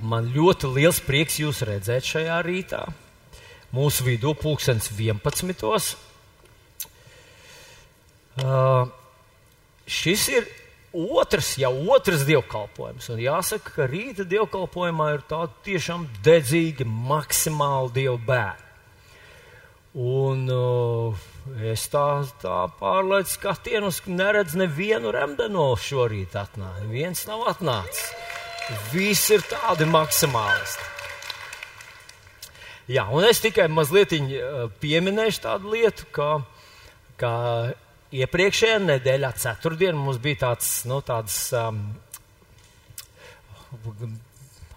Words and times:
Man 0.00 0.30
ļoti 0.32 0.70
liels 0.72 1.00
prieks 1.04 1.36
jūs 1.42 1.60
redzēt 1.68 2.06
šajā 2.08 2.38
rītā. 2.46 2.84
Mūsu 3.76 4.06
vidū 4.06 4.32
pulkstenis 4.38 4.88
11. 4.96 5.96
Uh, 8.40 8.88
šis 9.86 10.24
ir 10.32 10.48
otrs, 10.92 11.52
jau 11.60 11.72
otrs 11.94 12.24
dievkalpojums. 12.26 13.10
Un 13.12 13.20
jāsaka, 13.22 13.74
ka 13.76 13.86
rīta 13.90 14.24
dievkalpojumā 14.26 15.12
ir 15.14 15.26
tādi 15.30 15.70
tiešām 15.70 16.08
dedzīgi, 16.24 16.86
maksimāli 16.88 17.94
dievu 18.00 18.18
bērni. 18.26 18.66
Un 20.00 20.44
uh, 20.54 21.22
es 21.66 21.88
tā, 21.90 22.22
tā 22.42 22.62
pārlaidu 22.78 23.30
skatienus, 23.30 24.02
neredzu 24.06 24.60
nevienu 24.62 25.10
remdeno 25.14 25.72
šorīt 25.74 26.36
atnākt. 26.38 26.86
Viens 26.92 27.26
nav 27.26 27.48
atnācis. 27.50 28.19
Visi 28.92 29.34
ir 29.36 29.44
tādi 29.50 29.86
maksimālisti. 29.90 30.88
Jā, 32.90 33.04
un 33.14 33.22
es 33.22 33.38
tikai 33.42 33.68
mazliet 33.70 34.16
pieminēšu 34.82 35.42
tādu 35.44 35.70
lietu, 35.76 36.08
ka, 36.14 36.30
ka 37.20 37.30
iepriekšējā 38.10 38.80
nedēļā, 38.82 39.30
ceturtdienā, 39.38 39.98
mums 39.98 40.18
bija 40.22 40.40
tāds, 40.48 40.72
nu, 40.90 40.98
tāds 41.06 41.36
um, 41.54 41.84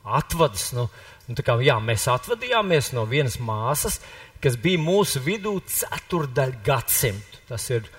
atvads. 0.04 0.68
Nu, 0.78 0.86
nu, 1.30 1.38
kā, 1.42 1.58
jā, 1.66 1.80
mēs 1.82 2.06
atvadījāmies 2.14 2.92
no 2.94 3.08
vienas 3.10 3.40
māsas, 3.42 3.98
kas 4.44 4.60
bija 4.62 4.82
mūsu 4.84 5.24
vidū 5.26 5.56
ceturdaļ 5.74 6.54
gadsimtu. 6.66 7.42
Tas 7.50 7.66
ir 7.74 7.90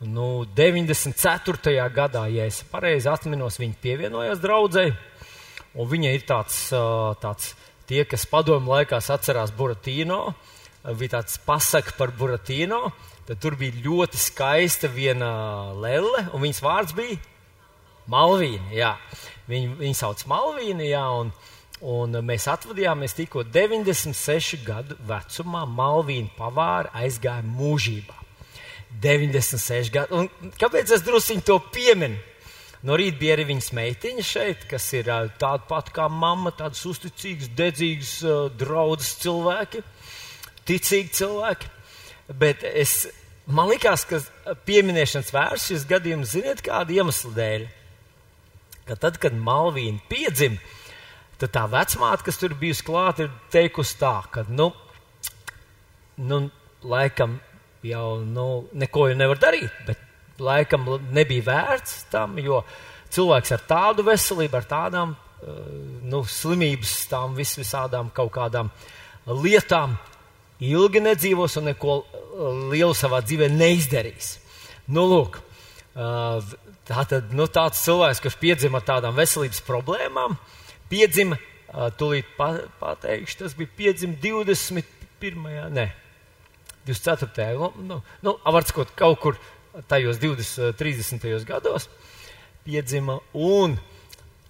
nu, 0.00 0.46
94. 0.56 1.76
gadā, 1.92 2.24
ja 2.32 2.48
es 2.48 2.62
pareizi 2.72 3.10
atminos, 3.12 3.60
viņa 3.60 3.80
pievienojās 3.84 4.40
draudzēji. 4.40 4.96
Un 5.78 5.86
viņa 5.86 6.12
ir 6.14 6.24
tāds, 6.26 6.56
tāds 7.22 7.52
tie, 7.88 8.02
kas 8.08 8.26
padomu 8.28 8.74
laikās 8.74 9.10
atcerās 9.14 9.52
Buratīno, 9.54 10.32
bija 10.98 11.18
tāds 11.18 11.38
pasaka 11.46 11.94
par 11.98 12.12
Buratīno. 12.18 12.88
Tad 13.28 13.42
tur 13.42 13.58
bija 13.60 13.76
ļoti 13.84 14.16
skaista 14.16 14.88
viena 14.88 15.28
lele, 15.76 16.24
un 16.32 16.42
viņas 16.42 16.62
vārds 16.64 16.94
bija 16.96 17.18
Malvīna. 18.08 18.70
Jā. 18.72 18.94
Viņu, 19.48 19.76
viņu 19.82 19.98
sauc 19.98 20.24
Malvīna, 20.30 20.86
jā, 20.88 21.02
un, 21.20 21.30
un 21.84 22.16
mēs 22.24 22.48
atvadījāmies 22.48 23.16
tikko 23.18 23.44
96 23.44 24.64
gadu 24.64 24.96
vecumā. 25.08 25.66
Malvīna 25.68 26.32
pavāra 26.38 26.90
aizgāja 27.04 27.44
mūžībā. 27.44 28.16
96 29.04 29.92
gadu. 29.92 30.24
Un 30.24 30.52
kāpēc 30.58 30.96
es 30.96 31.04
druskuļi 31.04 31.44
to 31.44 31.60
pieminu? 31.74 32.16
No 32.86 32.94
rīta 32.98 33.18
bija 33.18 33.34
arī 33.34 33.48
viņas 33.48 33.72
meitiņa 33.74 34.24
šeit, 34.26 34.66
kas 34.70 34.84
ir 34.94 35.08
tāda 35.10 35.64
pati 35.66 35.94
kā 35.96 36.06
mamma, 36.12 36.52
tādas 36.54 36.84
uzticīgas, 36.86 37.50
dedzīgas, 37.58 38.12
draudzes 38.60 39.16
cilvēki, 39.24 39.82
ticīgi 40.68 41.10
cilvēki. 41.18 41.72
Bet 42.38 42.62
es, 42.68 43.08
man 43.50 43.72
liekas, 43.72 44.06
ka 44.06 44.22
pieminēšanas 44.68 45.34
vērts 45.34 45.66
šis 45.72 45.88
gadījums, 45.90 46.36
ziniet, 46.36 46.62
kāda 46.62 47.00
iemesla 47.00 47.34
dēļ. 47.40 47.68
Ka 48.88 48.96
tad, 49.02 49.18
kad 49.20 49.34
Malvīna 49.34 49.98
piedzima, 50.08 50.62
tad 51.42 51.56
tā 51.56 51.66
vecmāte, 51.72 52.28
kas 52.28 52.38
tur 52.38 52.54
bijusi 52.60 52.86
klāta, 52.86 53.26
ir 53.26 53.34
teikusi 53.52 53.98
tā, 53.98 54.14
ka, 54.30 54.46
nu, 54.48 54.70
nu 56.22 56.44
laikam 56.86 57.40
jau, 57.82 58.20
nu, 58.22 58.46
neko 58.78 59.10
jau 59.10 59.18
nevar 59.18 59.42
darīt, 59.42 59.82
bet 59.88 60.07
laikam 60.40 60.86
nebija 61.14 61.46
vērts 61.48 62.04
tam, 62.12 62.36
jo 62.42 62.62
cilvēks 63.14 63.54
ar 63.56 63.64
tādu 63.68 64.04
veselību, 64.06 64.58
ar 64.58 64.68
tādām 64.68 65.14
uh, 65.14 65.58
nu, 66.08 66.22
slimības, 66.28 66.94
tām 67.10 67.34
vis 67.38 67.56
visādām 67.58 68.12
kaut 68.14 68.32
kādām 68.36 68.70
lietām 69.28 69.96
ilgi 70.64 71.02
nedzīvos 71.04 71.58
un 71.60 71.70
neko 71.70 71.98
lielu 72.72 72.94
savā 72.96 73.20
dzīvē 73.24 73.50
neizdarīs. 73.52 74.36
Nu, 74.88 75.04
lūk, 75.10 75.38
uh, 75.98 76.40
tātad, 76.88 77.32
nu, 77.36 77.46
tāds 77.52 77.82
cilvēks, 77.84 78.22
kurš 78.24 78.38
piedzima 78.40 78.80
ar 78.80 78.88
tādām 78.88 79.16
veselības 79.18 79.60
problēmām, 79.66 80.36
piedzima, 80.88 81.38
tūlīt 82.00 82.28
pa, 82.38 82.52
pateikšu, 82.80 83.42
tas 83.42 83.56
bija 83.56 83.72
piedzima 83.76 84.16
21. 84.22 85.68
ne, 85.74 85.90
24. 86.88 87.70
Nu, 87.84 88.00
nu, 88.24 88.36
var 88.44 88.66
sakot, 88.68 88.94
kaut 88.96 89.20
kur 89.20 89.40
tajos 89.86 90.18
20, 90.22 90.72
30. 90.78 91.24
Eh, 91.24 91.44
gados 91.46 91.88
piedzima. 92.68 93.18
Un, 93.32 93.78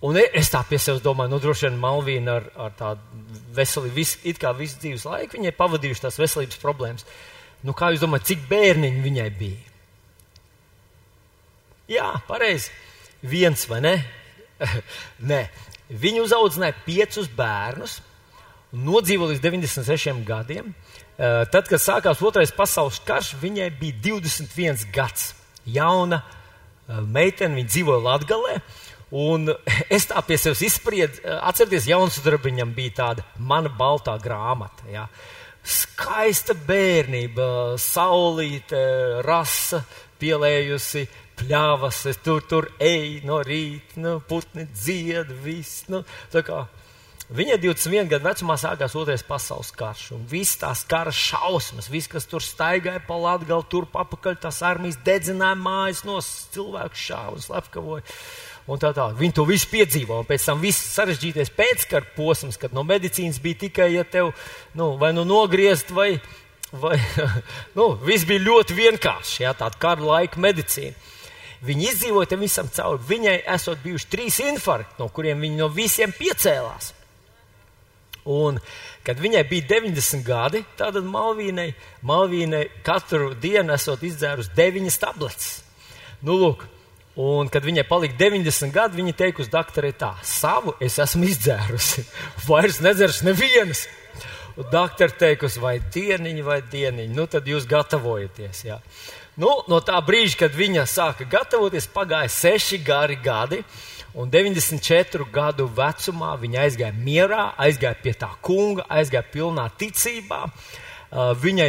un 0.03 0.19
e, 0.19 0.25
es 0.35 0.51
tā 0.51 0.65
pie 0.67 0.81
sevis 0.83 1.05
domāju, 1.05 1.35
nu, 1.35 1.41
droši 1.43 1.69
vien 1.69 1.79
Malvīna 1.83 2.39
ar, 2.41 2.49
ar 2.67 2.75
tādu 2.79 3.23
veselību, 3.55 3.95
vis, 3.95 4.17
it 4.27 4.41
kā 4.43 4.51
visu 4.57 4.81
dzīves 4.83 5.07
laiku 5.07 5.39
viņai 5.39 5.55
pavadījuši 5.59 6.05
tās 6.07 6.19
veselības 6.19 6.61
problēmas. 6.63 7.07
Nu, 7.67 7.75
kā 7.79 7.93
jūs 7.93 8.03
domājat, 8.03 8.29
cik 8.33 8.45
bērniņi 8.51 9.05
viņai 9.05 9.31
bija? 9.39 9.65
Jā, 11.89 12.11
pareizi. 12.29 12.75
Viens 13.23 13.65
vai 13.71 13.81
ne? 13.83 13.95
Nē, 15.31 15.41
viņa 15.89 16.23
uzaudzināja 16.27 16.77
piecus 16.85 17.31
bērnus, 17.39 17.99
nodzīvoja 18.75 19.35
līdz 19.35 19.47
96 19.47 20.23
gadiem. 20.29 20.75
Tad, 21.19 21.67
kad 21.67 21.83
sākās 21.83 22.21
Otrais 22.23 22.53
pasaules 22.55 23.01
karš, 23.03 23.33
viņai 23.41 23.73
bija 23.81 23.97
21 24.05 24.85
gads. 24.95 25.33
Jauna 25.67 26.21
meitene, 26.87 27.59
viņa 27.59 27.73
dzīvoja 27.73 28.05
Latvijā. 28.05 28.61
Un 29.19 29.49
es 29.97 30.07
tā 30.11 30.23
pie 30.27 30.39
sevis 30.39 30.63
izspriedu, 30.69 31.23
atcerieties, 31.41 31.89
jauns 31.91 32.21
darbiņam 32.25 32.75
bija 32.77 32.97
tāda 33.03 33.27
mana 33.39 33.73
baltā 33.73 34.15
grāmata. 34.23 34.87
Ja. 34.93 35.09
Skaista 35.69 36.55
bērnība, 36.55 37.77
saulīte, 37.83 38.79
rasa, 39.27 39.83
pielējusi, 40.21 41.03
pļāvas, 41.39 42.05
tur, 42.25 42.45
tur 42.49 42.71
ej 42.83 43.25
no 43.27 43.43
rīta, 43.47 43.99
nu, 44.03 44.19
putni 44.29 44.69
dzied, 44.71 45.35
viss. 45.45 45.87
Nu, 45.91 46.05
tā 46.33 46.47
kā 46.47 46.63
Viņai 47.29 47.59
21 47.61 48.09
gadu 48.09 48.25
vecumā 48.25 48.55
sākās 48.57 48.95
otrais 48.97 49.21
pasaules 49.21 49.69
karš, 49.77 50.07
un 50.17 50.23
viss 50.31 50.57
tās 50.57 50.81
kara 50.89 51.13
šausmas, 51.13 51.91
viss, 51.93 52.09
kas 52.09 52.25
tur 52.25 52.41
staigāja 52.41 53.03
pa 53.05 53.19
Latgali, 53.21 53.67
tur 53.69 53.85
papakaļ 53.93 54.39
tās 54.41 54.63
armijas 54.65 54.97
dedzināja 55.05 55.59
mājas, 55.61 56.01
no 56.09 56.23
cilvēku 56.25 56.97
šāva 56.97 57.37
un 57.37 57.45
slepkavoja. 57.45 58.17
Un 58.69 58.81
tā 58.81 58.95
tā. 58.97 59.11
Viņi 59.17 59.37
to 59.37 59.45
visu 59.49 59.69
piedzīvo, 59.69 60.23
un 60.23 60.29
pēc 60.29 60.49
tam 60.49 60.65
viss 60.65 60.89
sarežģītais 60.95 61.53
pēckara 61.57 62.09
posms, 62.17 62.57
kad 62.61 62.73
no 62.73 62.81
medicīnas 62.89 63.43
bija 63.45 63.61
tikai, 63.67 63.93
ja 63.99 64.09
tev, 64.09 64.33
nu, 64.77 64.95
vai 65.01 65.13
nu 65.13 65.29
nogriezt, 65.29 65.93
vai, 65.93 66.15
vai, 66.73 66.97
nu, 67.77 67.91
viss 68.09 68.29
bija 68.29 68.47
ļoti 68.49 68.77
vienkārši, 68.77 69.43
jā, 69.45 69.53
tāda 69.57 69.77
kara 69.85 70.15
laika 70.17 70.41
medicīna. 70.41 70.97
Viņi 71.69 71.91
izdzīvoja 71.93 72.33
tam 72.33 72.45
visam 72.45 72.69
cauri. 72.73 73.05
Viņai 73.09 73.41
esot 73.53 73.81
bijuši 73.85 74.09
trīs 74.13 74.39
infarkti, 74.45 74.97
no 75.03 75.11
kuriem 75.13 75.43
viņi 75.45 75.59
no 75.59 75.69
visiem 75.75 76.15
piecēlās. 76.15 76.95
Un, 78.29 78.59
kad 79.07 79.21
viņai 79.23 79.45
bija 79.49 79.67
90 79.71 80.25
gadi, 80.27 80.61
tad 80.77 80.99
Malvīnai, 81.01 81.71
Malvīnai 82.05 82.65
katru 82.85 83.33
dienu 83.41 83.73
esot 83.73 84.03
izdzērusi 84.05 84.53
9 84.57 84.99
tabletes. 85.01 85.63
Nu, 86.21 86.37
lūk, 86.37 86.67
un, 87.17 87.49
kad 87.53 87.65
viņai 87.65 87.87
palika 87.89 88.19
90 88.21 88.75
gadi, 88.75 89.01
viņa 89.01 89.15
teica 89.17 89.45
uz 89.45 89.53
doktorai 89.53 89.95
tā, 89.97 90.13
savu 90.27 90.75
es 90.85 90.99
esmu 91.01 91.25
izdzērusi, 91.31 92.05
vairs 92.51 92.83
nedzeršu 92.85 93.31
nevienas. 93.31 93.87
Doktori 94.59 95.15
teikusi, 95.15 95.61
vai 95.63 95.77
dieniņi, 95.79 96.43
vai 96.43 96.57
dieniņi, 96.67 97.13
nu 97.15 97.29
tad 97.31 97.47
jūs 97.47 97.63
gatavojaties. 97.71 98.65
Jā. 98.67 98.81
Nu, 99.39 99.53
no 99.71 99.79
tā 99.87 100.01
brīža, 100.03 100.41
kad 100.41 100.57
viņa 100.59 100.83
sāka 100.91 101.27
gatavoties, 101.31 101.87
pagāja 101.95 102.31
seši 102.35 102.81
gari 102.83 103.15
gadi. 103.23 103.61
Un 104.19 104.33
94 104.35 105.29
gadu 105.31 105.69
vecumā 105.71 106.33
viņa 106.41 106.65
aizgāja 106.65 106.95
mierā, 106.97 107.53
aizgāja 107.63 108.01
pie 108.03 108.17
tā 108.19 108.33
kunga, 108.43 108.87
aizgāja 108.91 109.23
pilnā 109.31 109.69
ticībā. 109.79 110.41
Uh, 111.09 111.31
viņai 111.39 111.69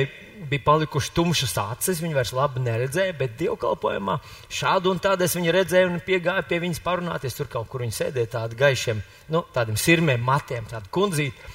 bija 0.49 0.63
palikušas 0.65 1.13
tumšas 1.13 1.53
acis, 1.61 1.99
viņa 2.01 2.17
vairs 2.17 2.31
labi 2.35 2.63
neredzēja, 2.63 3.13
bet 3.19 3.35
dievkalpojumā 3.39 4.17
šādu 4.55 4.93
un 4.93 5.01
tādu 5.03 5.27
es 5.27 5.35
viņu 5.37 5.53
redzēju 5.55 5.91
un 5.91 6.01
piegāju 6.05 6.47
pie 6.49 6.61
viņas 6.63 6.81
parunāties. 6.85 7.37
Tur 7.37 7.51
kaut 7.51 7.69
kur 7.71 7.83
viņa 7.85 7.97
sēdēja 7.99 8.33
tādi 8.37 8.59
gaišiem, 8.59 9.03
nu, 9.35 9.43
tādiem 9.53 9.77
sirmiem 9.79 10.23
matiem, 10.25 10.65
tāda 10.69 10.89
kundzīte. 10.95 11.53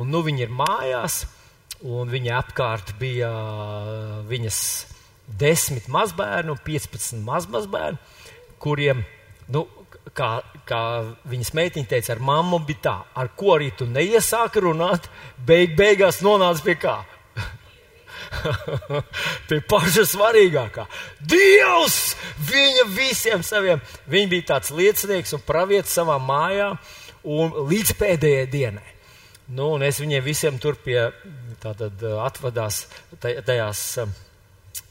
Un 0.00 0.08
nu 0.14 0.22
viņa 0.24 0.46
ir 0.46 0.54
mājās, 0.54 1.24
un 1.84 2.10
viņa 2.12 2.36
apkārt 2.38 2.94
bija 3.00 3.28
uh, 3.28 4.18
viņas 4.30 4.60
desmit 5.40 5.88
mazbērnu, 5.90 6.56
15 6.64 7.20
mazmazbērnu, 7.26 7.98
kuriem, 8.62 9.04
nu, 9.54 9.64
kā, 10.16 10.30
kā 10.68 10.82
viņas 11.30 11.54
meitiņa 11.56 11.90
teica, 11.90 12.14
ar 12.14 12.22
mammu 12.24 12.60
bija 12.66 12.84
tā, 12.86 12.96
ar 13.22 13.32
ko 13.38 13.56
arī 13.56 13.70
tu 13.76 13.88
neiesāki 13.88 14.62
runāt, 14.64 15.08
beig, 15.46 15.76
beigās 15.78 16.20
nonāca 16.24 16.64
pie 16.66 16.76
kā. 16.80 16.98
pie 19.48 19.58
paša 19.66 20.06
svarīgākā. 20.06 20.86
Dievs! 21.32 22.14
Viņa 22.50 22.86
visiem 22.94 23.42
saviem, 23.46 23.82
viņa 24.10 24.30
bija 24.30 24.48
tāds 24.54 24.72
liecinieks 24.74 25.34
un 25.36 25.44
pravietis 25.46 25.96
savā 25.98 26.18
mājā. 26.22 26.72
un 27.22 27.52
līdz 27.68 27.94
pēdējai 28.00 28.46
dienai. 28.48 28.94
Nu, 29.52 29.74
un 29.74 29.82
es 29.82 29.98
viņiem 30.00 30.22
visiem 30.24 30.58
tur 30.62 30.78
pie 30.80 31.10
tātad 31.60 32.00
atvadās 32.24 32.86
tajās, 33.20 33.82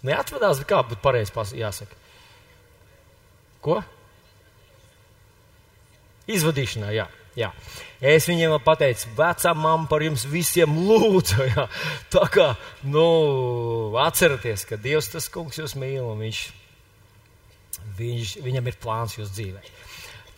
neatvadās, 0.05 0.61
kā 0.67 0.83
būtu 0.83 1.01
pareizi 1.01 1.57
jāsaka. 1.57 1.95
Ko? 3.63 3.79
Izvadīšanā, 6.29 6.91
jā. 6.93 7.07
jā. 7.37 7.49
Es 7.99 8.27
viņiem 8.29 8.55
pateicu, 8.63 9.09
vecā 9.17 9.53
mamma 9.57 9.89
par 9.91 10.05
jums 10.05 10.25
visiem 10.29 10.77
lūdzu. 10.87 11.47
Jā. 11.51 11.65
Tā 12.13 12.27
kā, 12.31 12.47
nu, 12.87 13.03
atcerieties, 13.99 14.63
ka 14.69 14.79
Dievs 14.79 15.11
tas 15.11 15.27
kungs 15.33 15.59
jūs 15.59 15.75
mīl 15.79 16.05
un 16.05 16.23
viņš, 16.23 16.43
viņš, 17.99 18.37
viņam 18.45 18.71
ir 18.71 18.79
plāns 18.79 19.17
jūs 19.19 19.33
dzīvē. 19.35 19.65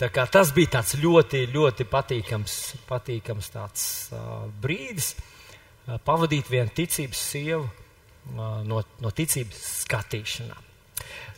Tā 0.02 0.10
kā 0.10 0.26
tas 0.26 0.50
bija 0.56 0.80
tāds 0.80 0.96
ļoti, 0.98 1.44
ļoti 1.54 1.86
patīkams, 1.86 2.58
patīkams 2.90 3.52
tāds, 3.54 3.84
uh, 4.16 4.48
brīdis 4.64 5.12
uh, 5.14 6.00
pavadīt 6.02 6.50
vienu 6.50 6.74
ticības 6.74 7.22
sievu 7.36 7.68
uh, 7.68 8.64
no, 8.66 8.82
no 9.04 9.14
ticības 9.14 9.62
skatīšanām. 9.84 10.70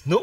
Nu, 0.03 0.19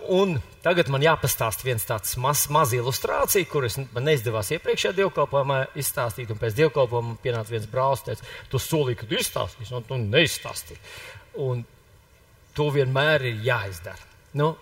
tagad 0.61 0.91
man 0.93 1.01
jāpastāsta 1.01 1.65
viens 1.65 1.87
tāds 1.89 2.13
maz, 2.21 2.45
maz 2.53 2.75
ilustrācija, 2.77 3.49
kuras 3.49 3.79
man 3.81 4.05
neizdevās 4.05 4.51
iepriekšējā 4.53 4.93
dievkalpojumā 4.99 5.61
izstāstīt. 5.81 6.33
Pēc 6.37 6.59
dievkalpojuma 6.59 7.17
pienāca 7.23 7.55
viens 7.55 7.69
brālis, 7.71 8.05
teica, 8.05 8.27
tu 8.53 8.61
solīji, 8.61 8.99
ka 9.01 9.09
tu 9.09 9.17
izstāstīsi, 9.17 9.73
un 9.79 9.87
tu 9.89 9.97
neizstāstīji. 10.03 10.81
Un 11.41 11.65
to 12.57 12.69
vienmēr 12.75 13.25
ir 13.31 13.41
jāizdara. 13.47 14.05
Nu, 14.37 14.53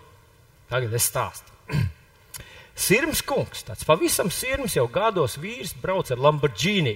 tagad 0.71 0.95
es 0.95 1.09
stāstu. 1.11 1.51
Sirms 2.79 3.19
kungs, 3.27 3.65
tāds 3.67 3.83
pavisam 3.83 4.31
sirms 4.31 4.77
jau 4.77 4.87
gados 4.87 5.35
vīrs, 5.41 5.75
brauc 5.81 6.13
ar 6.15 6.21
Lamborghini. 6.23 6.95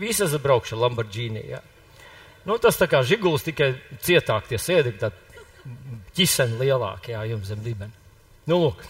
Visas 0.00 0.32
braukšu 0.40 0.78
ar 0.78 0.86
Lamborghini. 0.86 1.44
Jā. 1.52 1.60
Nu, 2.48 2.56
tas 2.60 2.80
tā 2.80 2.88
kā 2.88 3.02
žiguls 3.04 3.44
tikai 3.44 3.74
cietāk 4.04 4.48
tie 4.48 4.56
sēdi, 4.60 4.94
tad 5.00 5.20
ķiseni 6.16 6.58
lielākajā 6.60 7.22
jums 7.30 7.50
zem 7.50 7.62
dibena. 7.64 7.92
Nu, 8.48 8.58
lūk, 8.60 8.82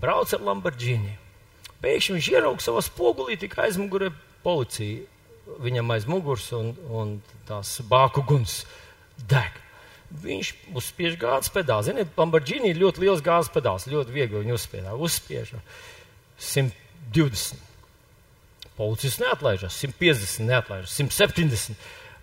brauc 0.00 0.32
ar 0.34 0.44
Lamborghini. 0.44 1.18
Pēkšņi 1.84 2.16
viņš 2.16 2.30
ieraudzīja 2.32 2.70
savā 2.70 2.84
spogulī, 2.84 3.36
tikai 3.40 3.68
aizmugurē 3.68 4.08
policija. 4.44 5.04
Viņam 5.60 5.90
aiz 5.92 6.06
muguras 6.08 6.46
un, 6.56 6.72
un 6.88 7.18
tās 7.48 7.76
bāku 7.88 8.24
guns 8.24 8.62
deg. 9.28 9.60
Viņš 10.24 10.52
uzspiež 10.78 11.18
gāzes 11.20 11.52
pedāli. 11.52 11.90
Ziniet, 11.90 12.14
Lamborghini 12.16 12.70
ir 12.72 12.80
ļoti 12.80 13.04
liels 13.04 13.22
gāzes 13.24 13.52
pedāls. 13.52 13.88
Ļoti 13.90 14.14
viegli 14.14 14.40
viņu 14.40 14.56
uzspiež. 14.56 14.94
Uzspiež 14.94 15.52
120. 16.40 17.60
Policists 18.74 19.20
neatlaižas, 19.22 19.76
150 19.84 20.48
neatlaižas, 20.48 20.96
170. 20.98 21.76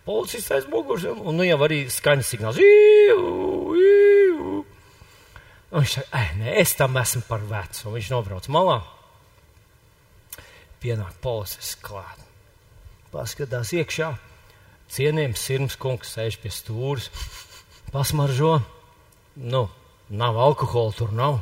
Policists 0.06 0.50
aiz 0.56 0.66
muguras 0.66 1.06
un, 1.12 1.20
un 1.30 1.38
nu 1.38 1.46
jau 1.46 1.60
arī 1.62 1.84
skaņas 1.94 2.32
signāls. 2.34 2.58
Iu, 2.58 3.76
iu. 3.78 4.64
Un 5.72 5.84
viņš 5.84 5.94
saka, 6.00 6.24
nē, 6.40 6.56
es 6.64 6.74
tam 6.76 6.98
esmu 6.98 7.22
par 7.28 7.44
vecu. 7.48 7.86
Un 7.86 7.96
viņš 8.00 8.10
nobrauc 8.12 8.50
malā. 8.52 8.80
Pienāk 10.82 11.20
policists 11.22 11.78
klāt. 11.86 12.18
Paskatās 13.14 13.76
iekšā. 13.78 14.10
Cienījams 14.92 15.46
sirds 15.46 15.78
kungs 15.80 16.16
sēž 16.16 16.40
pie 16.42 16.50
stūres. 16.52 17.12
Pasmaržo. 17.94 18.58
Nu, 19.38 19.68
nav 20.10 20.42
alkohola, 20.42 20.98
tur 20.98 21.14
nav. 21.16 21.40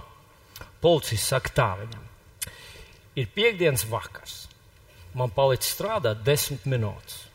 Policists 0.84 1.32
saka 1.32 1.56
tā 1.56 1.70
viņam. 1.80 2.04
Ir 3.16 3.32
piekdienas 3.34 3.88
vakars. 3.88 4.44
Man 5.16 5.32
palicis 5.34 5.72
strādāt 5.74 6.22
desmit 6.28 6.68
minūtes. 6.70 7.29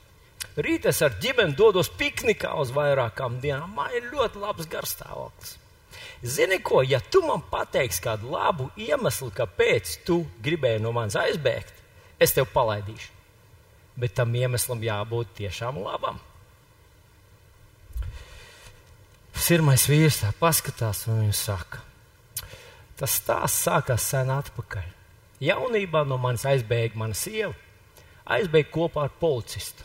Rīt 0.55 0.87
es 0.87 1.01
ar 1.03 1.17
ģimeni 1.19 1.57
dodos 1.59 1.89
piknikā 1.99 2.53
uz 2.63 2.71
vairākām 2.75 3.41
dienām. 3.43 3.73
Man 3.75 3.91
ir 3.97 4.07
ļoti 4.13 4.43
labs 4.43 4.69
garstāvoklis. 4.71 5.57
Zini, 6.25 6.61
ko, 6.63 6.81
ja 6.87 7.01
tu 7.03 7.21
man 7.27 7.43
pateiksi 7.51 8.03
kādu 8.05 8.31
labu 8.33 8.69
iemeslu, 8.81 9.33
kāpēc 9.35 9.99
tu 10.07 10.23
gribēji 10.45 10.83
no 10.83 10.93
manis 10.95 11.19
aizbēgt, 11.19 11.75
es 12.23 12.33
tev 12.35 12.47
palaidīšu. 12.55 13.11
Bet 13.99 14.15
tam 14.19 14.33
iemeslam 14.35 14.83
jābūt 14.83 15.35
tiešām 15.39 15.83
labam. 15.83 16.21
Sirmais 19.35 19.85
vīrs 19.91 20.23
tā 20.23 20.31
paskatās 20.39 21.05
un 21.11 21.21
viņa 21.25 21.37
saka, 21.37 21.83
tas 22.97 23.19
stāsts 23.19 23.67
sākās 23.67 24.07
sen 24.15 24.31
atpakaļ. 24.33 24.87
Jaunībā 25.45 26.05
no 26.09 26.17
manis 26.23 26.47
aizbēga 26.49 26.97
mana 26.97 27.19
sieva, 27.19 27.53
aizbēga 28.25 28.71
kopā 28.73 29.09
ar 29.09 29.19
policistu. 29.21 29.85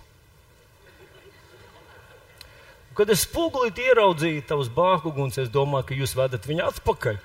Kad 2.99 3.13
es 3.13 3.21
spogulī 3.23 3.69
ieraudzīju 3.79 4.41
tavus 4.43 4.67
bākuguns, 4.75 5.37
es 5.39 5.47
domāju, 5.47 5.85
ka 5.87 5.95
jūs 5.95 6.17
vedat 6.19 6.43
viņu 6.49 6.65
atpakaļ. 6.65 7.19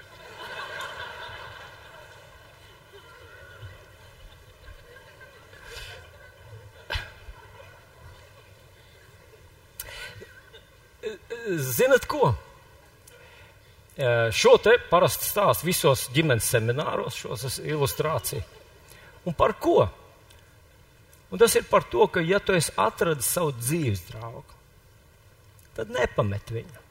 Zinat 11.74 12.06
ko? 12.06 12.30
Šo 14.30 14.56
te 14.62 14.78
parasti 14.94 15.26
stāstu 15.26 15.66
visos 15.72 16.06
ģimenes 16.14 16.54
semināros, 16.54 17.18
šos 17.18 17.58
ilustrāciju. 17.66 18.46
Un 19.26 19.34
par 19.34 19.58
ko? 19.58 19.88
Un 21.34 21.42
tas 21.42 21.58
ir 21.58 21.66
par 21.66 21.82
to, 21.90 22.06
ka, 22.06 22.22
ja 22.22 22.38
tu 22.38 22.54
esi 22.54 22.70
atradis 22.78 23.26
savu 23.26 23.50
dzīves 23.58 24.06
draugu, 24.12 24.54
tad 25.76 25.92
nepamet 25.94 26.52
viņu. 26.54 26.82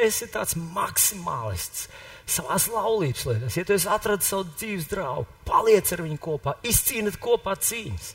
Esi 0.00 0.28
tāds 0.30 0.56
maksimālists 0.56 1.88
savā 2.30 2.56
laulības 2.70 3.24
lietās. 3.26 3.56
Ja 3.58 3.66
tu 3.66 3.74
esi 3.74 3.88
atradis 3.90 4.30
savu 4.30 4.46
dzīves 4.52 4.88
draugu, 4.90 5.26
paliec 5.48 5.90
ar 5.94 6.04
viņu 6.06 6.20
kopā, 6.22 6.54
izcīniet 6.66 7.18
kopā 7.22 7.56
cīņas, 7.58 8.12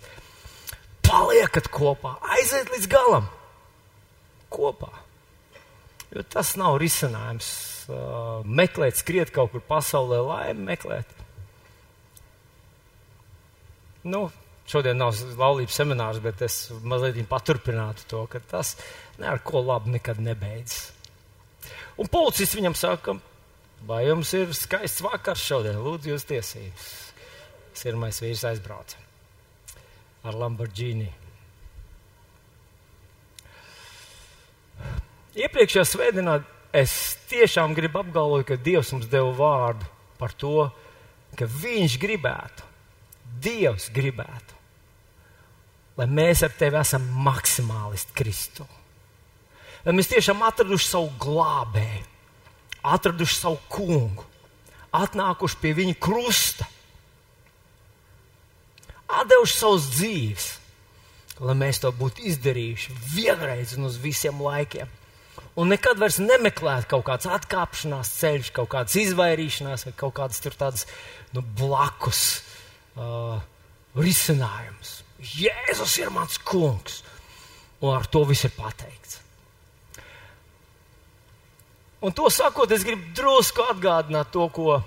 paliekat 1.06 1.68
kopā, 1.74 2.16
aiziet 2.38 2.72
līdz 2.74 2.88
galam 2.92 3.28
kopā. 4.54 4.92
Jo 6.16 6.24
tas 6.32 6.54
nav 6.60 6.78
risinājums 6.80 7.50
uh, 7.90 8.46
meklēt, 8.46 8.96
skriet 9.02 9.34
kaut 9.36 9.52
kur 9.52 9.64
pasaulē, 9.68 10.22
laimi 10.24 10.70
meklēt. 10.70 11.12
Nu, 14.06 14.28
šodien 14.70 15.00
nav 15.02 15.18
laulības 15.40 15.80
seminārs, 15.82 16.22
bet 16.24 16.44
es 16.46 16.60
mazliet 16.86 17.18
paturpinātu 17.30 18.06
to, 18.12 18.22
ka 18.32 18.40
tas 18.54 18.76
ne 19.22 19.32
ar 19.32 19.42
ko 19.46 19.62
labu 19.64 19.94
nekad 19.94 20.20
nebeidzas. 20.24 20.92
Un 21.96 22.10
policists 22.12 22.58
viņam 22.58 22.76
saka, 22.76 23.16
vai 23.88 24.04
jums 24.08 24.34
ir 24.36 24.52
skaists 24.56 25.04
vakars 25.06 25.44
šodien, 25.46 25.80
lūdzu, 25.80 26.12
jūs 26.12 26.28
tiesības. 26.28 26.88
Sirmais 27.76 28.20
vīrs 28.24 28.44
aizbrauca 28.48 29.00
ar 30.26 30.38
Lamborghini. 30.40 31.08
Iepriekšējā 35.36 35.84
svētdienā 35.88 36.40
es 36.76 36.94
tiešām 37.30 37.76
gribu 37.78 38.02
apgalvot, 38.02 38.46
ka 38.48 38.58
Dievs 38.60 38.94
mums 38.96 39.10
deva 39.12 39.34
vārdu 39.36 39.88
par 40.20 40.34
to, 40.40 40.70
ka 41.36 41.48
Viņš 41.52 41.98
gribētu, 42.02 42.70
Dievs 43.44 43.90
gribētu, 43.94 44.56
lai 46.00 46.08
mēs 46.08 46.44
ar 46.48 46.56
tevi 46.56 46.80
esam 46.80 47.06
maksimālisti 47.28 48.16
Kristu. 48.16 48.68
Lai 49.86 49.94
mēs 49.94 50.10
tiešām 50.10 50.42
atraduši 50.42 50.88
savu 50.90 51.12
glābēju, 51.22 52.06
atraduši 52.86 53.38
savu 53.38 53.60
kungu, 53.70 54.26
atnākuši 54.96 55.60
pie 55.62 55.74
viņa 55.78 55.96
krusta, 56.02 56.66
atdevuši 59.22 59.58
savus 59.60 59.90
dzīves, 59.94 60.48
lai 61.46 61.56
mēs 61.60 61.82
to 61.84 61.92
būtu 61.94 62.24
izdarījuši 62.32 62.96
vienreiz 63.14 63.76
un 63.78 63.90
uz 63.90 64.00
visiem 64.02 64.42
laikiem. 64.42 64.90
Un 65.56 65.70
nekad 65.72 66.00
vairs 66.02 66.18
nemeklēt 66.20 66.88
kaut 66.92 67.06
kādas 67.08 67.30
atkāpšanās 67.32 68.12
ceļš, 68.18 68.50
kaut 68.56 68.74
kādas 68.74 68.98
izvairīšanās 69.00 69.86
vai 69.88 69.94
kaut 69.96 70.16
kādas 70.18 70.42
tādas 70.44 70.84
nu, 71.32 71.44
blakus 71.60 72.24
uh, 72.98 73.38
risinājumus. 73.96 74.98
Jēzus 75.36 75.96
ir 76.02 76.12
mans 76.12 76.42
kungs, 76.44 77.04
un 77.80 77.96
ar 77.96 78.10
to 78.12 78.26
viss 78.28 78.48
ir 78.48 78.52
pateikts. 78.58 79.22
Un 82.04 82.14
to 82.14 82.28
sakot, 82.34 82.72
es 82.72 82.84
gribu 82.86 83.14
drusku 83.16 83.64
atgādināt 83.72 84.34
to, 84.34 84.50
ko, 84.54 84.80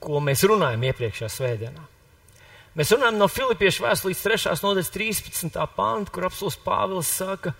ko 0.00 0.22
mēs 0.24 0.44
runājam 0.48 0.86
iepriekšējā 0.88 1.30
svētdienā. 1.32 1.84
Mēs 2.78 2.92
runājam 2.94 3.18
no 3.18 3.26
Filipiešu 3.26 3.82
vēstures 3.84 4.22
3. 4.22 4.54
nodaļas 4.62 4.92
13. 4.94 5.58
pānta, 5.74 6.12
kur 6.14 6.28
apelsīns 6.28 6.58
Pāvils 6.62 7.10
saka, 7.10 7.52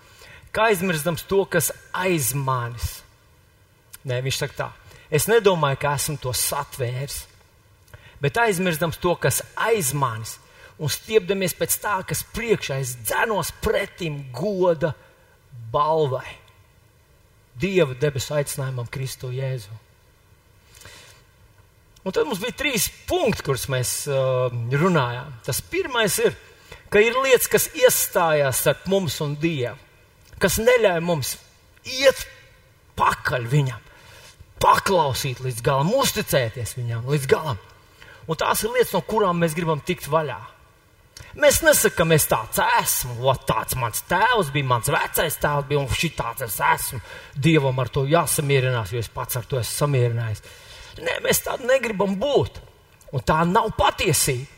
ka 0.55 0.69
aizmirstams 0.69 1.25
to, 1.29 1.43
kas 1.45 1.73
aiz 1.91 2.31
manis. 2.37 3.01
Nē, 4.07 4.21
viņš 4.23 4.39
saka 4.39 4.55
tā, 4.55 4.69
es 5.11 5.27
nedomāju, 5.27 5.81
ka 5.81 5.93
esmu 5.99 6.17
to 6.23 6.31
satvērs, 6.31 7.25
bet 8.23 8.39
aizmirstams 8.39 8.99
to, 9.03 9.13
kas 9.19 9.43
aiz 9.59 9.91
manis 9.91 10.37
un 10.79 10.91
stiepdamies 10.91 11.57
pēc 11.59 11.75
tā, 11.83 11.97
kas 12.07 12.23
priekšā 12.33 12.79
es 12.79 12.95
dzenos 13.03 13.51
pretim 13.59 14.21
goda 14.35 14.93
balvai. 15.73 16.38
Dieva 17.59 17.95
debesu 17.99 18.35
aicinājumam 18.37 18.87
Kristu 18.91 19.31
Jēzu. 19.35 19.75
Un 22.07 22.15
tad 22.15 22.27
mums 22.27 22.39
bija 22.39 22.55
trīs 22.55 22.87
punkti, 23.09 23.43
kurus 23.43 23.67
mēs 23.71 23.91
uh, 24.07 24.47
runājām. 24.79 25.33
Tas 25.45 25.59
pirmais 25.61 26.15
ir, 26.23 26.37
ka 26.89 27.01
ir 27.03 27.17
lietas, 27.19 27.49
kas 27.51 27.67
iestājās 27.75 28.63
starp 28.63 28.87
mums 28.91 29.19
un 29.25 29.35
Dievu, 29.39 29.75
kas 30.39 30.57
neļauj 30.63 31.03
mums 31.03 31.35
iet 31.83 32.23
pakaļ 32.99 33.47
viņam, 33.51 33.83
paklausīt 34.63 35.43
līdz 35.43 35.63
galam, 35.65 35.91
uzticēties 35.99 36.77
viņam 36.79 37.11
līdz 37.11 37.27
galam. 37.31 37.59
Un 38.29 38.37
tās 38.39 38.63
ir 38.63 38.73
lietas, 38.73 38.93
no 38.95 39.03
kurām 39.03 39.39
mēs 39.41 39.55
gribam 39.57 39.81
tikt 39.83 40.07
vaļā. 40.11 40.39
Mēs 41.37 41.59
nesakām, 41.61 42.09
es 42.15 42.25
tāds 42.29 42.57
esmu, 42.63 43.19
o, 43.21 43.33
tāds 43.45 43.77
mans 43.77 44.01
tēvs 44.09 44.49
bija, 44.53 44.65
mans 44.71 44.89
vecais 44.89 45.37
tēvs 45.37 45.67
bija, 45.69 45.83
un 45.83 45.99
šī 46.01 46.09
tāds 46.17 46.47
es 46.47 46.57
esmu. 46.65 47.01
Dievam 47.37 47.77
ar 47.79 47.91
to 47.93 48.07
jāsamierinās, 48.09 48.95
jo 48.95 49.03
es 49.03 49.11
pats 49.13 49.37
ar 49.37 49.45
to 49.45 49.59
esmu 49.61 49.75
samierinājies. 49.85 50.41
Nē, 51.05 51.19
mēs 51.23 51.43
tādi 51.45 51.69
negribam 51.69 52.17
būt. 52.19 52.57
Un 53.13 53.23
tā 53.25 53.43
nav 53.45 53.69
patiesība. 53.77 54.57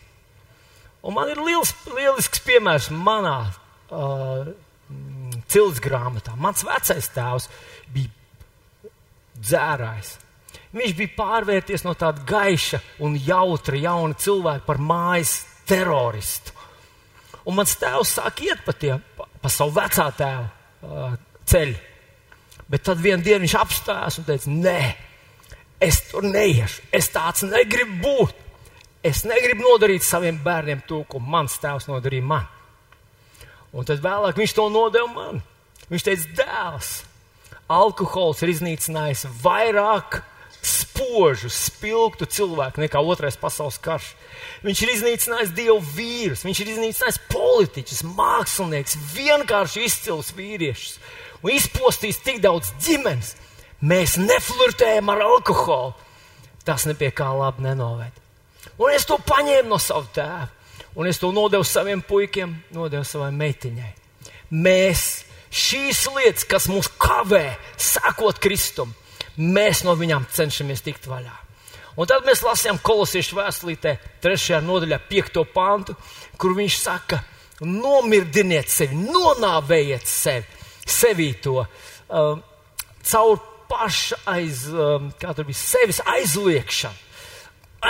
Un 1.01 1.15
man 1.17 1.31
ir 1.33 1.39
liels, 1.41 1.73
lielisks 1.89 2.43
piemērs 2.45 2.91
manā 2.93 3.37
uh, 3.49 4.51
cilts 5.49 5.81
grāmatā. 5.83 6.35
Mans 6.37 6.63
vecais 6.65 7.07
tēvs 7.15 7.47
bija 7.91 8.91
dzērājs. 9.41 10.15
Viņš 10.71 10.95
bija 10.95 11.15
pārvērties 11.17 11.83
no 11.83 11.95
tāda 11.99 12.23
gaiša 12.27 12.79
un 13.03 13.17
jautra 13.19 13.79
jauna 13.81 14.15
cilvēka 14.15 14.67
par 14.67 14.79
mājas 14.79 15.41
teroristu. 15.67 16.53
Un 17.49 17.57
mans 17.57 17.73
tēvs 17.81 18.15
sāk 18.17 18.43
iet 18.45 18.61
pa, 18.65 18.75
tie, 18.77 18.95
pa, 19.17 19.25
pa 19.41 19.49
savu 19.49 19.73
vecā 19.79 20.07
tēva 20.17 20.45
uh, 20.85 21.15
ceļu. 21.49 21.79
Bet 22.71 22.85
tad 22.87 23.01
vienā 23.03 23.23
dienā 23.25 23.41
viņš 23.43 23.55
apstājās 23.59 24.19
un 24.21 24.27
teica, 24.27 24.53
nē, 24.53 24.79
es 25.83 25.99
tur 26.07 26.23
neiešu, 26.27 26.85
es 26.95 27.09
tāds 27.11 27.43
negribu 27.49 27.97
būt. 28.05 28.37
Es 29.03 29.23
negribu 29.25 29.65
nodarīt 29.65 30.05
saviem 30.05 30.37
bērniem 30.43 30.83
to, 30.87 31.01
ko 31.09 31.19
mans 31.19 31.57
tēvs 31.59 31.89
nodarīja 31.89 32.27
man. 32.29 32.45
Un 33.73 33.87
tad 33.87 34.03
vēlāk 34.03 34.37
viņš 34.37 34.53
to 34.53 34.67
nodeva 34.69 35.09
man. 35.09 35.41
Viņš 35.89 36.05
teica, 36.05 36.35
dēls, 36.43 36.91
alkohols 37.71 38.43
ir 38.45 38.53
iznīcinājis 38.53 39.25
vairāk 39.41 40.21
spožu, 40.61 41.49
spilgtu 41.49 42.27
cilvēku 42.29 42.83
nekā 42.83 43.01
otrais 43.01 43.37
pasaules 43.39 43.79
karš. 43.81 44.11
Viņš 44.65 44.83
ir 44.83 44.93
iznīcinājis 44.95 45.55
dievu 45.57 45.79
vīrus, 45.95 46.45
viņš 46.45 46.61
ir 46.61 46.71
iznīcinājis 46.75 47.19
politiķus, 47.31 48.03
mākslinieks, 48.17 48.97
vienkārši 49.15 49.85
izcils 49.87 50.31
vīriešus 50.37 50.99
un 51.41 51.53
izpostījis 51.55 52.21
tik 52.25 52.41
daudz 52.43 52.71
ģimenes. 52.85 53.35
Mēs 53.81 54.17
neflirtējam 54.21 55.09
ar 55.09 55.23
alkoholu. 55.25 55.95
Tas 56.65 56.85
nepie 56.85 57.09
kā 57.15 57.31
labi 57.33 57.65
nenoved. 57.65 58.13
Un 58.77 58.93
es 58.93 59.07
to 59.09 59.17
paņēmu 59.17 59.71
no 59.71 59.79
sava 59.81 60.05
tēva, 60.13 60.47
un 60.93 61.09
es 61.09 61.17
to 61.21 61.31
nodevu 61.33 61.65
saviem 61.65 62.03
puikiem, 62.05 62.53
nodevu 62.75 63.05
savai 63.07 63.31
meitiņai. 63.33 63.91
Mēs 64.53 65.05
šīs 65.49 66.03
lietas, 66.13 66.45
kas 66.45 66.67
mūs 66.69 66.91
kavē, 67.01 67.55
sekot 67.81 68.37
Kristum, 68.43 68.93
mēs 69.37 69.83
no 69.87 69.95
viņām 69.99 70.27
cenšamies 70.33 70.83
tikt 70.85 71.07
vaļā. 71.09 71.37
Un 71.99 72.07
tad 72.07 72.23
mēs 72.27 72.43
lasījām 72.45 72.79
kolosiešu 72.83 73.37
vēstulītē, 73.37 73.95
trešajā 74.23 74.61
nodaļā, 74.63 75.01
piekto 75.09 75.43
pantu, 75.53 75.95
kur 76.39 76.55
viņš 76.55 76.77
saka, 76.79 77.19
nomirdiniet 77.67 78.71
sevi, 78.71 78.97
nonāvējiet 79.11 80.07
sevi, 80.07 80.61
sevī 80.87 81.29
to 81.43 81.59
uh, 81.61 82.39
caur 83.03 83.41
paša 83.71 84.21
aiz, 84.31 84.65
um, 84.71 85.11
kā 85.19 85.35
tur 85.35 85.47
bija, 85.47 85.59
sevis 85.59 86.01
aizliekšanu. 86.15 87.09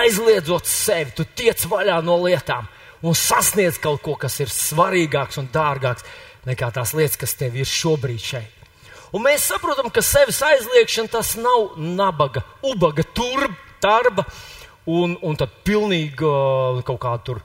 Aizliedzot 0.01 0.69
sevi, 0.71 1.12
tu 1.15 1.25
tiec 1.36 1.65
vaļā 1.67 1.98
no 2.05 2.15
lietām 2.24 2.67
un 3.03 3.17
sasniedz 3.17 3.79
kaut 3.81 4.01
ko, 4.05 4.15
kas 4.19 4.39
ir 4.39 4.51
svarīgāks 4.53 5.41
un 5.41 5.50
dārgāks 5.51 6.05
nekā 6.48 6.71
tās 6.74 6.93
lietas, 6.98 7.19
kas 7.19 7.36
tev 7.38 7.57
ir 7.60 7.69
šobrīd 7.69 8.24
šeit. 8.24 8.61
Un 9.12 9.25
mēs 9.25 9.44
saprotam, 9.50 9.89
ka 9.91 10.03
sevis 10.06 10.39
aizliekšana 10.46 11.12
tas 11.12 11.34
nav 11.36 11.75
nabaga, 11.75 12.46
ubaga 12.63 13.03
turba, 13.03 13.51
darba 13.84 14.24
un, 14.88 15.18
un 15.20 15.36
tad 15.36 15.51
pilnīga 15.68 16.32
kaut 16.88 17.01
kāda 17.01 17.24
tur 17.27 17.41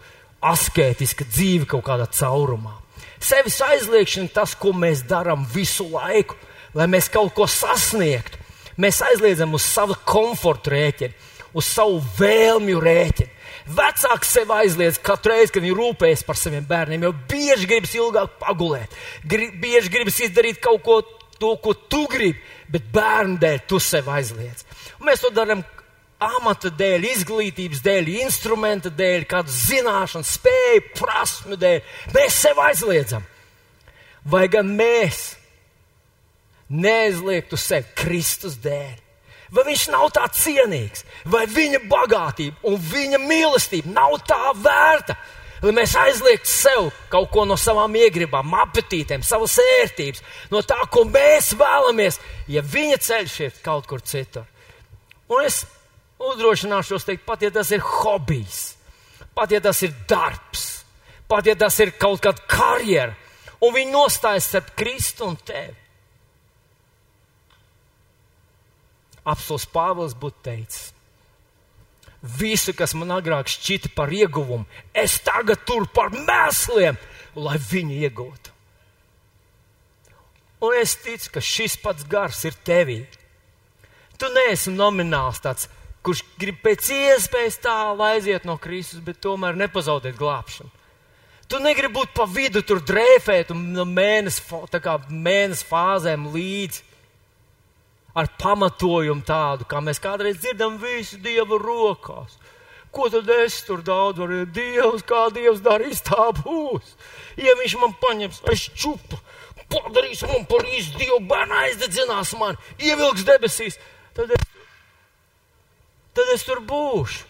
asketiska 0.47 1.27
dzīve 1.27 1.67
kaut 1.71 1.83
kādā 1.89 2.07
caurumā. 2.13 2.77
Sevis 3.19 3.59
aizliekšana 3.65 4.31
tas, 4.35 4.55
ko 4.55 4.71
mēs 4.77 5.03
darām 5.09 5.47
visu 5.51 5.89
laiku, 5.91 6.37
lai 6.77 6.87
mēs 6.91 7.09
kaut 7.11 7.35
ko 7.35 7.49
sasniegtu. 7.51 8.39
Mēs 8.77 9.01
aizliedzam 9.03 9.57
uz 9.57 9.65
savu 9.65 9.97
komfortu 10.05 10.75
rēķinu, 10.75 11.17
uz 11.57 11.67
savu 11.67 12.03
vēlmju 12.19 12.83
rēķinu. 12.85 13.33
Vecāks 13.77 14.31
sev 14.31 14.53
aizliedz 14.55 15.01
katru 15.03 15.33
reizi, 15.33 15.51
kad 15.57 15.65
viņi 15.65 15.75
rūpējas 15.75 16.23
par 16.29 16.39
saviem 16.39 16.67
bērniem, 16.69 17.03
jo 17.09 17.11
bieži 17.27 17.67
gribas 17.67 17.97
ilgāk 17.99 18.37
pagulēt, 18.39 18.93
grib, 19.27 19.57
bieži 19.59 19.91
gribas 19.91 20.21
izdarīt 20.23 20.61
kaut 20.63 20.85
ko 20.87 21.01
to, 21.41 21.55
ko 21.63 21.75
tu 21.91 22.05
gribi, 22.11 22.39
bet 22.73 22.91
bērnu 22.95 23.39
dēļ 23.43 23.65
tu 23.69 23.81
sev 23.83 24.09
aizliedz. 24.13 24.65
Un 25.01 25.11
mēs 25.11 25.23
to 25.25 25.31
darām 25.35 25.63
amata 26.23 26.71
dēļ, 26.73 27.07
izglītības 27.13 27.83
dēļ, 27.85 28.13
instrumenta 28.25 28.91
dēļ, 28.93 29.27
kādu 29.29 29.53
zināšanu, 29.53 30.27
spēju, 30.27 30.85
prasmu 30.97 31.59
dēļ. 31.61 31.81
Mēs 32.17 32.43
sev 32.47 32.61
aizliedzam. 32.65 33.27
Vai 34.27 34.47
gan 34.51 34.73
mēs 34.79 35.37
neaizliegtu 36.73 37.59
sevi 37.61 37.93
Kristus 37.99 38.57
dēļ? 38.65 38.95
Vai 39.55 39.63
viņš 39.69 39.85
nav 39.93 40.09
tā 40.17 40.25
cienīgs, 40.35 41.05
vai 41.31 41.45
viņa 41.47 41.85
bagātība 41.87 42.67
un 42.67 42.81
viņa 42.83 43.21
mīlestība 43.23 43.93
nav 43.95 44.17
tā 44.27 44.51
vērta, 44.59 45.15
lai 45.63 45.73
mēs 45.77 45.95
aizliegtu 45.99 46.51
sev 46.51 46.91
kaut 47.13 47.31
ko 47.33 47.45
no 47.49 47.57
savām 47.61 47.95
iegribām, 47.99 48.55
apetītēm, 48.67 49.25
savas 49.27 49.57
ērtības, 49.63 50.23
no 50.53 50.63
tā, 50.67 50.79
ko 50.93 51.07
mēs 51.09 51.55
vēlamies, 51.59 52.21
ja 52.53 52.63
viņa 52.63 52.99
ceļš 53.09 53.37
ir 53.47 53.61
kaut 53.65 53.89
kur 53.91 54.05
citur. 54.05 54.47
Un 55.33 55.47
es 55.47 55.65
uzdrošināšos 56.23 57.07
teikt, 57.07 57.25
pat 57.27 57.43
ja 57.43 57.53
tas 57.55 57.71
ir 57.75 57.85
hobijs, 57.85 58.77
pat 59.37 59.53
ja 59.53 59.61
tas 59.65 59.83
ir 59.87 59.95
darbs, 60.09 60.67
pat 61.29 61.49
ja 61.49 61.57
tas 61.59 61.79
ir 61.83 61.97
kaut 61.99 62.23
kāda 62.25 62.45
karjera, 62.51 63.17
un 63.61 63.75
viņi 63.75 63.93
nostājas 63.93 64.51
starp 64.51 64.73
Kristu 64.79 65.31
un 65.31 65.41
tevi. 65.41 65.75
Apsols 69.27 69.67
Pāvils 69.67 70.15
būtu 70.15 70.45
teicis, 70.47 70.93
Visu, 72.27 72.75
kas 72.77 72.95
man 72.99 73.15
agrāk 73.15 73.51
šķita 73.51 73.93
par 73.95 74.11
ieguvumu, 74.13 74.67
es 74.95 75.19
tagad 75.25 75.63
turu 75.69 75.87
par 75.95 76.11
mēsliem, 76.15 76.99
lai 77.39 77.57
viņi 77.61 78.03
iegūtu. 78.07 78.53
Un 80.67 80.77
es 80.81 80.97
ticu, 80.99 81.31
ka 81.35 81.43
šis 81.45 81.77
pats 81.83 82.07
gars 82.09 82.41
ir 82.49 82.57
tevī. 82.67 83.03
Tu 84.17 84.29
neesi 84.33 84.73
nomināls 84.73 85.43
tāds, 85.45 85.69
kurš 86.07 86.23
grib 86.41 86.63
pēc 86.65 86.89
iespējas 86.97 87.61
tālu 87.61 88.05
aiziet 88.07 88.47
no 88.49 88.57
Kristus, 88.57 89.03
bet 89.05 89.21
tomēr 89.23 89.59
nepazaudēt 89.61 90.17
glābšanu. 90.17 90.73
Tu 91.47 91.61
negribi 91.63 91.95
būt 91.95 92.15
pa 92.17 92.25
vidu, 92.27 92.63
tur 92.67 92.81
drēfēt 92.83 93.53
un 93.55 93.69
no 93.77 93.85
mēneša, 93.87 94.65
mēneša 95.13 95.67
fāzēm 95.69 96.27
līdzi 96.33 96.96
ar 98.17 98.31
pamatojumu 98.41 99.25
tādu, 99.29 99.67
kā 99.69 99.83
mēs 99.85 100.01
kādreiz 100.03 100.39
dzirdam, 100.41 100.79
visu 100.81 101.19
Dieva 101.21 101.59
rokās. 101.61 102.39
Ko 102.95 103.11
tad 103.13 103.29
es 103.29 103.59
tur 103.67 103.83
daudz 103.85 104.23
varu? 104.23 104.45
Dievs, 104.57 105.05
kā 105.05 105.27
Dievs 105.35 105.61
darīs, 105.65 106.01
tā 106.07 106.31
būs. 106.39 106.95
Ja 107.37 107.53
viņš 107.61 107.77
man 107.83 107.93
paņems, 108.01 108.41
es 108.55 108.65
čupu, 108.73 109.21
padarīs 109.73 110.25
man 110.25 110.47
par 110.49 110.65
īstu 110.65 111.03
Dievu 111.03 111.21
bērnu, 111.29 111.59
aizdedzinās 111.67 112.33
man, 112.41 112.57
ievilks 112.81 113.27
debesīs, 113.29 113.77
tad 114.17 114.33
es, 114.33 114.47
tad 116.17 116.33
es 116.35 116.47
tur 116.49 116.65
būšu. 116.65 117.27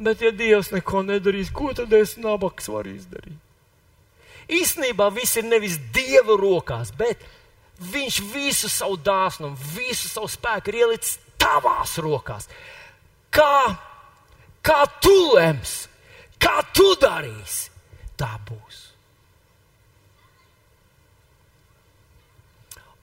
Bet, 0.00 0.22
ja 0.24 0.32
Dievs 0.32 0.70
neko 0.72 1.02
nedarīs, 1.04 1.50
ko 1.52 1.74
tad 1.76 1.92
es 1.92 2.14
nabaks 2.20 2.70
varu 2.72 2.94
izdarīt? 2.94 3.36
Īstenībā 4.50 5.10
viss 5.14 5.36
ir 5.36 5.44
nevis 5.48 5.76
Dieva 5.94 6.36
rokās, 6.40 6.92
bet 6.96 7.20
Viņš 7.80 8.20
visu 8.34 8.68
savu 8.68 8.98
dāsnumu, 9.00 9.56
visu 9.72 10.08
savu 10.10 10.28
spēku 10.28 10.68
ir 10.68 10.82
ielicis 10.82 11.16
tavās 11.40 11.96
rokās. 12.02 12.48
Kā, 13.32 13.76
kā 14.60 14.80
tu 15.00 15.14
lems, 15.32 15.86
kā 16.40 16.58
tu 16.76 16.92
darīsi, 17.00 17.70
tā 18.20 18.34
būs. 18.44 18.82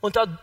Un 0.06 0.14
tad 0.14 0.36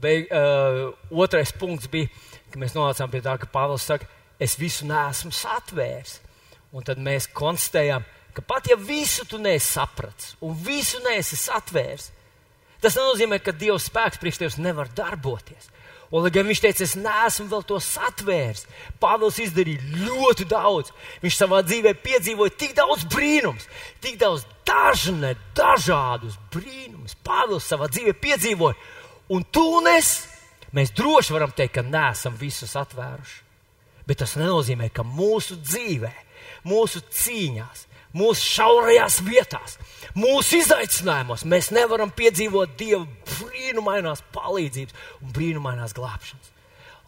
beig, 0.00 0.30
uh, 0.30 0.94
otrais 1.10 1.52
punkts 1.52 1.90
bija, 1.90 2.08
ka 2.52 2.60
mēs 2.60 2.74
nonācām 2.76 3.10
pie 3.10 3.20
tā, 3.24 3.34
ka 3.40 3.50
Pāvils 3.50 3.84
saka, 3.90 4.06
es 4.40 4.56
visu 4.58 4.86
nesmu 4.88 5.34
satvērs. 5.34 6.20
Un 6.70 6.86
tad 6.86 7.02
mēs 7.02 7.26
konstatējām, 7.34 8.06
ka 8.34 8.44
pat 8.46 8.70
ja 8.70 8.78
visu 8.78 9.26
tu 9.26 9.40
neesi 9.42 9.72
sapratis 9.72 10.36
un 10.46 10.54
visu 10.54 11.00
neesi 11.02 11.38
atvērs, 11.50 12.12
tas 12.82 12.96
nenozīmē, 12.98 13.40
ka 13.42 13.54
Dieva 13.56 13.78
spēks 13.80 14.20
priekš 14.20 14.40
tevis 14.42 14.58
nevar 14.62 14.90
darboties. 14.96 15.70
Un, 16.10 16.24
lai 16.24 16.32
gan 16.34 16.48
viņš 16.50 16.60
teica, 16.64 16.82
es 16.82 16.96
neesmu 16.98 17.46
vēl 17.52 17.62
to 17.68 17.76
satvērs, 17.86 18.64
Pāvils 18.98 19.36
izdarīja 19.44 20.00
ļoti 20.08 20.46
daudz. 20.50 20.90
Viņš 21.22 21.36
savā 21.38 21.60
dzīvē 21.62 21.92
piedzīvoja 22.02 22.54
tik 22.58 22.74
daudz 22.78 23.04
brīnums, 23.12 23.68
tik 24.02 24.16
daudz 24.18 24.42
dažne, 24.66 25.36
dažādus 25.54 26.34
brīnumus. 26.50 27.14
Pāvils 27.22 27.68
savā 27.70 27.86
dzīvē 27.94 28.16
piedzīvoja, 28.18 28.74
un 29.30 29.46
tu 29.54 29.62
un 29.78 29.86
es, 29.92 30.10
mēs 30.74 30.90
droši 30.98 31.36
varam 31.36 31.54
teikt, 31.54 31.76
ka 31.78 31.86
neesam 31.86 32.34
visus 32.40 32.74
atvēruši. 32.80 33.38
Bet 34.10 34.24
tas 34.24 34.34
nenozīmē, 34.34 34.90
ka 34.90 35.06
mūsu 35.06 35.60
dzīvē, 35.62 36.10
mūsu 36.66 37.04
cīņās, 37.06 37.86
mūsu 38.18 38.48
šaurajās 38.56 39.20
vietās, 39.22 39.78
mūsu 40.18 40.60
izaicinājumos 40.60 41.44
mēs 41.48 41.70
nevaram 41.74 42.12
piedzīvot 42.14 42.76
Dieva 42.78 43.04
brīnumainās 43.30 44.22
palīdzības 44.34 44.96
un 45.20 45.34
brīnumainās 45.36 45.94
glābšanas. 45.96 46.54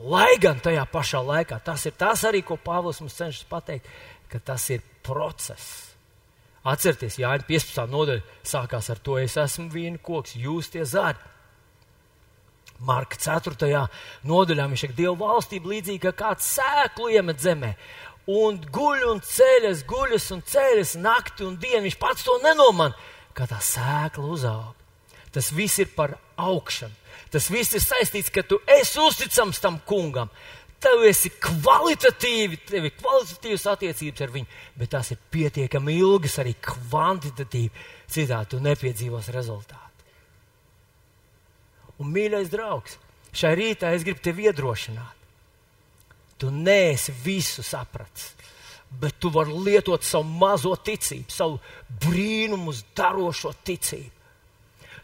Lai 0.02 0.34
gan 0.42 0.58
tajā 0.62 0.82
pašā 0.90 1.20
laikā 1.22 1.60
tas 1.64 1.86
ir 1.86 1.94
tas 1.98 2.24
arī, 2.26 2.42
ko 2.42 2.58
Pāvils 2.58 3.00
mums 3.02 3.16
cenšas 3.18 3.46
pateikt, 3.50 3.86
ka 4.30 4.40
tas 4.42 4.68
ir 4.74 4.82
process. 5.06 5.92
Atcerieties, 6.62 7.18
Jānis 7.18 7.46
15. 7.48 7.90
nodaļa 7.90 8.22
sākās 8.46 8.88
ar 8.90 9.00
to, 9.02 9.18
es 9.18 9.34
esmu 9.38 9.68
vīna 9.70 9.98
koks, 10.02 10.36
jūs 10.38 10.70
tie 10.70 10.84
zari. 10.86 11.18
Marka 12.82 13.18
4. 13.18 13.82
nodaļā 14.26 14.66
viņš 14.70 14.84
saka, 14.84 14.96
Dieva 14.98 15.14
valstība 15.18 15.70
līdzīga 15.70 16.10
kā 16.10 16.14
kāds 16.22 16.48
sēklu 16.56 17.12
iemet 17.14 17.42
zemē 17.42 17.76
un 18.30 18.60
guļ 18.70 19.04
un 19.10 19.20
ceļas, 19.26 19.82
guļas 19.88 20.30
un 20.34 20.42
ceļas 20.46 20.94
nakti 21.02 21.46
un 21.46 21.56
dienu. 21.58 21.84
Viņš 21.86 21.98
pats 21.98 22.26
to 22.26 22.38
nenomana, 22.42 22.94
kā 23.34 23.48
tā 23.50 23.58
sēkla 23.58 24.24
uzaug. 24.36 24.74
Tas 25.32 25.50
viss 25.54 25.80
ir 25.80 25.92
par 25.96 26.18
augšanu. 26.36 26.94
Tas 27.32 27.48
viss 27.48 27.72
ir 27.74 27.80
saistīts, 27.80 28.30
ka 28.30 28.44
tu 28.44 28.60
esi 28.68 29.00
uzticams 29.00 29.60
tam 29.62 29.80
kungam. 29.88 30.28
Tev 30.82 31.04
esi 31.06 31.30
kvalitatīvi, 31.40 32.58
tev 32.66 32.88
ir 32.88 32.94
kvalitatīvas 32.98 33.68
attiecības 33.70 34.24
ar 34.24 34.32
viņu, 34.34 34.58
bet 34.76 34.90
tās 34.92 35.12
ir 35.14 35.20
pietiekami 35.30 35.94
ilgas 36.00 36.40
arī 36.42 36.56
kvantitatīvi. 36.58 37.70
Citādi 38.12 38.50
tu 38.52 38.60
nepiedzīvos 38.60 39.30
rezultātu. 39.32 39.80
Un, 42.02 42.10
mīļais 42.10 42.50
draugs, 42.52 42.98
šai 43.32 43.54
rītā 43.56 43.94
es 43.94 44.04
gribu 44.04 44.20
tevi 44.26 44.50
iedrošināt 44.50 45.21
Tu 46.42 46.48
neesi 46.50 47.12
visu 47.24 47.62
sapratis, 47.62 48.32
bet 49.00 49.14
tu 49.22 49.30
vari 49.30 49.52
lietot 49.62 50.02
savu 50.02 50.26
mazo 50.26 50.72
ticību, 50.74 51.30
savu 51.30 51.60
brīnumus 52.02 52.80
darošo 52.98 53.52
ticību. 53.62 54.10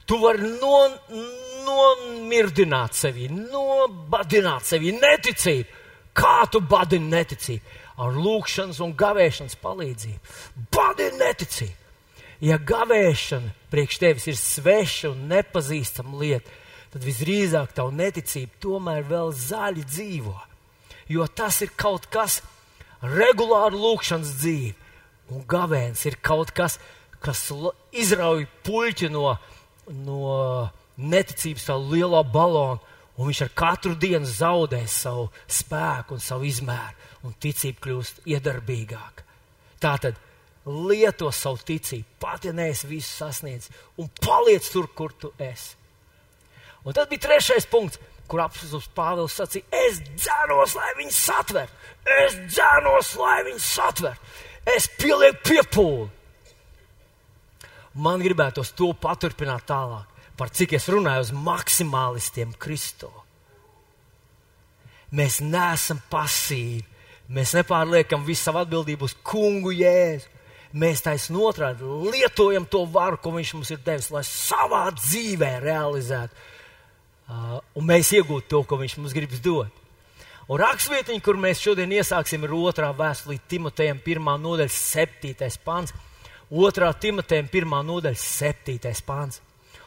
Tu 0.02 0.18
vari 0.18 0.50
no, 0.59 0.80
nomirdināt 1.68 2.99
sevi, 2.99 3.28
nobadināt 3.30 4.66
sevi 4.66 4.97
neticību. 4.97 5.78
Kā 6.18 6.42
tu 6.50 6.59
badini 6.59 7.12
neticību? 7.12 7.78
Ar 8.02 8.18
lūkšanas 8.18 8.83
un 8.83 8.97
gavēšanas 8.99 9.54
palīdzību. 9.62 10.35
Badini 10.75 11.23
neticību. 11.23 11.78
Ja 12.50 12.59
gavēšana 12.59 13.54
priekš 13.71 14.02
tevis 14.02 14.26
ir 14.26 14.42
sveša 14.42 15.14
un 15.14 15.23
nepazīstama 15.30 16.18
lieta, 16.18 16.50
tad 16.90 17.07
visdrīzāk 17.07 17.78
tavu 17.78 17.95
neticību 17.95 18.59
tomēr 18.66 19.07
vēl 19.07 19.35
zaļi 19.47 19.87
dzīvo 19.87 20.38
jo 21.09 21.27
tas 21.27 21.61
ir 21.65 21.73
kaut 21.77 22.07
kas 22.12 22.41
regulāri 23.03 23.79
lūkšanas 23.79 24.35
dzīve. 24.41 24.75
Un 25.29 25.45
gavēns 25.49 26.07
ir 26.09 26.17
kaut 26.25 26.55
kas, 26.57 26.79
kas 27.21 27.43
izrauj 27.93 28.47
puļķi 28.65 29.11
no, 29.12 29.35
no 29.93 30.21
neticības, 30.97 31.66
tā 31.68 31.77
lielā 31.77 32.23
balona, 32.33 32.81
un 33.18 33.29
viņš 33.29 33.42
ar 33.44 33.53
katru 33.59 33.97
dienu 33.99 34.29
zaudē 34.29 34.85
savu 34.88 35.29
spēku 35.51 36.16
un 36.16 36.23
savu 36.23 36.49
izmēru, 36.49 36.97
un 37.27 37.35
ticība 37.42 37.85
kļūst 37.85 38.23
iedarbīgāka. 38.31 39.27
Tā 39.83 39.94
tad 40.03 40.21
lieto 40.68 41.31
savu 41.35 41.61
ticību, 41.66 42.18
pat 42.23 42.47
ja 42.49 42.55
neesi 42.57 42.88
visu 42.90 43.11
sasniedzis, 43.11 43.73
un 43.99 44.11
paliec 44.23 44.68
tur, 44.73 44.88
kur 44.94 45.12
tu 45.12 45.33
esi. 45.38 45.78
Un 46.87 46.95
tad 46.95 47.11
bija 47.11 47.27
trešais 47.27 47.67
punkts 47.71 47.99
kur 48.29 48.43
apelsīns 48.45 48.88
Pāvils 48.97 49.37
sacīja, 49.38 49.64
es 49.87 50.03
dzēros, 50.05 50.77
lai 50.77 50.93
viņi 51.01 51.14
satver, 51.17 51.71
es 52.19 52.37
dzēros, 52.53 53.14
lai 53.21 53.38
viņi 53.49 53.62
satver, 53.64 54.19
es 54.77 54.88
pielieku 55.01 55.41
piepūli. 55.49 56.09
Man 57.99 58.23
gribētos 58.23 58.75
to 58.79 58.93
paturpināt 59.01 59.64
tālāk, 59.67 60.07
par 60.38 60.53
cik 60.55 60.77
es 60.79 60.87
runāju 60.93 61.25
uz 61.25 61.33
maksimālistiem 61.35 62.53
Kristo. 62.61 63.11
Mēs 65.19 65.41
neesam 65.41 66.03
pasīvi, 66.12 66.85
mēs 67.33 67.57
nepārliekam 67.57 68.27
visu 68.27 68.45
savu 68.45 68.61
atbildību 68.62 69.09
uz 69.09 69.17
kungu 69.25 69.73
jēzu. 69.73 70.37
Mēs 70.79 71.01
taisnām 71.01 71.47
otrādi 71.49 71.87
lietojam 72.12 72.67
to 72.69 72.83
varu, 72.93 73.17
ko 73.17 73.33
viņš 73.33 73.55
mums 73.57 73.71
ir 73.73 73.79
devis, 73.87 74.11
lai 74.12 74.21
savā 74.29 74.83
dzīvē 74.93 75.55
realizētu 75.64 76.37
Uh, 77.29 77.59
un 77.77 77.85
mēs 77.85 78.14
iegūtu 78.17 78.49
to, 78.49 78.62
ko 78.64 78.79
viņš 78.81 78.97
mums 78.97 79.12
gribas 79.12 79.43
dot. 79.45 79.85
Un 80.49 80.57
rakstvietiņa, 80.62 81.21
kur 81.21 81.37
mēs 81.37 81.61
šodien 81.61 81.91
iesāksim, 81.93 82.47
ir 82.47 82.55
otrā 82.57 82.88
vēstulē 82.97 83.37
Timotejam, 83.53 83.99
pirmā 84.01 84.38
nodaļa, 84.41 84.73
septītais 84.73 85.59
pāns. 85.61 85.93
Otrā 86.49 86.88
Timotejam, 86.97 87.51
pirmā 87.53 87.83
nodaļa, 87.85 88.17
septītais 88.17 89.03
pāns. 89.05 89.43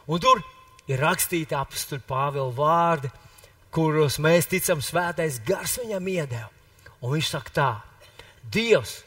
Un 0.05 0.21
tur 0.21 0.43
ir 0.85 1.01
rakstīti 1.01 1.57
apstuļu 1.57 2.05
Pāvila 2.05 2.53
vārdi, 2.53 3.09
kuros 3.73 4.19
mēs 4.21 4.51
ticam, 4.51 4.83
svētais 4.85 5.39
gars 5.47 5.79
viņam 5.81 6.11
iedeva. 6.13 6.51
Un 7.01 7.15
viņš 7.15 7.31
saka 7.33 7.55
tā, 7.55 7.71
Dievs, 8.53 8.99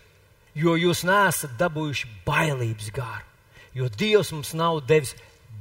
jo 0.58 0.74
jūs 0.78 1.04
neesat 1.06 1.54
dabūjuši 1.60 2.10
bailības 2.26 2.90
garu, 2.94 3.24
jo 3.78 3.86
Dievs 3.94 4.34
mums 4.34 4.50
nav 4.58 4.82
devis 4.90 5.14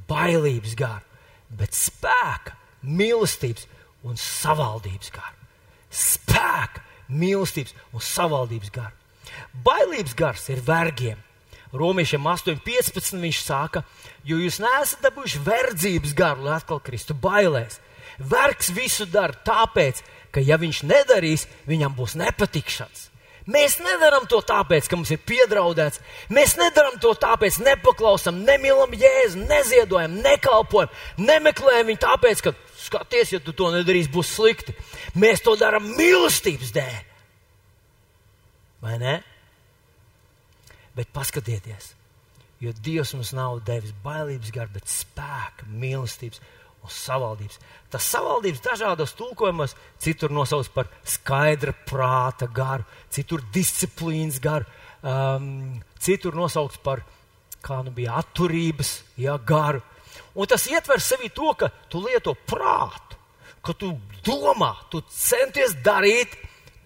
bailības 0.10 0.74
garu, 0.78 1.06
bet 1.54 1.78
spēka 1.78 2.58
mīlestības 2.84 3.68
un 4.04 4.18
savaldības 4.20 5.12
garu. 5.14 5.38
Spēka, 5.94 6.84
mīlestības 7.14 7.76
un 7.94 8.04
savaldības 8.04 8.74
garu. 8.74 8.96
Bailības 9.66 10.16
gars 10.18 10.50
ir 10.54 10.64
vergiem. 10.66 11.22
Romiešiem 11.74 12.28
8,15 12.30 13.18
viņš 13.22 13.40
saka, 13.42 13.82
jo 14.28 14.38
jūs 14.38 14.60
neesat 14.62 15.02
dabūjuši 15.08 15.42
verdzības 15.46 16.14
garu, 16.18 16.46
lai 16.46 16.60
atkal 16.60 16.82
kristu 16.84 17.16
bailēs. 17.18 17.80
Vergs 18.20 18.70
visu 18.76 19.08
dara 19.10 19.34
tāpēc, 19.34 20.04
ka 20.34 20.44
ja 20.44 20.60
viņš 20.62 20.84
nedarīs, 20.86 21.48
viņam 21.66 21.96
būs 21.98 22.14
nepatikšanas. 22.22 23.08
Mēs 23.50 23.76
nedarām 23.84 24.24
to 24.32 24.40
tāpēc, 24.48 24.88
ka 24.88 24.96
mums 24.96 25.12
ir 25.12 25.20
piedraudēts. 25.28 26.00
Mēs 26.32 26.56
nedarām 26.60 26.96
to 27.04 27.12
tāpēc, 27.20 27.58
ka 27.60 27.66
nepaklausām, 27.68 28.40
nemīlam 28.48 28.94
jēzu, 28.96 29.42
neziedojam, 29.50 30.16
nekalpojam, 30.24 30.94
nemeklējam 31.20 31.90
viņu 31.92 32.02
tāpēc, 32.06 32.44
ka 32.46 32.54
skaties, 32.86 33.34
ja 33.36 33.42
tu 33.44 33.56
to 33.58 33.68
nedarīsi, 33.74 34.12
būs 34.14 34.32
slikti. 34.38 34.76
Mēs 35.20 35.44
to 35.44 35.58
darām 35.60 35.92
mīlestības 35.98 36.72
dēļ. 36.78 37.02
Vai 38.84 38.96
ne? 39.00 39.20
Bet 40.96 41.12
paskatieties, 41.12 41.94
jo 42.64 42.72
Dievs 42.86 43.16
mums 43.18 43.32
nav 43.36 43.60
devis 43.68 43.96
bailības 44.06 44.52
garu, 44.56 44.76
bet 44.76 44.92
spēku, 44.92 45.68
mīlestības 45.84 46.44
un 46.84 46.92
savaldības. 46.92 47.60
Tas 47.92 48.10
savaldības 48.12 48.62
dažādos 48.66 49.16
tulkojumos, 49.18 49.76
citur 50.02 50.34
nosauc 50.34 50.70
par 50.76 50.90
skaidra 51.08 51.74
prāta 51.88 52.50
garu, 52.52 52.86
citur 53.14 53.44
disciplīnas 53.54 54.40
garu, 54.44 54.68
um, 55.02 55.80
citur 56.02 56.36
nosauc 56.36 56.78
par, 56.84 57.04
kā 57.64 57.82
nu 57.86 57.94
bija, 57.96 58.18
atturības 58.20 58.96
ja, 59.22 59.38
garu. 59.38 59.82
Un 60.36 60.50
tas 60.50 60.66
ietver 60.70 61.02
sevi 61.02 61.30
to, 61.34 61.54
ka 61.58 61.70
tu 61.90 62.02
lieto 62.04 62.36
prātu, 62.50 63.20
ka 63.64 63.76
tu 63.78 63.94
domā, 64.26 64.74
tu 64.92 65.02
centies 65.10 65.78
darīt 65.86 66.36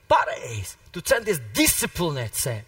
pareizi, 0.07 0.77
tu 0.91 1.01
centies 1.01 1.41
disciplinēt 1.55 2.37
sevi. 2.37 2.65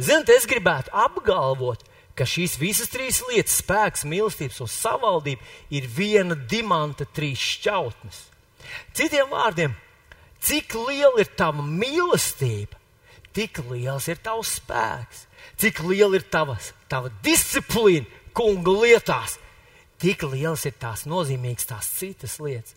Ziniet, 0.00 0.30
es 0.32 0.46
gribētu 0.48 0.92
apgalvot, 0.96 1.82
ka 2.20 2.26
šīs 2.28 2.58
visas 2.60 2.90
trīs 2.92 3.22
lietas, 3.28 3.58
spēks, 3.62 4.06
mīlestības 4.08 4.60
un 4.64 4.70
savaldība, 4.70 5.46
ir 5.72 5.88
viena 5.90 6.36
dimanta 6.36 7.06
trīs 7.08 7.40
šķautnes. 7.56 8.20
Citiem 8.96 9.30
vārdiem, 9.32 9.74
cik 10.44 10.76
liela 10.86 11.22
ir 11.22 11.30
tava 11.38 11.64
mīlestība, 11.64 12.76
tik 13.36 13.62
liels 13.70 14.08
ir 14.12 14.20
tavs 14.22 14.58
spēks, 14.60 15.24
cik 15.60 15.80
liela 15.88 16.20
ir 16.20 16.26
tava, 16.30 16.58
tava 16.92 17.12
disciplīna 17.24 18.06
kunga 18.36 18.74
lietās, 18.84 19.38
tik 20.00 20.26
liels 20.28 20.66
ir 20.68 20.76
tās 20.80 21.06
nozīmīgas 21.08 21.72
tās 21.72 21.88
citas 21.96 22.36
lietas. 22.42 22.76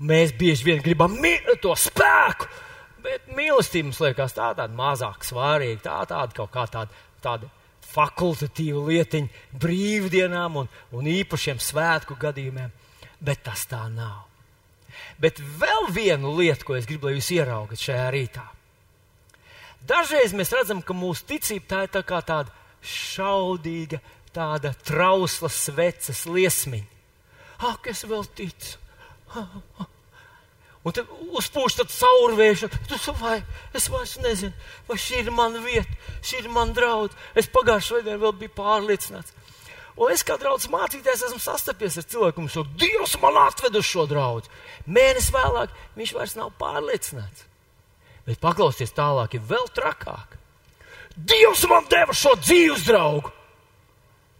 Mēs 0.00 0.32
bieži 0.36 0.64
vien 0.64 0.82
gribam 0.82 1.16
to 1.60 1.74
spēku, 1.76 2.48
Bet 3.00 3.30
mīlestība 3.32 3.88
mums 3.88 4.00
liekas 4.02 4.34
tā, 4.36 4.50
tāda 4.56 4.72
mazāk 4.76 5.24
svarīga, 5.24 5.80
tā 5.86 5.96
tāda 6.10 6.36
kaut 6.36 6.52
kā 6.52 6.66
tāda, 6.68 7.02
tāda 7.24 7.48
fakultatīva 7.90 8.82
lietiņa 8.88 9.58
brīvdienām 9.62 10.60
un, 10.62 10.70
un 10.96 11.10
īpašiem 11.10 11.60
svētku 11.62 12.16
gadījumiem. 12.20 12.72
Bet 13.20 13.42
tas 13.44 13.66
tā 13.68 13.82
nav. 13.92 14.26
Bet 15.20 15.40
vēl 15.60 15.90
viena 15.92 16.30
lieta, 16.32 16.64
ko 16.64 16.76
es 16.78 16.88
gribu, 16.88 17.08
lai 17.08 17.18
jūs 17.18 17.30
ieraugat 17.36 17.80
šajā 17.80 18.06
rītā. 18.14 18.46
Dažreiz 19.86 20.34
mēs 20.36 20.52
redzam, 20.52 20.82
ka 20.84 20.96
mūsu 20.96 21.26
ticība 21.28 21.68
tā 21.68 21.82
ir 21.86 21.92
tā 21.94 22.02
kā 22.06 22.20
tāda 22.24 22.52
šaudīga, 22.84 24.00
tāda 24.34 24.72
trausla 24.86 25.50
sveces 25.52 26.24
liesmiņa. 26.28 26.98
Ak, 27.70 27.90
es 27.92 28.04
vēl 28.08 28.24
ticu! 28.36 28.78
Un 30.80 30.94
tad 30.96 31.10
uzpūš 31.36 31.76
tāds 31.76 31.98
caurvējš, 32.00 32.62
tu 32.88 32.96
vai 33.20 33.42
es 33.76 33.88
vairs 33.92 34.14
nezinu, 34.24 34.52
vai 34.88 34.96
šī 34.96 35.18
ir 35.26 35.34
mana 35.36 35.60
vieta, 35.60 35.98
šī 36.24 36.40
ir 36.40 36.48
mana 36.54 36.72
draudz. 36.76 37.16
Es 37.36 37.50
pagājušajā 37.52 38.00
nedēļā 38.00 38.22
vēl 38.22 38.32
biju 38.40 38.54
pārliecināts. 38.56 39.34
Un 40.00 40.14
es 40.14 40.24
kā 40.24 40.38
draugs 40.40 40.70
mācītājs 40.72 41.26
esmu 41.28 41.42
sastapies 41.44 41.98
ar 42.00 42.06
cilvēku, 42.08 42.40
kurš 42.40 42.56
saka, 42.56 42.78
Dievs 42.80 43.16
man 43.20 43.36
atved 43.42 43.76
uz 43.76 43.84
šo 43.84 44.06
draugu. 44.08 44.48
Mēnesi 44.88 45.34
vēlāk 45.34 45.74
viņš 45.98 46.14
vairs 46.16 46.36
nav 46.38 46.54
pārliecināts. 46.60 47.44
Bet 48.24 48.40
paklausieties 48.40 48.96
tālāk, 48.96 49.36
ir 49.36 49.44
vēl 49.44 49.68
trakāk. 49.76 50.38
Dievs 51.16 51.66
man 51.68 51.84
deva 51.92 52.16
šo 52.16 52.32
dzīves 52.40 52.86
draugu. 52.88 53.34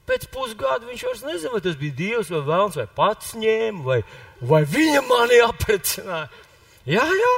Pēc 0.08 0.24
pusgada 0.32 0.88
viņš 0.88 1.04
vairs 1.06 1.26
nezina, 1.26 1.52
vai 1.52 1.62
tas 1.62 1.76
bija 1.78 1.98
Dievs 1.98 2.32
vai 2.32 2.40
Vēlns, 2.46 2.80
vai 2.80 2.86
pats 2.96 3.34
ņēma, 3.38 3.84
vai, 3.84 4.00
vai 4.40 4.62
viņa 4.68 5.02
mani 5.08 5.40
aprecināja. 5.44 6.28
Jā, 6.88 7.04
jā. 7.04 7.34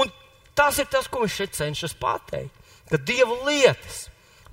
Un 0.00 0.10
tas 0.58 0.78
ir 0.82 0.90
tas, 0.90 1.06
ko 1.08 1.22
viņš 1.22 1.38
šeit 1.38 1.54
cenšas 1.60 1.94
pateikt. 1.98 2.52
Ka 2.90 2.98
Dieva 3.00 3.36
lietas 3.46 4.08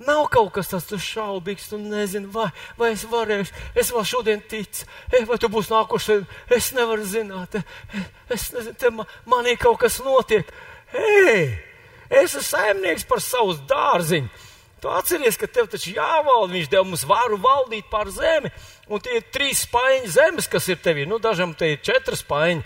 nav 0.06 0.26
kaut 0.32 0.52
kas 0.56 0.70
tāds 0.70 1.04
šaubīgs, 1.04 1.68
tu 1.70 1.78
nezini, 1.78 2.26
vai, 2.32 2.48
vai 2.78 2.92
es 2.94 3.04
varēšu, 3.08 3.54
es 3.78 3.90
vēl 3.94 4.06
šodien 4.08 4.42
ticu, 4.50 4.86
e, 5.12 5.22
vai 5.28 5.38
tu 5.38 5.50
būsi 5.52 5.72
nākošais, 5.72 6.24
es 6.56 6.70
nevaru 6.76 7.06
zināt, 7.06 7.58
e, 7.58 8.02
es 8.32 8.48
nezinu, 8.54 8.74
te 8.78 8.90
man, 8.94 9.10
manī 9.28 9.54
kaut 9.60 9.78
kas 9.82 10.00
notiek. 10.02 10.48
Hei, 10.92 11.44
es 12.10 12.32
esmu 12.32 12.42
saimnieks 12.48 13.06
par 13.08 13.22
savu 13.24 13.54
dārziņu. 13.68 14.41
Tu 14.82 14.90
atceries, 14.90 15.36
ka 15.38 15.46
tev 15.46 15.68
taču 15.70 15.92
jāvalda, 15.94 16.56
viņš 16.56 16.70
deva 16.72 16.82
mums 16.88 17.04
varu 17.06 17.36
valdīt 17.38 17.86
pār 17.90 18.08
zemi, 18.10 18.50
un 18.90 19.02
tie 19.02 19.20
ir 19.20 19.28
trīs 19.30 19.62
spaiņi 19.68 20.10
zemes, 20.10 20.48
kas 20.50 20.66
ir 20.72 20.80
tevī. 20.82 21.04
Nu, 21.06 21.20
dažam 21.22 21.52
te 21.54 21.68
ir 21.70 21.84
četri 21.86 22.18
spaiņi, 22.18 22.64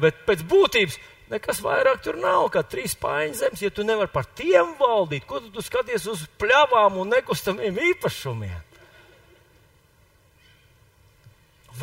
bet 0.00 0.22
pēc 0.24 0.46
būtības 0.48 0.96
nekas 1.32 1.60
vairāk 1.64 2.00
tur 2.04 2.16
nav 2.20 2.46
kā 2.54 2.64
trīs 2.64 2.96
spaiņi 2.96 3.36
zemes. 3.42 3.64
Ja 3.66 3.72
tu 3.74 3.84
nevari 3.84 4.08
par 4.14 4.24
tiem 4.32 4.72
valdīt, 4.80 5.28
ko 5.28 5.42
tu, 5.44 5.52
tu 5.52 5.64
skaties 5.64 6.08
uz 6.08 6.24
pļavām 6.40 6.96
un 7.04 7.12
nekustamiem 7.18 7.76
īpašumiem? 7.92 8.64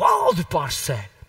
Valdi 0.02 0.50
pār 0.50 0.74
sevi! 0.74 1.19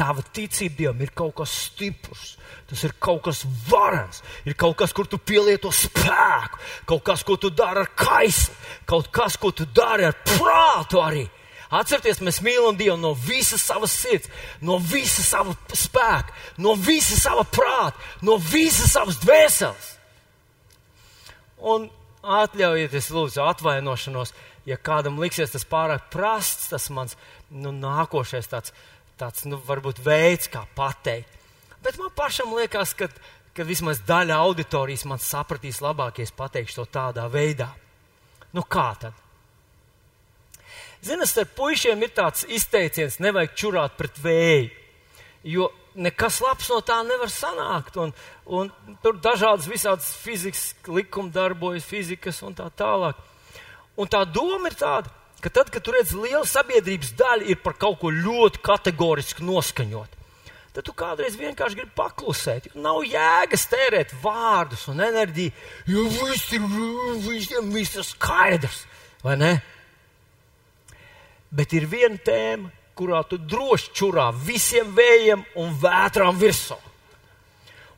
Tava 0.00 0.24
ticība 0.24 0.78
Dievam 0.78 1.02
ir 1.04 1.12
kaut 1.16 1.34
kas 1.40 1.52
stiprs, 1.66 2.36
tas 2.70 2.84
ir 2.86 2.94
kaut 3.02 3.20
kas 3.26 3.42
varans, 3.68 4.22
ir 4.48 4.56
kaut 4.58 4.78
kas, 4.80 4.94
kur 4.96 5.08
tu 5.10 5.18
pielieto 5.20 5.72
spēku, 5.74 6.60
kaut 6.88 7.04
kas, 7.04 7.24
ko 7.26 7.36
tu 7.40 7.50
dari 7.52 7.84
ar 7.84 7.92
kaisli, 7.98 8.56
kaut 8.88 9.10
kas, 9.12 9.36
ko 9.40 9.52
tu 9.52 9.68
dari 9.68 10.08
ar 10.08 10.16
prātu 10.24 11.02
arī. 11.04 11.26
Atcerieties, 11.70 12.18
mēs 12.26 12.40
mīlam 12.42 12.78
Dievu 12.78 12.96
no 12.98 13.12
visas 13.14 13.62
savas 13.62 13.92
sirds, 13.94 14.30
no 14.64 14.80
visas 14.82 15.28
sava 15.30 15.54
spēka, 15.76 16.34
no 16.58 16.74
visas 16.74 17.22
sava 17.22 17.44
prāta, 17.46 18.00
no 18.26 18.40
visas 18.42 18.90
savas 18.96 19.20
dvēseles. 19.22 19.92
Un 21.60 21.86
atļaujieties, 22.24 23.10
lūdzu, 23.14 23.44
atvainošanos, 23.52 24.32
ja 24.66 24.80
kādam 24.80 25.20
liksies 25.22 25.52
tas 25.54 25.68
pārāk 25.68 26.08
prasts, 26.10 26.72
tas 26.72 26.88
mans 26.90 27.14
nu, 27.50 27.70
nākošais 27.70 28.50
tāds 28.50 28.74
tāds, 29.20 29.44
nu, 29.48 29.60
varbūt 29.66 30.00
veids, 30.04 30.50
kā 30.52 30.64
pateikt. 30.76 31.38
Bet 31.84 31.96
man 32.00 32.12
pašam 32.16 32.52
liekas, 32.56 32.92
ka, 32.96 33.08
ka 33.56 33.64
vismaz 33.68 34.02
daļa 34.08 34.36
auditorijas 34.44 35.06
man 35.08 35.20
sapratīs 35.22 35.80
labāk, 35.84 36.20
ja 36.20 36.28
es 36.28 36.36
pateikšu 36.36 36.82
to 36.82 36.86
tādā 36.98 37.26
veidā. 37.32 37.70
Nu, 38.56 38.64
kā 38.66 38.90
tad? 39.00 39.16
Ziniet, 41.00 41.32
ar 41.40 41.48
puišiem 41.56 42.02
ir 42.04 42.12
tāds 42.12 42.44
izteiciens, 42.44 43.20
nevajag 43.24 43.54
čurāt 43.56 43.94
pret 43.96 44.18
vēju, 44.20 44.68
jo 45.48 45.70
nekas 45.94 46.40
labs 46.44 46.68
no 46.68 46.80
tā 46.84 46.98
nevar 47.06 47.32
sanākt. 47.32 47.96
Un, 48.02 48.12
un 48.44 48.68
tur 49.02 49.16
dažādas 49.22 49.68
visādas 49.70 50.10
fizikas 50.20 50.74
likumi 50.88 51.32
darbojas, 51.32 51.88
fizikas 51.88 52.42
un 52.44 52.56
tā 52.58 52.68
tālāk. 52.76 53.16
Un 54.00 54.10
tā 54.12 54.22
doma 54.28 54.68
ir 54.68 54.76
tāda, 54.80 55.12
ka 55.40 55.50
tad, 55.52 55.70
kad 55.72 55.84
tu 55.84 55.94
redz 55.94 56.14
liela 56.16 56.46
sabiedrības 56.48 57.12
daļa 57.18 57.50
ir 57.52 57.60
par 57.64 57.76
kaut 57.80 58.00
ko 58.02 58.12
ļoti 58.12 58.62
kategoriski 58.64 59.44
noskaņot, 59.46 60.16
tad 60.74 60.86
tu 60.86 60.94
kādreiz 60.96 61.38
vienkārši 61.40 61.80
gribi 61.80 61.94
paklusēt. 61.98 62.70
Nav 62.78 63.02
jēgas 63.08 63.66
tērēt 63.72 64.14
vārdus 64.22 64.86
un 64.92 65.02
enerģiju, 65.06 65.54
jo 65.90 66.06
viss 66.12 66.52
ir, 66.56 66.66
visiem 67.26 67.72
viss 67.74 67.98
ir 67.98 68.06
skaidrs, 68.06 68.84
vai 69.24 69.38
ne? 69.40 69.54
Bet 71.50 71.72
ir 71.74 71.88
viena 71.90 72.20
tēma, 72.22 72.70
kurā 72.94 73.22
tu 73.26 73.38
droši 73.40 73.94
čurā 73.96 74.28
visiem 74.34 74.92
vējiem 74.94 75.42
un 75.58 75.72
vētrām 75.82 76.36
virsū. 76.38 76.76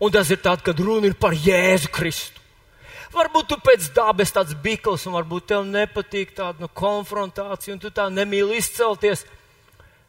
Un 0.02 0.10
tas 0.14 0.30
ir 0.34 0.40
tad, 0.42 0.62
kad 0.66 0.78
runa 0.82 1.10
ir 1.10 1.18
par 1.18 1.34
Jēzu 1.34 1.90
Kristu. 1.94 2.41
Varbūt 3.12 3.50
tu 3.50 3.58
pēc 3.60 3.90
dabas 3.92 4.32
tāds 4.32 4.54
bikls, 4.64 5.04
un 5.08 5.18
varbūt 5.18 5.50
tev 5.52 5.66
nepatīk 5.68 6.32
tāda 6.36 6.64
nu, 6.64 6.68
konfrontācija, 6.72 7.74
un 7.74 7.82
tu 7.82 7.90
tā 7.92 8.06
nemīli 8.08 8.56
izcelties. 8.56 9.26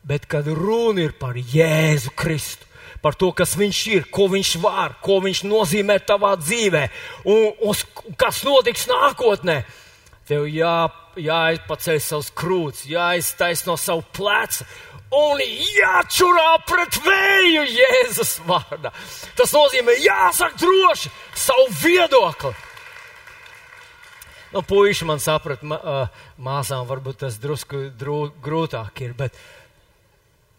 Bet, 0.08 0.28
kad 0.32 0.48
runa 0.48 1.04
ir 1.06 1.16
par 1.20 1.36
Jēzu 1.36 2.14
Kristu, 2.16 2.68
par 3.04 3.18
to, 3.20 3.34
kas 3.36 3.58
viņš 3.60 3.82
ir, 3.92 4.08
ko 4.12 4.30
viņš 4.32 4.56
var, 4.64 4.98
ko 5.04 5.20
viņš 5.24 5.44
nozīmē 5.48 6.00
tavā 6.08 6.34
dzīvē, 6.40 6.84
un, 7.28 7.52
un 7.68 8.16
kas 8.20 8.44
notiks 8.48 8.88
nākotnē, 8.88 9.60
tev 10.28 10.48
jā, 10.48 10.78
jāizpaceļ 11.20 12.02
savs 12.04 12.32
krūts, 12.40 12.88
jāiztaisno 12.88 13.76
savu 13.80 14.06
plecu 14.16 14.68
un 15.14 15.42
jāčurā 15.44 16.52
pret 16.68 17.00
vēju 17.04 17.66
Jēzus 17.70 18.38
vārdā. 18.48 18.94
Tas 19.38 19.52
nozīmē, 19.54 20.00
jāsaka 20.02 20.64
droši 20.64 21.12
savu 21.36 21.68
viedokli. 21.84 22.54
Nu, 24.54 24.62
puiši 24.62 25.08
man 25.10 25.22
saprat, 25.22 25.64
ma, 25.66 25.80
māsām 26.38 26.86
varbūt 26.86 27.24
tas 27.24 27.40
drusku 27.42 27.88
drū, 27.98 28.20
grūtāk 28.44 29.02
ir, 29.02 29.16
bet 29.18 29.38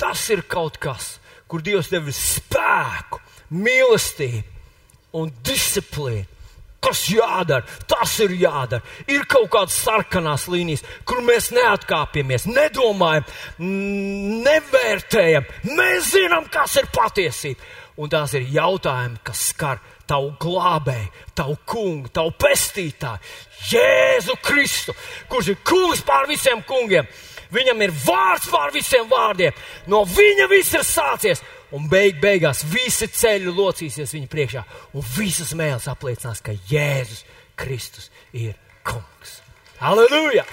tas 0.00 0.24
ir 0.34 0.42
kaut 0.50 0.80
kas, 0.82 1.20
kur 1.46 1.62
Dievs 1.62 1.92
devis 1.92 2.18
spēku, 2.40 3.22
mīlestību 3.54 5.20
un 5.20 5.30
disciplīnu. 5.46 6.26
Kas 6.84 7.06
jādara? 7.08 7.64
Tas 7.88 8.12
ir 8.20 8.34
jādara. 8.36 8.82
Ir 9.08 9.22
kaut 9.30 9.46
kādas 9.54 9.78
sarkanās 9.86 10.48
līnijas, 10.52 10.82
kur 11.08 11.22
mēs 11.24 11.48
neatkāpjamies, 11.54 12.44
nedomājam, 12.50 13.24
nevērtējam. 14.44 15.48
Mēs 15.70 16.10
zinām, 16.12 16.50
kas 16.52 16.76
ir 16.82 16.90
patiesība. 16.92 17.72
Un 17.96 18.10
tās 18.10 18.34
ir 18.34 18.50
jautājumi, 18.50 19.22
kas 19.24 19.48
skar 19.54 19.80
tavu 20.10 20.34
glābēju, 20.40 21.10
tavu 21.36 21.56
kungu, 21.68 22.10
tavu 22.14 22.34
pestītāju, 22.40 23.20
Jēzu 23.70 24.36
Kristu, 24.44 24.94
kurš 25.30 25.54
ir 25.54 25.62
kungs 25.64 26.02
pār 26.04 26.28
visiem 26.28 26.60
kungiem. 26.68 27.08
Viņam 27.54 27.84
ir 27.86 27.92
vārds 28.04 28.48
pār 28.50 28.72
visiem 28.74 29.06
vārdiem. 29.08 29.54
No 29.86 30.02
viņa 30.08 30.48
viss 30.50 30.74
ir 30.74 30.84
sācies. 30.86 31.42
Un 31.74 31.88
beig, 31.90 32.20
beigās 32.22 32.62
visi 32.70 33.08
ceļi 33.10 33.50
locīsies 33.54 34.12
viņa 34.14 34.28
priekšā. 34.30 34.62
Un 34.94 35.06
visas 35.16 35.54
mēlis 35.58 35.88
apliecinās, 35.90 36.42
ka 36.44 36.54
Jēzus 36.70 37.24
Kristus 37.58 38.10
ir 38.32 38.54
kungs. 38.86 39.40
Halleluja! 39.80 40.44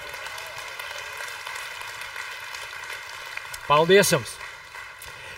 Paldies 3.68 4.12
jums! 4.14 4.34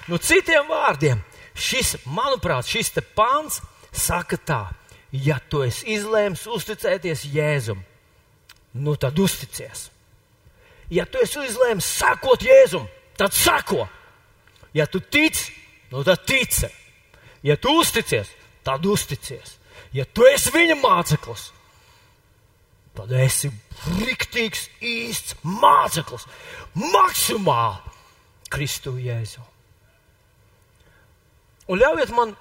Nu, 0.08 0.20
citiem 0.20 0.68
vārdiem, 0.68 1.22
šis, 1.56 1.96
manuprāt, 2.12 2.68
šis 2.68 2.92
pāns 3.16 3.62
saka 3.94 4.38
tā, 4.38 4.62
ja 5.14 5.40
tu 5.50 5.64
esi 5.66 5.94
izlēms 5.96 6.46
uzticēties 6.50 7.26
Jēzum, 7.34 7.82
nu 8.74 8.96
tad 8.98 9.20
uzticies. 9.20 9.90
Ja 10.94 11.06
tu 11.06 11.22
esi 11.22 11.42
izlēms 11.48 11.86
sekot 11.86 12.44
Jēzum, 12.44 12.88
tad 13.18 13.34
seko. 13.38 13.88
Ja 14.74 14.88
tu 14.90 15.00
tici, 15.00 15.54
nu 15.92 16.04
tad 16.04 16.26
tici. 16.26 16.70
Ja 17.44 17.58
tu 17.58 17.78
uzticies, 17.80 18.30
tad 18.64 18.86
uzticies. 18.86 19.58
Ja 19.94 20.06
tu 20.06 20.26
esi 20.26 20.50
viņa 20.54 20.78
māceklis, 20.82 21.52
tad 22.98 23.12
esi 23.18 23.52
riktīgs, 24.02 24.68
īsts 24.82 25.38
māceklis. 25.46 26.26
Maksimāli 26.74 27.94
Kristu 28.54 28.96
Jēzu. 29.02 29.42
Un 31.70 31.80
ļaujiet 31.80 32.12
man 32.16 32.34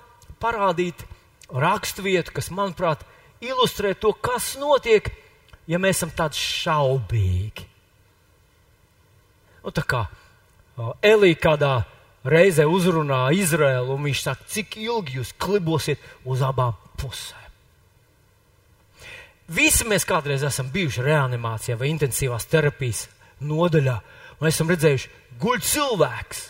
parādīt 0.42 1.04
raksturvietu, 1.52 2.32
kas, 2.36 2.50
manuprāt, 2.54 3.04
ilustrē 3.44 3.94
to, 3.98 4.12
kas 4.12 4.54
notiek, 4.60 5.10
ja 5.68 5.80
mēs 5.82 6.00
esam 6.00 6.12
tādi 6.16 6.40
šaubīgi. 6.40 7.68
Un 9.62 9.74
tā 9.76 9.84
kā 9.86 10.06
Elīja 11.04 11.38
kādā 11.38 11.72
reizē 12.24 12.64
uzrunā 12.66 13.26
Izraēlu, 13.36 13.92
un 13.94 14.08
viņš 14.08 14.22
saka, 14.24 14.48
cik 14.48 14.78
ilgi 14.80 15.18
jūs 15.18 15.34
klibosiet 15.38 16.02
uz 16.24 16.42
abām 16.42 16.74
pusēm. 16.98 17.38
Visi 19.52 19.84
mēs 19.84 20.06
kādreiz 20.08 20.44
esam 20.46 20.70
bijuši 20.72 21.04
reanimācijā 21.04 21.76
vai 21.76 21.90
intensīvās 21.92 22.46
terapijas 22.48 23.04
nodaļā, 23.44 23.98
un 24.40 24.48
esam 24.48 24.70
redzējuši, 24.70 25.10
guļ 25.42 25.62
cilvēks. 25.66 26.42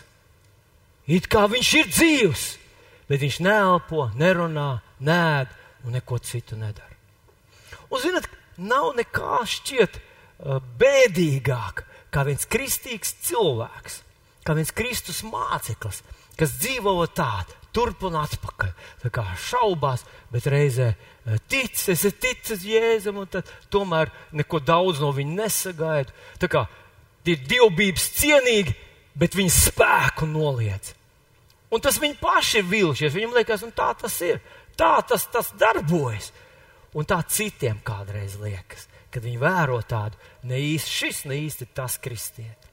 It 1.11 1.27
kā 1.27 1.43
viņš 1.51 1.71
ir 1.81 1.89
dzīvs, 1.91 2.43
bet 3.09 3.25
viņš 3.25 3.41
neelpo, 3.43 4.07
nerunā, 4.15 4.77
nēd 5.05 5.51
un 5.85 5.97
neko 5.97 6.19
citu 6.23 6.57
nedara. 6.59 6.91
Un, 7.89 7.99
zinot, 8.01 8.27
nav 8.57 8.93
nekā 8.97 9.41
šķiet 9.49 9.99
uh, 9.99 10.61
bēdīgāk, 10.79 11.83
kā 12.13 12.23
viens 12.27 12.47
kristīgs 12.49 13.15
cilvēks, 13.27 13.99
kā 14.45 14.55
viens 14.57 14.73
Kristus 14.75 15.23
māceklis, 15.27 16.01
kas 16.39 16.55
dzīvo 16.61 16.95
tādu, 17.15 17.57
turp 17.73 18.05
un 18.07 18.17
atpakaļ. 18.21 18.71
Tā 19.01 19.11
kā 19.13 19.25
šaubās, 19.39 20.05
bet 20.33 20.47
reizē 20.49 20.93
uh, 20.93 21.37
tic, 21.49 21.75
es 21.89 22.05
ticis 22.21 22.65
Jēzum, 22.67 23.23
un 23.23 23.43
tomēr 23.73 24.13
neko 24.33 24.61
daudz 24.63 25.03
no 25.03 25.11
viņa 25.15 25.37
nesagaidu. 25.43 26.17
Tā 26.41 26.49
kā 26.51 26.65
ir 27.29 27.45
dievbijības 27.49 28.09
cienīgi, 28.17 28.75
bet 29.17 29.37
viņa 29.37 29.53
spēku 29.53 30.27
noliedz. 30.29 30.93
Un 31.73 31.81
tas 31.81 31.97
viņi 32.01 32.19
paši 32.21 32.59
ir 32.61 32.67
vilšies. 32.69 33.15
Viņam 33.15 33.33
liekas, 33.39 33.63
un 33.65 33.71
tā 33.73 33.89
tas 33.97 34.15
ir. 34.25 34.41
Tā 34.79 34.95
tas, 35.07 35.27
tas 35.31 35.51
darbojas. 35.59 36.31
Un 36.93 37.07
tā 37.09 37.17
citiem 37.25 37.79
kādreiz 37.85 38.35
liekas, 38.41 38.85
kad 39.13 39.23
viņi 39.25 39.39
vēro 39.41 39.79
tādu 39.81 40.19
ne 40.49 40.59
īsti 40.61 40.93
šis, 40.99 41.23
ne 41.29 41.39
īsti 41.41 41.71
tas 41.73 41.97
kristietis. 42.01 42.69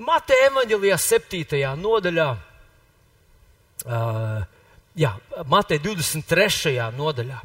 Mateja 0.00 0.48
evanģelijā 0.48 0.96
7. 1.02 1.58
nodaļā, 1.76 2.28
uh, 3.84 4.38
jā, 4.96 5.10
Mateja 5.50 5.82
23. 5.84 6.76
nodaļā 6.96 7.40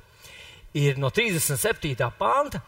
ir 0.77 1.01
no 1.01 1.09
37. 1.09 2.07
panta, 2.19 2.61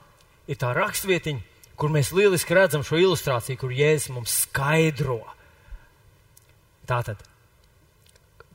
ir 0.48 0.60
tā 0.60 0.74
rakstvietiņa, 0.76 1.42
kur 1.78 1.94
mēs 1.94 2.12
lieliski 2.16 2.58
redzam 2.58 2.84
šo 2.86 3.00
ilustrāciju, 3.00 3.60
kur 3.62 3.74
Jēzus 3.76 4.14
mums 4.16 4.34
skaidro. 4.48 5.22
Tātad, 6.90 7.22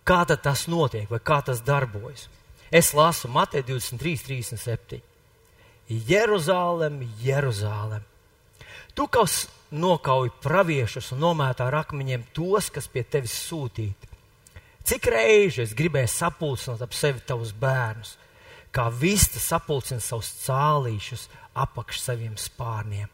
kā 0.08 0.22
tad 0.26 0.42
tas 0.42 0.66
notiek 0.72 1.10
vai 1.12 1.20
kā 1.22 1.42
tas 1.46 1.62
darbojas? 1.64 2.26
Es 2.72 2.94
lasu 2.96 3.28
Mateja 3.28 3.62
23, 3.62 4.16
37. 4.24 5.02
Jeruzalem, 6.08 7.02
Jeruzalem. 7.20 8.00
Tu 8.94 9.06
kas 9.12 9.44
nokauj 9.72 10.30
praviešus 10.40 11.10
un 11.12 11.20
nomētā 11.20 11.66
ar 11.68 11.82
akmeņiem 11.82 12.24
tos, 12.32 12.70
kas 12.72 12.88
pie 12.88 13.04
tevis 13.04 13.34
sūtīti. 13.44 14.08
Cik 14.88 15.08
reizes 15.12 15.68
es 15.68 15.76
gribēju 15.76 16.10
sapulcināt 16.10 16.80
ap 16.84 16.96
sevi 16.96 17.20
tavus 17.28 17.52
bērnus, 17.52 18.16
kā 18.72 18.88
vista 18.88 19.40
sapulcina 19.40 20.00
savus 20.00 20.32
cālīšus 20.46 21.28
apakš 21.52 22.00
saviem 22.00 22.40
spārniem, 22.40 23.12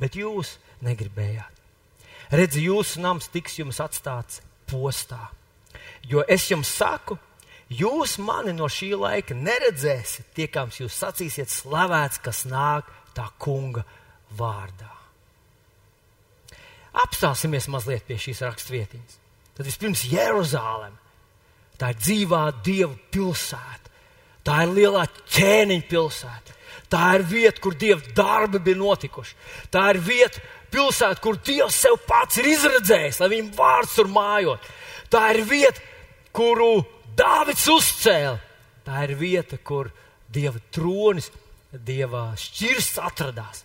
bet 0.00 0.16
jūs 0.16 0.56
negribējāt. 0.80 1.52
Redzi, 2.32 2.64
jūsu 2.64 3.04
nams 3.04 3.28
tiks 3.28 3.60
jums 3.60 3.78
atstāts 3.84 4.40
postā. 4.66 5.28
Jo 6.08 6.24
es 6.26 6.48
jums 6.50 6.72
saku, 6.72 7.20
jūs 7.70 8.16
mani 8.22 8.54
no 8.56 8.68
šī 8.70 8.92
laika 8.98 9.36
neredzēsiet, 9.36 10.32
tiekams 10.36 10.80
jūs 10.80 10.98
sacīsiet 11.02 11.52
slavēts, 11.52 12.22
kas 12.22 12.44
nāk 12.50 12.90
tā 13.16 13.26
kunga 13.38 13.84
vārdā. 14.38 14.92
Apstāsimies 16.96 17.68
mazliet 17.68 18.06
pie 18.08 18.16
šīs 18.20 18.40
rakstvietiņas. 18.46 19.18
Tad 19.56 19.68
vispirms 19.68 20.04
Jeruzalem. 20.08 20.94
Tā 21.76 21.92
ir 21.92 22.00
dzīvā 22.00 22.42
dieva 22.64 22.94
pilsēta. 23.12 23.92
Tā 24.46 24.62
ir 24.64 24.72
lielā 24.78 25.04
ķēniņa 25.34 25.88
pilsēta. 25.90 26.54
Tā 26.92 27.06
ir 27.18 27.24
vieta, 27.26 27.60
kur 27.60 27.74
dieva 27.76 28.00
darbi 28.16 28.60
bija 28.62 28.78
notikuši. 28.78 29.34
Tā 29.74 29.88
ir 29.92 30.00
vieta, 30.06 30.40
pilsēta, 30.72 31.20
kur 31.20 31.38
dievs 31.44 31.80
sev 31.82 31.98
pats 32.06 32.38
ir 32.40 32.48
izredzējis, 32.52 33.20
lai 33.20 33.30
viņam 33.32 33.50
vārds 33.58 33.96
tur 33.98 34.10
mājot. 34.12 34.68
Tā 35.10 35.24
ir 35.34 35.42
vieta, 35.48 35.82
kuru 36.36 36.84
Dāvids 37.16 37.64
uzcēla. 37.72 38.36
Tā 38.86 39.02
ir 39.06 39.16
vieta, 39.18 39.58
kur 39.58 39.90
Dieva 40.32 40.60
tronis, 40.74 41.30
Dieva 41.72 42.28
šķirsts 42.38 43.00
atradās. 43.02 43.64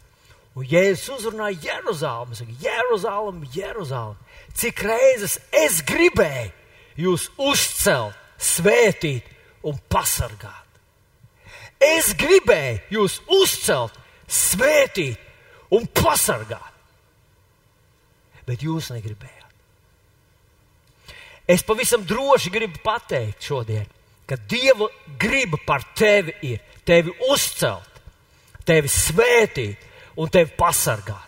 Un 0.55 0.65
Jēzus 0.67 1.19
uzrunāja 1.19 1.59
Jeruzalemi. 1.67 2.35
Saka, 2.35 2.55
Jeruzalem, 2.63 3.43
Jeruzalem, 3.55 4.17
cik 4.57 4.83
reizes 4.83 5.37
es 5.55 5.79
gribēju 5.87 6.51
jūs 6.99 7.29
uzcelt, 7.39 8.17
svētīt 8.41 9.27
un 9.67 9.77
pasargāt. 9.91 10.57
Es 11.81 12.11
gribēju 12.17 12.97
jūs 12.97 13.19
uzcelt, 13.31 13.95
svētīt 14.27 15.21
un 15.73 15.87
pasargāt. 15.87 16.67
Bet 18.45 18.65
jūs 18.65 18.91
negribējāt. 18.93 19.40
Es 21.51 21.63
pavisam 21.67 22.05
droši 22.07 22.49
gribu 22.53 22.79
pateikt 22.83 23.43
šodien, 23.43 23.87
ka 24.27 24.37
Dieva 24.47 24.87
griba 25.19 25.59
par 25.67 25.83
tevi 25.97 26.31
ir 26.47 26.61
tevi 26.87 27.11
uzcelt, 27.27 27.99
tevi 28.63 28.87
svētīt 28.87 30.15
un 30.15 30.31
tevi 30.31 30.53
pasargāt. 30.55 31.27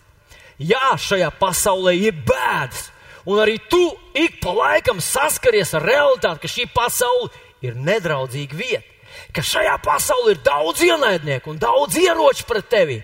Jā, 0.64 0.94
šajā 0.96 1.28
pasaulē 1.36 1.92
ir 1.98 2.16
bēdas, 2.24 2.88
un 3.28 3.42
arī 3.42 3.58
tu 3.68 3.82
ik 4.16 4.38
pa 4.40 4.54
laikam 4.54 5.02
saskaries 5.02 5.74
ar 5.76 5.84
realitāti, 5.84 6.44
ka 6.44 6.52
šī 6.54 6.68
pasaule 6.72 7.28
ir 7.64 7.76
nedraudzīga 7.76 8.56
vieta, 8.56 8.86
ka 9.34 9.44
šajā 9.44 9.76
pasaulē 9.84 10.36
ir 10.38 10.44
daudz 10.46 10.84
ienaidnieku 10.88 11.52
un 11.52 11.60
daudz 11.60 11.98
ieroču 12.00 12.48
pret 12.48 12.70
tevi. 12.72 13.02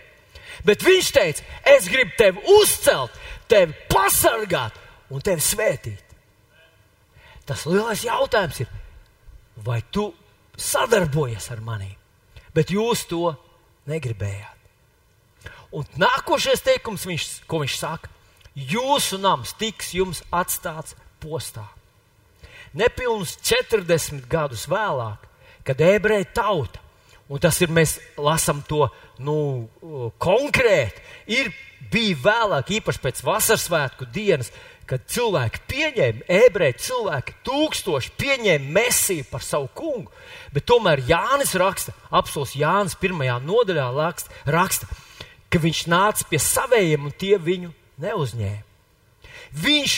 Bet 0.64 0.84
viņš 0.84 1.16
teica, 1.16 1.44
es 1.76 1.88
gribu 1.90 2.16
tevi 2.16 2.56
uzcelt, 2.60 3.12
tevi 3.50 3.76
pasargāt 3.92 4.78
un 5.10 5.20
tevi 5.24 5.44
svētīt. 5.44 6.09
Tas 7.50 7.66
lielais 7.66 8.04
jautājums 8.06 8.60
ir, 8.62 8.68
vai 9.66 9.80
tu 9.90 10.12
sadarbojies 10.54 11.48
ar 11.50 11.58
mani, 11.66 11.90
bet 12.54 12.70
jūs 12.70 13.02
to 13.10 13.32
negribējāt. 13.90 14.60
Un 15.74 15.86
nākošais 15.98 16.62
teikums, 16.66 17.08
viņš, 17.10 17.26
ko 17.50 17.62
viņš 17.64 17.76
saka, 17.78 18.10
jūsu 18.54 19.18
nams 19.22 19.54
tiks 19.58 19.90
jums 19.98 20.22
atstāts 20.30 20.94
postā. 21.22 21.66
Nepilnus 22.74 23.34
40 23.42 24.28
gadus 24.30 24.68
vēlāk, 24.70 25.26
kad 25.66 25.82
ebreja 25.82 26.28
tauta, 26.42 26.78
un 27.30 27.42
tas 27.42 27.58
ir 27.62 27.74
mēs 27.74 27.96
lasām 28.18 28.62
to 28.66 28.86
nu, 29.22 29.66
konkrēti, 30.22 31.02
ir 31.34 31.50
bija 31.90 32.18
vēlāk, 32.22 32.76
īpaši 32.78 33.02
pēc 33.02 33.22
vasaras 33.26 33.66
svētku 33.66 34.06
dienas, 34.14 34.52
kad 34.90 35.04
cilvēki 35.06 35.60
pieņēma, 35.70 36.24
ebreji 36.34 36.78
cilvēki, 36.86 37.36
tūkstoši 37.46 38.14
pieņēma 38.18 38.72
mesiju 38.74 39.26
par 39.30 39.44
savu 39.46 39.68
kungu, 39.78 40.10
bet 40.54 40.66
tomēr 40.66 41.04
Jānis 41.06 41.54
raksta, 41.60 41.94
apelsīns 42.10 42.56
Jānis 42.58 42.96
pirmajā 42.98 43.36
nodaļā 43.44 43.86
raksta, 43.94 44.34
raksta, 44.50 44.88
ka 45.50 45.62
viņš 45.62 45.84
nāca 45.90 46.26
pie 46.30 46.40
saviem 46.42 47.06
un 47.06 47.14
tie 47.14 47.36
viņu 47.38 47.70
neuzņēma. 48.02 48.66
Viņš, 49.62 49.94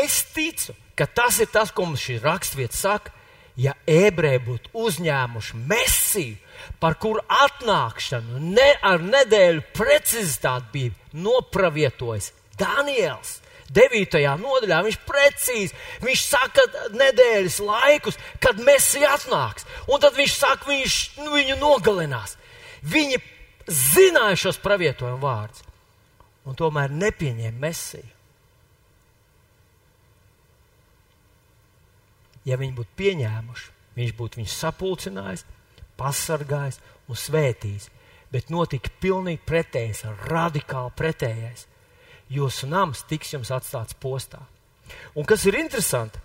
es 0.00 0.20
ticu, 0.36 0.74
ka 0.96 1.06
tas 1.06 1.40
ir 1.40 1.48
tas, 1.52 1.72
ko 1.72 1.88
mums 1.88 2.04
šī 2.04 2.20
raksturvieta 2.24 2.76
saka. 2.76 3.14
Ja 3.58 3.72
ebreji 3.90 4.38
būtu 4.44 4.70
uzņēmuši 4.78 5.56
mesiju, 5.66 6.36
par 6.78 6.94
kuru 7.02 7.24
atnākšanu 7.26 8.38
ne, 8.38 8.68
ar 8.86 9.02
nedēļu 9.02 9.64
precizitāti 9.74 10.70
bija 10.76 11.22
nopravietojis 11.24 12.30
Daniels, 12.58 13.40
9. 13.68 14.16
nodaļā 14.40 14.78
viņš 14.86 14.98
precīzi 15.04 15.76
viņš 16.00 16.22
saka 16.24 16.64
nedēļas 16.94 17.58
laikus, 17.60 18.16
kad 18.40 18.60
Mēsija 18.64 19.12
atnāks. 19.18 19.66
Un 19.92 20.00
tad 20.00 20.16
viņš 20.16 20.36
saka, 20.38 20.70
viņš 20.70 20.98
nu, 21.20 21.32
viņu 21.34 21.58
nogalinās. 21.60 22.38
Viņi 22.80 23.20
zināja 23.68 24.38
šos 24.46 24.60
pravietojumu 24.64 25.20
vārdus, 25.20 25.66
un 26.48 26.56
tomēr 26.56 26.94
nepieņēma 26.94 27.60
Mēsiju. 27.66 28.14
Ja 32.48 32.56
viņi 32.56 32.72
būtu 32.72 32.94
pieņēmuši, 32.96 33.72
viņš 33.98 34.12
būtu 34.16 34.40
viņus 34.40 34.60
sapulcinājis, 34.62 35.44
pasargājis 36.00 36.78
un 37.10 37.18
svētījis. 37.20 37.90
Bet 38.32 38.48
notika 38.52 38.92
pilnīgi 39.00 39.40
pretējais, 39.48 40.06
radikāli 40.28 40.92
pretējais 40.96 41.66
jūsu 42.32 42.68
nams 42.70 43.04
tiks 43.08 43.32
jums 43.34 43.52
atstāts 43.54 43.96
postā. 44.00 44.40
Un 45.16 45.26
kas 45.28 45.44
ir 45.48 45.58
interesanti, 45.58 46.20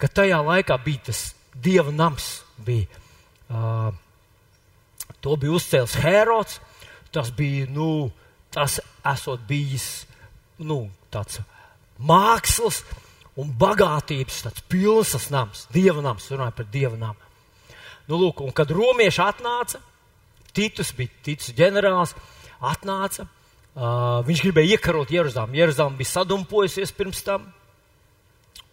ka 0.00 0.08
tajā 0.08 0.40
laikā 0.44 0.76
bija 0.84 1.10
tas 1.10 1.30
dieva 1.54 1.92
nams 1.94 2.40
bija. 2.64 2.86
Uh, 3.50 3.90
to 5.20 5.36
bija 5.36 5.56
uzcēlis 5.58 5.98
Hērods. 6.00 6.60
Tas 7.10 7.32
bija, 7.34 7.66
nu, 7.66 8.10
tas 8.54 8.78
esot 9.10 9.42
bijis, 9.48 10.06
nu, 10.62 10.84
tāds 11.10 11.40
mākslas 11.98 12.84
un 13.40 13.50
bagātības, 13.58 14.44
tāds 14.46 14.62
pilns 14.70 15.14
tas 15.16 15.26
nams, 15.34 15.64
dieva 15.74 16.02
nams, 16.04 16.28
runāja 16.30 16.54
par 16.54 16.68
dieva 16.70 16.98
namu. 16.98 17.30
Nu, 18.06 18.18
lūk, 18.18 18.44
un 18.44 18.54
kad 18.54 18.70
romieši 18.74 19.22
atnāca, 19.24 19.82
Titus 20.54 20.90
bija 20.98 21.22
Titus 21.26 21.52
ģenerālis, 21.58 22.14
atnāca, 22.62 23.26
uh, 23.76 24.20
viņš 24.26 24.44
gribēja 24.46 24.76
iekarot 24.76 25.12
Jeruzalem. 25.14 25.56
Jeruzalem 25.58 25.96
bija 25.98 26.14
sadumpojusies 26.16 26.92
pirms 26.96 27.22
tam, 27.26 27.48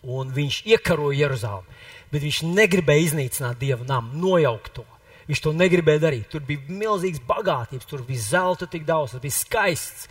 un 0.04 0.32
viņš 0.34 0.62
iekaroja 0.74 1.26
Jeruzalem. 1.26 1.66
Bet 2.12 2.24
viņš 2.24 2.44
negribēja 2.48 3.10
iznīcināt 3.10 3.60
dievu 3.60 3.88
namu, 3.88 4.16
nojaukt 4.16 4.78
to. 4.80 4.86
Viņš 5.28 5.42
to 5.44 5.52
negribēja 5.52 6.06
darīt. 6.06 6.30
Tur 6.32 6.46
bija 6.48 6.72
milzīgs 6.72 7.20
bagātības, 7.28 7.88
tur 7.90 8.06
bija 8.08 8.24
zelta 8.24 8.68
tik 8.72 8.86
daudz, 8.88 9.16
tas 9.16 9.24
bija 9.24 9.36
skaists. 9.36 10.08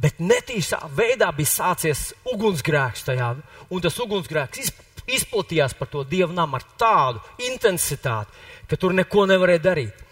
Bet 0.00 0.18
netīšā 0.18 0.80
veidā 0.96 1.28
bija 1.36 1.52
sācies 1.52 2.08
ugunsgrēks 2.32 3.04
tajā, 3.06 3.28
un 3.70 3.84
tas 3.84 3.98
ugunsgrēks 4.02 4.72
izplatījās 5.14 5.76
par 5.78 5.90
to 5.92 6.02
dievu 6.08 6.32
namu 6.34 6.56
ar 6.58 6.64
tādu 6.80 7.20
intensitāti, 7.46 8.32
ka 8.66 8.80
tur 8.80 8.96
neko 8.96 9.26
nevarēja 9.30 9.62
darīt. 9.68 10.03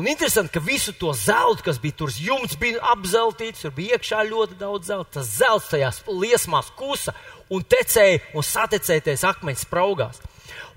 Un 0.00 0.06
interesanti, 0.08 0.54
ka 0.54 0.60
visu 0.64 0.94
to 0.96 1.10
zeltu, 1.12 1.60
kas 1.66 1.76
bija 1.82 1.98
tur, 1.98 2.12
jumts 2.24 2.56
bija 2.56 2.80
apzeltīts, 2.94 3.60
tur 3.60 3.74
bija 3.76 3.98
iekšā 3.98 4.22
ļoti 4.30 4.56
daudz 4.56 4.88
zelta. 4.88 5.18
Tas 5.18 5.32
zelts 5.36 5.66
tajās 5.68 5.98
liesmās 6.08 6.70
kusa 6.78 7.12
un 7.52 7.66
tecēja 7.68 8.22
un 8.32 8.46
satecēties 8.46 9.26
akmeņu 9.28 9.60
spraugās. 9.60 10.22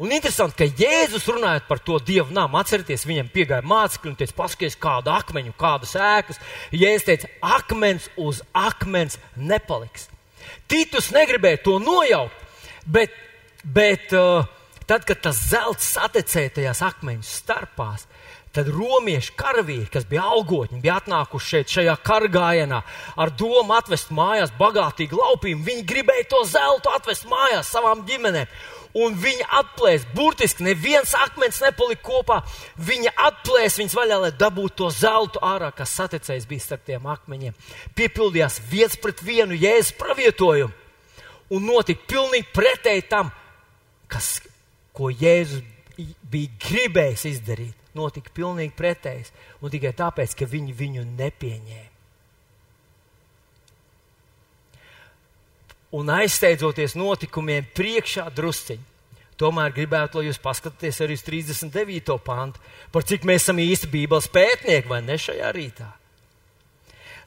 Un 0.04 0.12
interesanti, 0.12 0.58
ka 0.60 0.84
Jēzus 0.84 1.30
runājot 1.32 1.70
par 1.70 1.80
to 1.88 2.02
dievu 2.04 2.36
nāmu, 2.36 2.60
atcerieties, 2.60 3.06
viņam 3.08 3.30
piegāja 3.32 3.64
mācekļi 3.72 4.12
un 4.12 4.18
teica, 4.20 4.36
paskaties, 4.42 4.76
kādu 4.84 5.14
akmeņu, 5.16 5.56
kādas 5.56 5.96
ēkas. 5.96 6.42
Jēzus 6.76 7.08
teica, 7.08 7.32
akmens 7.56 8.10
uz 8.20 8.42
akmens 8.52 9.16
nepaliks. 9.40 10.10
Titus 10.68 11.14
negribēja 11.16 11.62
to 11.64 11.78
nojaukt, 11.80 12.44
bet, 12.92 13.16
bet 13.64 14.12
uh, 14.20 14.50
tad, 14.90 15.08
kad 15.08 15.24
tas 15.30 15.40
zelts 15.48 15.94
satecēja 15.96 16.58
tajās 16.58 16.84
akmeņu 16.90 17.24
starpās, 17.30 18.10
tad 18.54 18.70
romiešu 18.70 19.34
karavīri, 19.40 19.90
kas 19.90 20.06
bija 20.10 20.28
algotņi, 20.36 20.82
bija 20.84 21.00
atnākuši 21.02 21.50
šeit, 21.50 21.74
šajā 21.74 21.96
kargājienā, 22.06 22.84
ar 23.18 23.34
domu 23.40 23.74
atvest 23.74 24.14
mājās 24.14 24.54
bagātīgu 24.60 25.18
laupījumu. 25.18 25.66
Viņi 25.66 25.86
gribēja 25.90 26.30
to 26.36 26.44
zeltu 26.52 26.94
atvest 26.94 27.26
mājās 27.32 27.72
savām 27.74 28.06
ģimenēm 28.08 28.52
un 28.94 29.18
viņi 29.18 29.48
atplēs. 29.60 30.06
Burtiski 30.14 30.66
neviens 30.68 31.16
akmens 31.18 31.60
nepalika 31.64 32.06
kopā. 32.06 32.40
Viņi 32.78 33.12
atplēs 33.28 33.80
viņus 33.82 33.98
vaļā, 33.98 34.20
lai 34.26 34.32
dabūtu 34.38 34.84
to 34.84 34.90
zeltu 34.94 35.42
ārā, 35.44 35.72
kas 35.76 35.96
saticējis 35.98 36.48
bija 36.50 36.68
starp 36.68 36.86
tiem 36.90 37.10
akmeņiem. 37.10 37.58
Piepildījās 37.98 38.62
viens 38.70 38.98
pret 39.02 39.24
vienu 39.26 39.58
jēzus 39.58 39.96
pravietojumu. 40.00 40.74
Un 41.54 41.66
notika 41.68 42.06
pilnīgi 42.10 42.50
pretēji 42.54 43.04
tam, 43.12 43.30
kas, 44.10 44.40
ko 44.96 45.12
Jēzus 45.12 45.62
bija 46.32 46.50
gribējis 46.64 47.26
izdarīt. 47.30 47.83
Notika 47.94 48.34
pilnīgi 48.34 48.74
pretējs. 48.78 49.34
Un 49.62 49.74
tikai 49.74 49.94
tāpēc, 49.98 50.38
ka 50.38 50.50
viņi 50.50 50.78
viņu 50.78 51.10
nepieņēma. 51.14 51.94
un 55.94 56.10
aizsteidzoties 56.10 56.98
notikumiem 56.98 57.68
priekšā 57.78 58.26
drusciņi. 58.34 58.92
Tomēr 59.38 59.74
gribētu, 59.74 60.20
lai 60.20 60.30
jūs 60.30 60.40
paskatāties 60.42 61.02
arī 61.04 61.18
uz 61.18 61.24
39. 61.26 62.18
pantu, 62.26 62.62
par 62.94 63.06
cik 63.06 63.26
mēs 63.28 63.46
esam 63.46 63.60
īsti 63.62 63.90
Bībeles 63.92 64.30
pētnieki 64.34 64.90
vai 64.90 65.02
ne 65.06 65.18
šajā 65.20 65.50
rītā. 65.54 65.90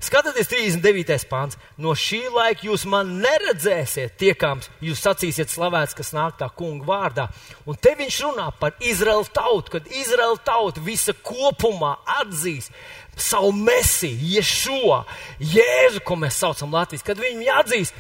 Skatieties, 0.02 0.50
39. 0.50 1.26
pāns. 1.30 1.56
No 1.80 1.94
šī 1.96 2.22
laika 2.34 2.66
jūs 2.68 2.84
man 2.90 3.14
neredzēsiet, 3.22 4.16
tiekams, 4.20 4.68
jūs 4.84 5.00
sacīsiet, 5.04 5.52
slavēts, 5.52 5.96
kas 5.96 6.12
nāk 6.16 6.36
tā 6.40 6.50
kunga 6.52 6.84
vārdā. 6.88 7.28
Un 7.66 7.78
te 7.80 7.94
viņš 7.98 8.18
runā 8.26 8.50
par 8.60 8.76
Izraēlu 8.80 9.30
tautu, 9.32 9.78
kad 9.78 9.88
Izraēla 9.88 10.42
tauta 10.44 10.84
visa 10.84 11.16
kopumā 11.16 11.96
atzīs 12.20 12.68
savu 13.16 13.54
mesiju, 13.56 14.36
Jēzu, 14.36 15.00
Jēzu, 15.40 16.04
ko 16.04 16.20
mēs 16.20 16.42
saucam 16.42 16.76
Latvijas, 16.76 17.06
kad 17.06 17.20
viņi 17.20 17.50
atzīs 17.56 17.94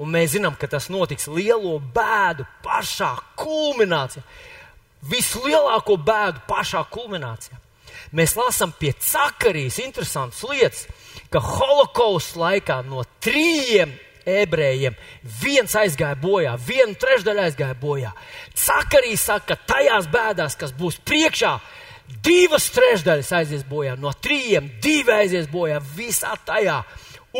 Un 0.00 0.10
mēs 0.10 0.32
zinām, 0.34 0.56
ka 0.58 0.66
tas 0.70 0.88
notiks 0.90 1.28
lielo 1.30 1.76
bēdu 1.94 2.46
pašā 2.64 3.12
kulminācijā. 3.38 4.24
Vislielāko 5.06 5.98
bēdu 6.02 6.42
pašā 6.48 6.82
kulminācijā. 6.90 7.60
Mēs 8.14 8.34
lasām 8.38 8.72
pie 8.78 8.90
cakarijas 8.98 9.78
interesantas 9.82 10.42
lietas, 10.48 10.86
ka 11.34 11.42
holokausta 11.42 12.38
laikā 12.38 12.80
no 12.86 13.02
trījiem 13.24 13.90
ebrejiem 14.24 14.94
viens 15.42 15.74
aizgāja 15.76 16.16
bojā, 16.20 16.54
viena 16.56 16.94
trešdaļa 17.00 17.48
aizgāja 17.48 17.76
bojā. 17.80 18.12
Cakarija 18.54 19.20
saka, 19.20 19.54
ka 19.54 19.74
tajās 19.74 20.06
bēdās, 20.12 20.56
kas 20.60 20.72
būs 20.76 21.00
priekšā, 21.04 21.56
divas 22.24 22.70
trešdaļas 22.74 23.32
aizies 23.40 23.66
bojā, 23.68 23.96
no 24.00 24.14
trījiem 24.14 24.70
divi 24.84 25.12
aizies 25.12 25.50
bojā, 25.50 25.80
visā 25.96 26.36
tajā 26.46 26.80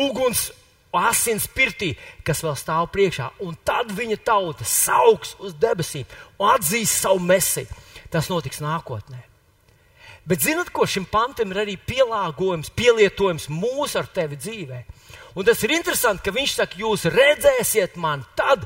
uguns 0.05 0.49
asins 0.95 1.47
pirtī, 1.51 1.93
kas 2.23 2.43
vēl 2.43 2.55
stāv 2.59 2.89
priekšā. 2.93 3.31
Un 3.43 3.57
tad 3.67 3.91
viņa 3.95 4.19
tauta 4.27 4.67
sauks 4.67 5.35
uz 5.43 5.55
debesīm 5.59 6.07
un 6.39 6.51
atzīs 6.53 6.93
savu 7.01 7.23
mesiju. 7.23 7.83
Tas 8.11 8.29
notiks 8.31 8.61
nākotnē. 8.63 9.34
Bet 10.25 10.41
zinot, 10.41 10.71
ko 10.73 10.87
šim 10.89 11.05
pantam 11.05 11.51
ir 11.53 11.61
arī 11.61 11.75
pielāgojums, 11.77 12.71
pielietojums 12.73 13.49
mūsu 13.53 13.99
ar 14.01 14.07
tevi 14.13 14.39
dzīvē. 14.41 14.79
Un 15.35 15.45
tas 15.45 15.61
ir 15.63 15.75
interesanti, 15.75 16.23
ka 16.25 16.33
viņš 16.33 16.55
saka, 16.55 16.79
jūs 16.79 17.05
redzēsiet 17.13 17.99
mani 18.01 18.25
tad, 18.37 18.65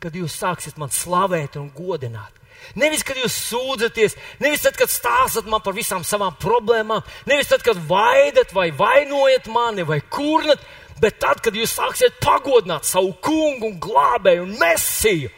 kad 0.00 0.16
jūs 0.16 0.38
sāksiet 0.40 0.78
man 0.80 0.92
slavēt 0.94 1.58
un 1.60 1.68
godināt. 1.74 2.40
Nevis, 2.80 3.02
kad 3.04 3.18
jūs 3.20 3.34
sūdzaties, 3.50 4.14
nevis 4.40 4.62
tad, 4.64 4.78
kad 4.78 4.88
stāstat 4.88 5.48
man 5.50 5.60
par 5.60 5.74
visām 5.76 6.04
savām 6.06 6.32
problēmām, 6.40 7.04
nevis 7.28 7.50
tad, 7.50 7.60
kad 7.66 7.76
vaidat 7.90 8.54
vai 8.56 8.70
vainojat 8.72 9.50
mani 9.52 9.84
vai 9.84 10.00
kurnat, 10.08 10.62
Bet 11.00 11.18
tad, 11.18 11.40
kad 11.42 11.56
jūs 11.56 11.74
sāksiet 11.74 12.20
pagodināt 12.22 12.86
savu 12.86 13.14
kungu 13.22 13.72
un 13.72 13.78
glābēju 13.82 14.44
un 14.46 14.52
mesiju, 14.60 15.30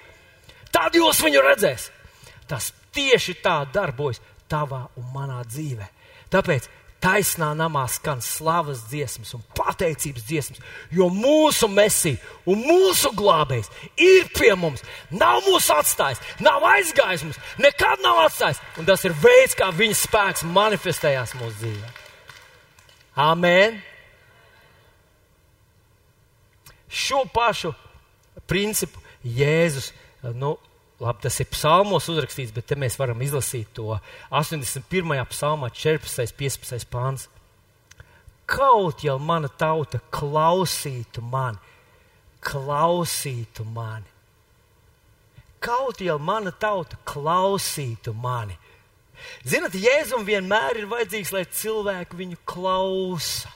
tad 0.72 0.96
jūs 0.96 1.22
viņu 1.24 1.44
redzēsiet. 1.46 1.92
Tas 2.46 2.70
tieši 2.94 3.38
tā 3.42 3.62
darbojas 3.72 4.20
tavā 4.50 4.86
un 4.98 5.06
manā 5.14 5.42
dzīvē. 5.46 5.86
Tāpēc 6.32 6.68
taisnā 7.02 7.50
namā 7.56 7.84
skan 7.92 8.22
slavas 8.24 8.82
dziesmas 8.90 9.34
un 9.36 9.42
pateicības 9.56 10.24
dziesmas, 10.26 10.62
jo 10.90 11.08
mūsu 11.12 11.68
mesija 11.70 12.18
un 12.48 12.62
mūsu 12.64 13.12
glābējs 13.16 13.70
ir 14.00 14.30
pie 14.36 14.52
mums. 14.58 14.82
Nav 15.10 15.42
mūsu 15.46 15.74
atstājis, 15.76 16.22
nav 16.42 16.64
aizgājis 16.66 17.26
mums, 17.26 17.42
nekad 17.62 18.02
nav 18.04 18.24
atstājis. 18.26 18.62
Un 18.80 18.88
tas 18.88 19.04
ir 19.06 19.14
veids, 19.22 19.56
kā 19.58 19.70
viņa 19.74 19.98
spēks 20.02 20.46
manifestējās 20.56 21.36
mūsu 21.40 21.60
dzīvē. 21.60 21.92
Amen! 23.26 23.78
Šo 26.96 27.24
pašu 27.32 27.72
principu 28.48 29.02
Jēzus, 29.26 29.90
nu, 30.38 30.54
labi, 31.00 31.22
tas 31.26 31.40
ir 31.40 31.48
psalmos 31.52 32.08
uzrakstīts, 32.12 32.54
bet 32.56 32.68
te 32.70 32.78
mēs 32.78 32.98
varam 33.00 33.20
izlasīt 33.24 33.72
to 33.76 33.98
81. 34.30 35.24
psalmā, 35.32 35.70
14. 35.72 36.36
15. 36.38 36.88
pāns. 36.92 37.28
Kaut 38.46 39.02
jau 39.02 39.16
mana 39.18 39.50
tauta 39.50 39.98
klausītu 40.14 41.24
mani, 41.26 41.58
klausītu 42.40 43.66
mani. 43.74 44.06
Kaut 45.60 46.00
jau 46.04 46.18
mana 46.22 46.52
tauta 46.52 46.98
klausītu 47.08 48.14
mani. 48.14 48.54
Ziniet, 49.48 49.74
Jēzum 49.80 50.26
vienmēr 50.28 50.82
ir 50.82 50.88
vajadzīgs, 50.90 51.32
lai 51.34 51.46
cilvēki 51.48 52.18
viņu 52.20 52.38
klausa 52.46 53.55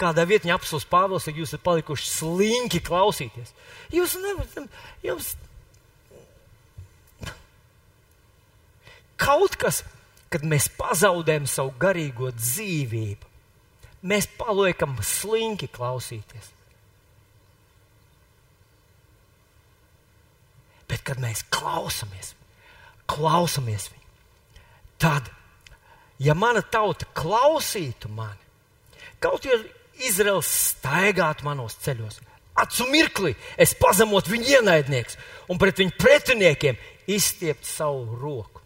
kādā 0.00 0.24
vietā 0.28 0.50
apelsīns 0.54 0.88
Pāvils, 0.88 1.26
ka 1.28 1.34
jūs 1.36 1.52
esat 1.52 1.62
palikuši 1.66 2.08
slinki 2.08 2.80
klausīties. 2.84 3.52
Jūs 3.94 4.16
nevarat, 4.22 4.70
jums 5.04 5.34
kaut 9.20 9.56
kas, 9.60 9.82
kad 10.32 10.46
mēs 10.46 10.70
pazaudējam 10.78 11.48
savu 11.50 11.74
garīgo 11.80 12.30
dzīvību, 12.36 13.28
mēs 14.08 14.28
paliekam 14.38 14.96
slinki 15.04 15.68
klausīties. 15.72 16.54
Bet, 20.90 21.04
kad 21.06 21.20
mēs 21.22 21.44
klausāmies, 21.54 22.32
klausāmies 23.10 23.90
viņu, 23.92 24.08
tad, 24.98 25.28
ja 26.18 26.34
mana 26.34 26.64
tauta 26.66 27.06
klausītu 27.14 28.10
mani, 28.10 28.48
kaut 29.22 29.46
arī 29.46 29.68
Izraels 30.08 30.48
staigātu 30.70 31.46
manos 31.46 31.76
ceļos. 31.84 32.20
Acu 32.60 32.86
mirkli 32.90 33.34
es 33.60 33.74
pazemotu 33.78 34.34
viņu 34.34 34.56
ienaidnieks 34.56 35.16
un 35.48 35.60
pret 35.60 35.78
viņu 35.80 35.94
pretiniekiem 36.00 36.78
izstiept 37.10 37.66
savu 37.68 38.18
roku. 38.20 38.60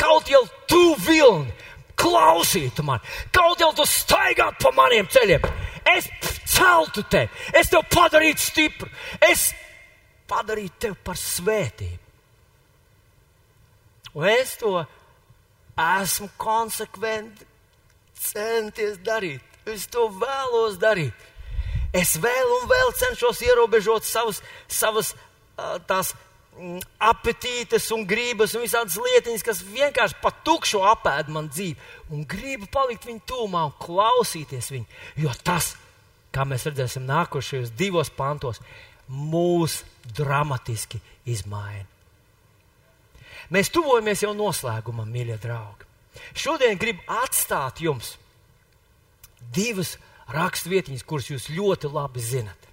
Kaut 0.00 0.28
jau 0.30 0.42
tu 0.68 0.82
vilni 1.06 1.52
klausītu 1.98 2.82
man, 2.86 3.02
kaut 3.32 3.60
jau 3.62 3.70
tu 3.76 3.86
staigātu 3.86 4.64
pa 4.64 4.72
maniem 4.74 5.06
ceļiem, 5.10 5.44
es 5.94 6.08
celtu 6.50 7.04
tevi, 7.10 7.30
es 7.54 7.70
tevi 7.70 7.86
padarītu 7.94 8.42
stipru, 8.42 8.90
es 9.22 9.52
padarītu 10.30 10.80
tevi 10.86 10.98
par 11.06 11.20
svētību. 11.20 12.00
Un 14.14 14.28
es 14.30 14.54
to 14.58 14.76
esmu 15.74 16.28
konsekventi 16.38 17.46
centies 18.14 19.00
darīt. 19.06 19.53
Es 19.70 19.86
to 19.88 20.08
vēlos 20.12 20.76
darīt. 20.80 21.14
Es 21.94 22.16
vēl 22.20 22.50
un 22.58 22.66
vēl 22.68 22.92
cenšos 22.98 23.40
ierobežot 23.46 24.04
savus, 24.04 24.40
savas 24.66 25.12
tās 25.86 26.10
mm, 26.58 26.80
apetītes 27.06 27.86
un 27.94 28.02
gribas 28.08 28.56
un 28.56 28.64
visādas 28.64 28.98
lietiņas, 28.98 29.44
kas 29.46 29.62
vienkārši 29.68 30.18
pa 30.22 30.32
tukšu 30.46 30.82
apēd 30.90 31.30
man 31.32 31.48
dzīvi. 31.52 31.78
Un 32.12 32.26
gribu 32.28 32.68
palikt 32.72 33.06
viņu 33.08 33.22
tūmā 33.30 33.62
un 33.68 33.76
klausīties 33.80 34.72
viņu. 34.74 34.90
Jo 35.22 35.36
tas, 35.46 35.74
kā 36.34 36.46
mēs 36.48 36.66
redzēsim 36.68 37.06
nākošajos 37.08 37.72
divos 37.78 38.10
pantos, 38.10 38.60
mūs 39.08 39.82
dramatiski 40.16 41.00
izmaina. 41.30 41.86
Mēs 43.54 43.70
tuvojamies 43.70 44.24
jau 44.24 44.32
noslēgumam, 44.34 45.08
mīļie 45.14 45.36
draugi. 45.38 45.86
Šodien 46.34 46.78
gribu 46.80 47.04
atstāt 47.22 47.82
jums 47.84 48.14
divas 49.52 49.96
rakstvietiņas, 50.32 51.04
kuras 51.04 51.28
jūs 51.30 51.50
ļoti 51.52 51.90
labi 51.92 52.22
zinat. 52.24 52.70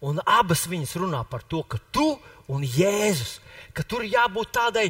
Un 0.00 0.20
abas 0.24 0.64
viņas 0.68 0.96
runā 1.00 1.20
par 1.28 1.42
to, 1.44 1.62
ka 1.62 1.78
tu 1.92 2.14
un 2.48 2.64
Jēzus, 2.64 3.38
ka 3.76 3.84
tur 3.84 4.04
jābūt 4.04 4.52
tādai 4.56 4.86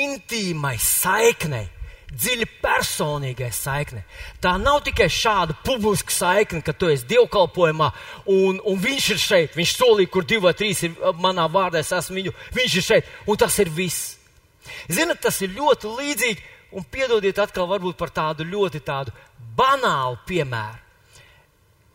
intīmai 0.00 0.76
saiknei, 0.80 1.66
dziļi 2.10 2.46
personīgai 2.62 3.50
saiknei. 3.54 4.02
Tā 4.42 4.56
nav 4.58 4.80
tikai 4.86 5.06
šāda 5.12 5.54
publiska 5.64 6.14
saikne, 6.14 6.62
ka 6.66 6.74
tu 6.74 6.88
esi 6.90 7.06
dievkalpojumā 7.10 7.90
un, 8.32 8.58
un 8.64 8.80
viņš 8.80 9.10
ir 9.14 9.20
šeit. 9.22 9.58
Viņš 9.58 9.74
solīja, 9.76 10.10
kur 10.10 10.26
divi 10.26 10.46
vai 10.48 10.54
trīs 10.58 10.82
ir 10.86 10.96
manā 11.22 11.46
vārdā, 11.52 11.84
es 11.84 11.92
esmu 11.94 12.18
viņu, 12.18 12.34
viņš 12.56 12.78
ir 12.80 12.86
šeit, 12.86 13.12
un 13.26 13.38
tas 13.40 13.58
ir 13.62 13.70
viss. 13.76 14.16
Ziniet, 14.90 15.20
tas 15.22 15.38
ir 15.44 15.54
ļoti 15.54 15.94
līdzīgi, 16.00 16.48
un 16.76 16.86
piedodiet 16.86 17.38
atkal 17.42 17.68
varbūt 17.70 17.98
par 17.98 18.12
tādu 18.14 18.46
ļoti 18.46 18.82
tādu 18.86 19.14
banālu 19.60 20.18
piemēru. 20.28 20.86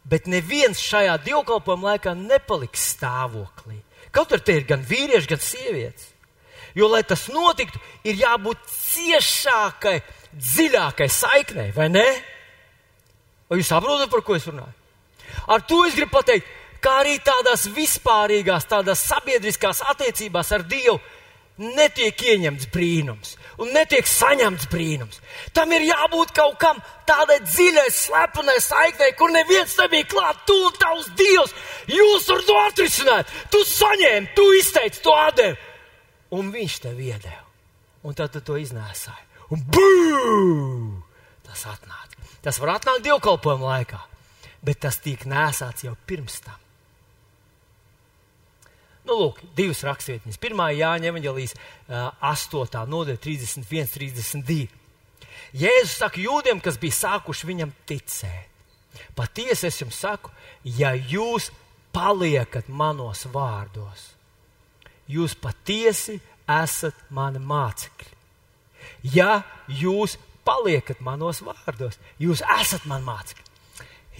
Bet 0.05 0.27
neviens 0.29 0.77
šajā 0.85 1.17
dievkalpojuma 1.25 1.95
laikā 1.95 2.13
nepaliks 2.17 2.91
stāvoklī. 2.93 3.79
Kaut 4.13 4.35
arī 4.35 4.45
te 4.45 4.57
ir 4.59 4.67
gan 4.69 4.83
vīrieši, 4.85 5.31
gan 5.31 5.41
sievietes. 5.41 6.11
Jo, 6.75 6.89
lai 6.91 7.01
tas 7.07 7.25
notiktu, 7.31 7.79
ir 8.03 8.19
jābūt 8.19 8.61
ciešākai, 8.69 9.95
dziļākai 10.35 11.07
saiknei, 11.09 11.69
vai 11.75 11.87
ne? 11.89 12.05
Vai 13.49 13.61
jūs 13.61 13.71
saprotat, 13.71 14.11
par 14.11 14.23
ko 14.27 14.35
es 14.35 14.45
runāju? 14.49 14.75
Ar 15.51 15.63
to 15.67 15.81
es 15.87 15.95
gribu 15.95 16.17
pateikt, 16.17 16.47
kā 16.83 16.99
arī 17.01 17.15
tādās 17.23 17.65
vispārīgās, 17.73 18.67
tādās 18.69 19.05
sabiedriskās 19.07 19.81
attiecībās 19.93 20.51
ar 20.55 20.65
Dievu 20.67 20.99
netiek 21.57 22.19
ieņemts 22.33 22.69
brīnums 22.73 23.37
un 23.61 23.71
netiek 23.75 24.07
saņemts 24.07 24.67
brīnums. 24.71 25.21
Tam 25.55 25.71
ir 25.75 25.87
jābūt 25.87 26.33
kaut 26.35 26.57
kam 26.61 26.81
tādai 27.07 27.39
dziļai, 27.43 27.87
slepenai 27.93 28.57
saiknei, 28.63 29.13
kur 29.19 29.33
neviens 29.33 29.77
nebija 29.79 30.09
klāt. 30.11 30.43
Tu 30.47 30.57
un 30.67 30.75
tavs 30.79 31.11
dievs, 31.19 31.55
jūs 31.91 32.27
varat 32.31 32.49
to 32.49 32.57
atrisināt. 32.65 33.37
Tu 33.53 33.63
saņēmi, 33.71 34.33
tu 34.35 34.49
izteici 34.59 35.03
to 35.05 35.15
atdevi, 35.25 35.55
un 36.35 36.51
viņš 36.53 36.81
tev 36.87 36.99
iedeva. 36.99 37.43
Un 38.05 38.13
tad 38.13 38.35
tu 38.35 38.41
to 38.45 38.59
iznēsāji. 38.61 39.23
Un 39.55 39.63
bū! 39.73 39.85
Tas 41.45 41.63
atnāca. 41.69 42.21
Tas 42.45 42.59
var 42.61 42.75
atnākt 42.75 43.05
dievkalpojuma 43.07 43.71
laikā, 43.71 43.97
bet 44.65 44.83
tas 44.85 44.99
tiek 45.01 45.23
nēsāts 45.29 45.87
jau 45.87 45.95
pirms 46.05 46.37
tam. 46.45 46.64
Nu, 49.05 49.19
lūk, 49.19 49.41
divas 49.57 49.83
rakstvietiņas. 49.85 50.39
Pirmā 50.41 50.71
Jāņa 50.73 51.11
evanģelijas 51.11 51.53
uh, 51.55 52.09
8. 52.25 52.81
nodaļa 52.89 53.21
31, 53.21 53.91
32. 53.93 54.65
Jēzus 55.55 55.99
saka 56.01 56.19
jūdiem, 56.19 56.59
kas 56.63 56.79
bija 56.81 56.97
sākuši 56.97 57.47
viņam 57.47 57.71
ticēt. 57.87 58.51
Patiesi 59.15 59.67
es 59.69 59.77
jums 59.79 59.97
saku, 59.99 60.31
ja 60.63 60.93
jūs 60.95 61.49
paliekat 61.95 62.67
manos 62.67 63.25
vārdos, 63.31 64.09
jūs 65.07 65.35
patiesi 65.39 66.17
esat 66.51 66.97
mani 67.15 67.39
mācekļi. 67.39 68.11
Ja 69.15 69.43
jūs 69.67 70.17
paliekat 70.47 71.01
manos 71.03 71.41
vārdos, 71.45 71.99
jūs 72.21 72.43
esat 72.59 72.87
mani 72.89 73.07
mācekļi. 73.07 73.43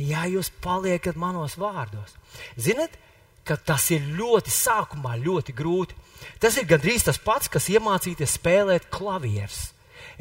Ja 0.05 0.25
jūs 0.27 0.51
paliekat 0.63 1.15
manos 1.19 1.55
vārdos, 1.59 2.15
ziniet, 2.59 2.97
ka 3.45 3.57
tas 3.57 3.87
ir 3.93 4.05
ļoti 4.17 4.51
sākumā 4.53 5.15
ļoti 5.21 5.55
grūti. 5.55 5.97
Tas 6.41 6.57
ir 6.57 6.67
gandrīz 6.69 7.05
tas 7.05 7.19
pats, 7.21 7.49
kas 7.51 7.69
iemācīties 7.71 8.37
spēlēt 8.39 8.89
klavierus. 8.93 9.69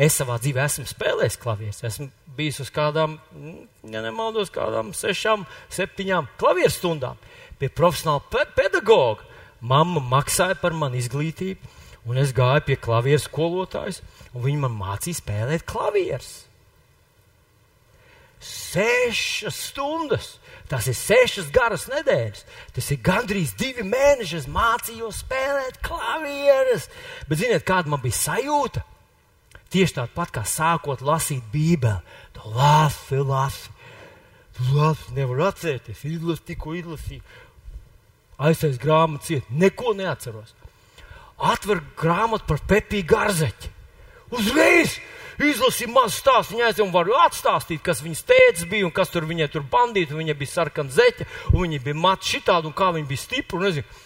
Es 0.01 0.16
savā 0.18 0.37
dzīvē 0.43 0.64
esmu 0.66 0.87
spēlējis 0.91 1.39
klavierus. 1.41 1.83
Esmu 1.87 2.09
bijis 2.37 2.61
uz 2.64 2.70
kādām, 2.75 3.18
mm, 3.33 3.93
ja 3.95 4.03
nemaldos, 4.03 4.51
kādām 4.55 4.93
sešām, 4.97 5.47
septiņām 5.70 6.29
klavieru 6.41 6.72
stundām 6.75 7.20
pie 7.59 7.70
profesionāla 7.70 8.25
pe 8.31 8.45
pedagoga. 8.57 9.25
Mamma 9.64 10.03
maksāja 10.03 10.59
par 10.61 10.75
manu 10.77 10.99
izglītību, 11.01 11.70
un 12.11 12.18
es 12.20 12.35
gāju 12.37 12.66
pie 12.66 12.77
klavieru 12.77 13.22
skolotājas, 13.22 14.03
un 14.35 14.45
viņi 14.45 14.61
man 14.66 14.75
mācīja 14.77 15.22
spēlēt 15.22 15.64
klavierus. 15.68 16.45
Sešas 18.45 19.57
stundas! 19.70 20.35
Tas 20.75 20.89
ir 20.91 20.97
sešas 20.99 21.53
garas 21.55 21.85
nedēļas. 21.87 22.41
Tas 22.75 22.89
ir 22.91 22.99
gandrīz 23.07 23.53
divi 23.55 23.85
mēneši. 23.87 24.41
Es 24.41 24.49
mācījos 24.51 25.20
spēlēt 25.22 25.79
klavierus. 25.87 26.89
Bet 27.29 27.39
ziniet, 27.39 27.62
kāda 27.68 27.93
man 27.93 28.03
bija 28.03 28.18
sajūta? 28.18 28.83
Tieši 29.70 29.95
tāda 30.01 30.11
pat 30.16 30.33
kā 30.35 30.43
sākot 30.43 31.05
lasīt 31.07 31.47
Bībeli. 31.53 32.03
Tu 32.35 32.51
lasi, 32.57 33.20
lasi. 33.22 33.70
Lasi, 34.72 35.14
nevar 35.14 35.45
atcerēties. 35.53 36.03
Izlasi, 36.11 36.43
tikko 36.51 36.75
izlasīju. 36.81 37.22
Aizsēs 38.43 38.83
grāmatu 38.83 39.31
ciet, 39.31 39.55
neko 39.55 39.95
neatceros. 39.95 40.57
Atver 41.39 41.85
grāmatu 41.95 42.51
par 42.51 42.66
Pepiju 42.66 43.07
Garzeķi. 43.14 43.70
Uzreiz! 44.35 44.99
Izlasīja 45.43 45.91
mazu 45.91 46.18
stāstu. 46.18 46.55
Viņa 46.55 46.70
aizjām 46.70 46.93
var 46.95 47.11
atstāstīt, 47.24 47.82
kas 47.85 48.03
viņas 48.05 48.24
tēvs 48.28 48.66
bija 48.70 48.87
un 48.89 48.95
kas 48.95 49.12
tur 49.12 49.26
viņai 49.28 49.51
tur 49.53 49.66
bandīja. 49.70 50.14
Viņa 50.14 50.37
bija 50.39 50.53
sarkana 50.53 50.95
zeķe, 50.95 51.26
un 51.53 51.64
viņa 51.64 51.82
bija 51.85 51.99
matu 51.99 52.30
šitādu, 52.30 52.70
un 52.70 52.76
kā 52.76 52.91
viņa 52.95 53.11
bija 53.11 53.24
stipra. 53.24 53.62
Nezinu, 53.64 54.01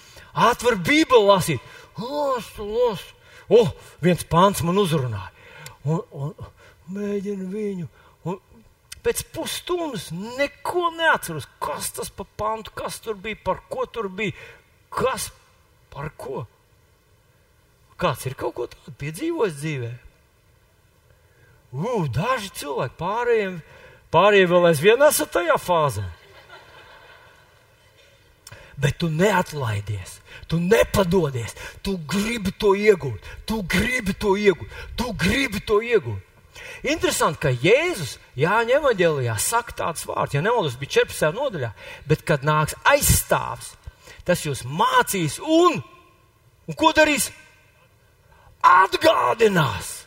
atver 0.48 0.78
bībeli 0.80 1.28
lasīt. 1.28 1.72
Lasu, 1.98 2.64
lasu. 2.64 3.14
O, 3.48 3.62
oh, 3.62 3.72
viens 4.04 4.24
pāns 4.28 4.60
man 4.64 4.78
uzrunāja. 4.80 5.32
Un, 5.88 6.02
un, 6.12 6.34
mēģinu 6.92 7.48
viņu. 7.52 7.88
Un 8.28 8.36
pēc 9.04 9.24
pusstundas 9.32 10.10
neko 10.12 10.90
neatceros. 10.96 11.48
Kas 11.62 11.92
tas 11.96 12.12
pa 12.12 12.26
pantu, 12.38 12.74
kas 12.76 13.00
tur 13.04 13.16
bija, 13.20 13.40
par 13.44 13.62
ko 13.72 13.86
tur 13.88 14.10
bija, 14.12 14.36
kas 14.92 15.30
par 15.92 16.12
ko. 16.16 16.44
Kāds 17.98 18.28
ir 18.28 18.36
kaut 18.38 18.54
ko 18.54 18.68
tādu 18.70 18.94
piedzīvojis 19.00 19.56
dzīvēm? 19.58 19.96
Uh, 21.68 22.06
daži 22.08 22.48
cilvēki 22.56 22.96
pārējiem, 22.96 23.58
pārējiem 24.14 24.52
vēl 24.54 24.68
aizvien 24.70 25.02
esat 25.04 25.34
tajā 25.34 25.58
fāzē. 25.60 26.06
Bet 28.78 28.96
tu 29.02 29.10
neatlaidies, 29.10 30.20
tu 30.48 30.60
nepadodies, 30.62 31.52
tu 31.82 31.98
gribi 32.08 32.54
to 32.54 32.72
iegūt, 32.78 33.26
tu 33.44 33.60
gribi 33.66 34.14
to 34.14 34.36
iegūt, 34.38 34.80
tu 34.96 35.12
gribi 35.18 35.60
to 35.60 35.82
iegūt. 35.82 36.24
Interesanti, 36.86 37.40
ka 37.42 37.50
Jēzus 37.50 38.16
Jāņa 38.38 38.78
evanģēlijā 38.78 39.34
saka 39.42 39.74
tāds 39.82 40.06
vārds, 40.06 40.36
ja 40.36 40.42
nemaldos, 40.42 40.78
bija 40.78 41.02
14. 41.02 41.34
nodaļā, 41.34 41.72
bet 42.06 42.22
kad 42.26 42.46
nāks 42.46 42.78
aizstāvs, 42.86 43.74
tas 44.24 44.46
jūs 44.46 44.64
mācīs 44.64 45.40
un, 45.42 45.82
un 46.70 46.78
ko 46.78 46.94
darīs? 46.96 47.32
Atgādinās. 48.62 49.97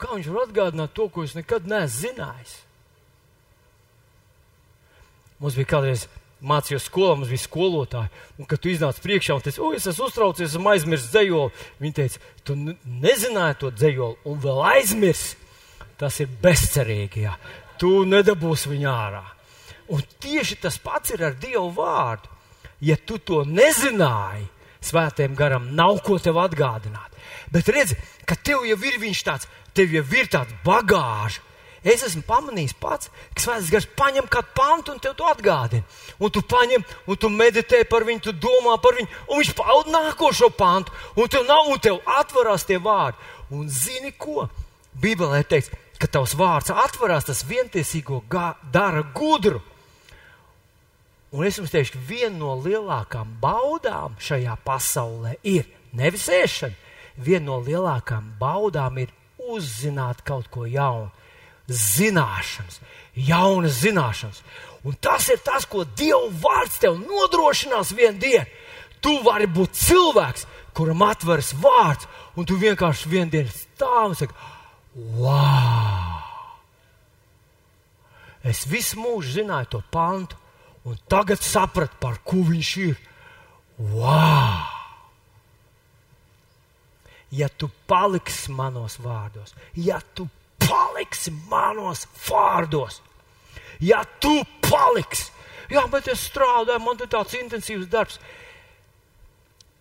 Kā 0.00 0.14
viņš 0.14 0.30
var 0.32 0.48
atgādināt 0.48 0.94
to, 0.96 1.08
ko 1.12 1.26
es 1.26 1.36
nekad 1.36 1.68
neesmu 1.68 2.06
zinājis? 2.06 2.56
Mums 5.40 5.56
bija 5.56 5.68
kādreiz 5.74 6.06
mācījos 6.40 6.86
skolā, 6.88 7.16
mums 7.16 7.30
bija 7.32 7.42
skolotāji, 7.42 8.10
un 8.40 8.48
kad 8.48 8.60
tu 8.60 8.70
iznāc 8.72 9.00
priekšā 9.04 9.36
un 9.36 9.44
teici, 9.44 9.60
o, 9.60 9.72
es 9.76 9.88
esmu 9.88 10.08
uztraucies, 10.08 10.54
esmu 10.54 10.72
aizmirsis 10.72 11.12
dzējoli, 11.12 11.66
viņi 11.82 11.96
teica, 11.96 12.22
tu 12.44 12.56
nezināji 12.56 13.58
to 13.60 13.72
dzējoli 13.76 14.30
un 14.30 14.40
vēl 14.44 14.62
aizmirsi. 14.74 15.36
Tas 16.00 16.16
ir 16.22 16.30
bezcerīgi, 16.40 17.26
jā. 17.26 17.34
Tu 17.80 17.90
nedabūsi 18.08 18.70
viņu 18.72 18.88
ārā. 18.88 19.24
Un 19.92 20.00
tieši 20.22 20.56
tas 20.62 20.78
pats 20.80 21.12
ir 21.12 21.26
ar 21.26 21.34
Dievu 21.36 21.66
vārdu. 21.76 22.30
Ja 22.80 22.96
tu 22.96 23.18
to 23.20 23.42
nezināji, 23.44 24.46
svētiem 24.80 25.34
garam 25.36 25.66
nav 25.76 26.00
ko 26.06 26.16
tev 26.22 26.38
atgādināt. 26.40 27.18
Bet 27.52 27.68
redzi, 27.68 27.98
ka 28.24 28.38
tev 28.38 28.64
jau 28.64 28.78
ir 28.78 28.96
viņš 29.02 29.22
tāds, 29.26 29.48
tev 29.74 29.94
jau 29.94 30.04
ir 30.18 30.28
tāds 30.32 30.56
bagāžs. 30.64 31.40
Es 31.80 32.02
esmu 32.04 32.20
pamanījis 32.28 32.74
pats, 32.76 33.08
ka 33.32 33.40
svētais 33.40 33.70
gars 33.72 33.86
paņem 33.96 34.26
kādu 34.28 34.52
pantu 34.56 34.92
un 34.92 34.98
tev 35.00 35.14
to 35.16 35.24
atgādina. 35.24 35.86
Un 36.20 36.32
tu 36.32 36.42
paņem, 36.44 36.82
un 37.08 37.16
tu 37.16 37.30
meditē 37.32 37.80
par 37.88 38.04
viņu, 38.04 38.20
tu 38.26 38.34
domā 38.36 38.76
par 38.84 38.98
viņu, 38.98 39.08
un 39.30 39.40
viņš 39.40 39.52
paud 39.56 39.88
nākošo 39.88 40.50
pantu, 40.58 40.92
un 41.16 41.30
tev 41.32 41.46
nav, 41.48 41.70
un 41.72 41.80
tev 41.80 42.02
atverās 42.04 42.66
tie 42.68 42.76
vārdi. 42.76 43.16
Un 43.56 43.70
zini 43.72 44.12
ko? 44.12 44.50
Bībelē 45.00 45.40
ir 45.40 45.48
teikts, 45.48 45.72
ka 45.96 46.08
tavs 46.10 46.34
vārds 46.36 46.72
atverās, 46.74 47.24
tas 47.28 47.44
vientiesīgo 47.48 48.20
gā, 48.28 48.52
dara 48.72 49.00
gudru. 49.16 49.62
Un 51.32 51.46
es 51.46 51.56
jums 51.56 51.72
teikšu, 51.72 52.00
viena 52.08 52.34
no 52.36 52.56
lielākām 52.60 53.38
baudām 53.40 54.18
šajā 54.20 54.56
pasaulē 54.66 55.36
ir 55.46 55.64
nevis 55.96 56.26
ēšana, 56.28 56.76
viena 57.16 57.46
no 57.46 57.60
lielākām 57.64 58.34
baudām 58.40 58.98
ir 59.00 59.14
uzzināt 59.56 60.22
kaut 60.26 60.48
ko 60.52 60.66
jaunu, 60.68 61.10
zināšanas, 61.70 62.80
jaunas 63.14 63.80
zināšanas. 63.82 64.42
Un 64.84 64.96
tas 64.96 65.28
ir 65.28 65.40
tas, 65.44 65.66
ko 65.68 65.84
Dieva 65.84 66.30
vārds 66.42 66.80
tev 66.80 66.96
nodrošinās 67.00 67.92
vienā 67.96 68.18
dienā. 68.22 68.46
Tu 69.00 69.12
vari 69.24 69.46
būt 69.48 69.76
cilvēks, 69.80 70.46
kuram 70.76 71.04
atveras 71.04 71.54
vārds, 71.56 72.08
un 72.36 72.48
tu 72.48 72.58
vienkārši 72.60 73.12
vienā 73.12 73.32
dienā 73.32 73.52
stāv 73.54 74.10
un 74.10 74.18
saki, 74.18 74.36
wow! 75.20 76.18
Es 78.44 78.64
visu 78.68 79.00
mūžu 79.00 79.40
zināju 79.40 79.72
to 79.76 79.82
pantu, 79.92 80.36
un 80.88 80.96
tagad 81.08 81.40
sapratu, 81.44 81.96
par 82.00 82.20
ko 82.24 82.40
viņš 82.48 82.74
ir. 82.88 83.00
Wow! 83.78 84.79
Ja 87.30 87.48
tu 87.48 87.70
paliksi 87.86 88.50
manos 88.50 88.98
vārdos, 89.02 89.54
ja 89.76 90.00
tu 90.14 90.26
paliksi 90.58 91.30
manos 91.50 92.06
vārdos, 92.26 93.00
ja 93.80 94.02
tu 94.20 94.32
paliksi, 94.66 95.30
jā, 95.70 95.84
bet 95.92 96.08
es 96.10 96.26
strādāju, 96.26 96.82
man 96.82 96.98
ir 96.98 97.10
tāds 97.12 97.36
intensīvs 97.38 97.86
darbs. 97.90 98.18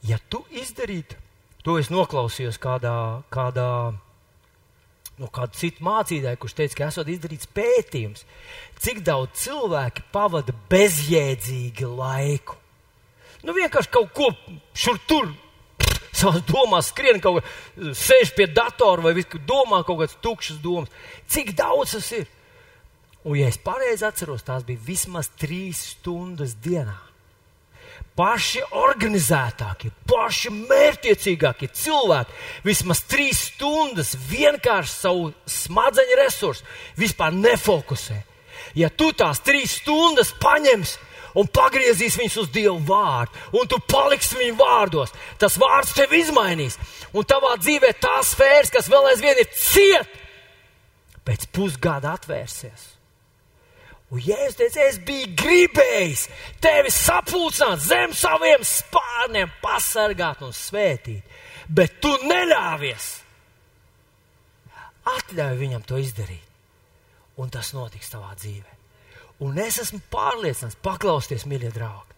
Ja 0.05 0.19
tu 0.29 0.43
izdarītu, 0.55 1.17
to 1.65 1.79
es 1.81 1.89
noklausījos 1.91 2.61
kādā, 2.61 2.93
kādā 3.33 3.71
no 5.19 5.27
kāda 5.33 5.57
cita 5.59 5.83
mācītāja, 5.83 6.39
kurš 6.39 6.55
teica, 6.55 6.77
ka 6.77 6.87
esot 6.93 7.09
izdarīts 7.11 7.49
pētījums, 7.55 8.23
cik 8.79 9.01
daudz 9.07 9.41
cilvēki 9.43 10.05
pavada 10.13 10.55
bezjēdzīgi 10.71 11.89
laiku. 11.89 12.55
Nu, 13.43 13.55
vienkārši 13.55 13.91
kaut 13.91 14.11
ko 14.15 14.31
šur 14.75 14.99
tur. 15.07 15.29
Savās 16.19 16.45
domās 16.47 16.91
skrien 16.93 17.21
kaut 17.23 17.39
kā, 17.39 17.93
sēž 17.95 18.33
pie 18.37 18.49
datora 18.51 19.07
vai 19.07 19.15
visu, 19.17 19.41
domā 19.47 19.83
kaut 19.87 20.03
kādas 20.03 20.17
tukšas 20.23 20.61
domas. 20.63 20.91
Cik 21.31 21.53
daudz 21.57 21.97
tas 21.97 22.09
ir? 22.17 22.27
Un, 23.25 23.35
ja 23.35 23.49
es 23.51 23.59
pareizi 23.61 24.07
atceros, 24.07 24.45
tās 24.47 24.65
bija 24.67 24.79
vismaz 24.85 25.31
trīs 25.39 25.83
stundas 25.93 26.55
dienā 26.63 26.97
paši 28.19 28.61
organizētākie, 28.75 29.91
paši 30.09 30.51
mērķiecīgākie 30.55 31.69
cilvēki 31.75 32.65
vismaz 32.67 33.03
trīs 33.07 33.45
stundas 33.53 34.15
vienkārši 34.29 34.91
savu 34.91 35.29
smadzeņu 35.47 36.17
resursu 36.19 36.67
vispār 36.99 37.35
nefokusē. 37.35 38.17
Ja 38.75 38.89
tu 38.91 39.11
tās 39.17 39.39
trīs 39.45 39.77
stundas 39.79 40.33
paņemsi 40.41 40.99
un 41.37 41.49
pagriezīs 41.53 42.17
viņus 42.19 42.37
uz 42.43 42.51
Dievu 42.53 42.77
vārdu, 42.87 43.43
un 43.59 43.69
tu 43.69 43.81
paliksi 43.91 44.39
viņu 44.39 44.57
vārdos, 44.59 45.13
tas 45.41 45.57
vārds 45.61 45.95
tevi 45.97 46.23
izmainīs, 46.23 46.79
un 47.13 47.27
tavā 47.27 47.55
dzīvē 47.61 47.93
tās 48.01 48.33
sfēras, 48.35 48.73
kas 48.73 48.89
vēl 48.91 49.11
aizvien 49.11 49.43
ir 49.43 49.51
ciet, 49.53 50.15
pēc 51.27 51.49
pusgada 51.53 52.15
atvērsies 52.17 52.89
Un 54.09 54.21
Jēzus 54.25 54.57
teica, 54.57 54.85
es 54.89 54.97
biju 55.05 55.27
gribējis 55.37 56.23
tevi 56.63 56.89
sapulcināt 56.93 57.83
zem 57.85 58.13
saviem 58.17 58.63
spārniem, 58.65 59.51
pasargāt 59.61 60.41
un 60.45 60.53
svētīt, 60.55 61.21
bet 61.69 61.99
tu 62.01 62.15
neļāvies. 62.25 63.09
Atļauj 65.13 65.55
viņam 65.61 65.85
to 65.85 66.01
izdarīt, 66.01 66.49
un 67.37 67.53
tas 67.53 67.69
notiks 67.77 68.09
tavā 68.09 68.33
dzīvē. 68.33 68.78
Un 69.43 69.59
es 69.63 69.79
esmu 69.79 70.01
pārliecināts, 70.11 70.79
paklausieties, 70.83 71.45
mīļie 71.47 71.71
draugi. 71.75 72.17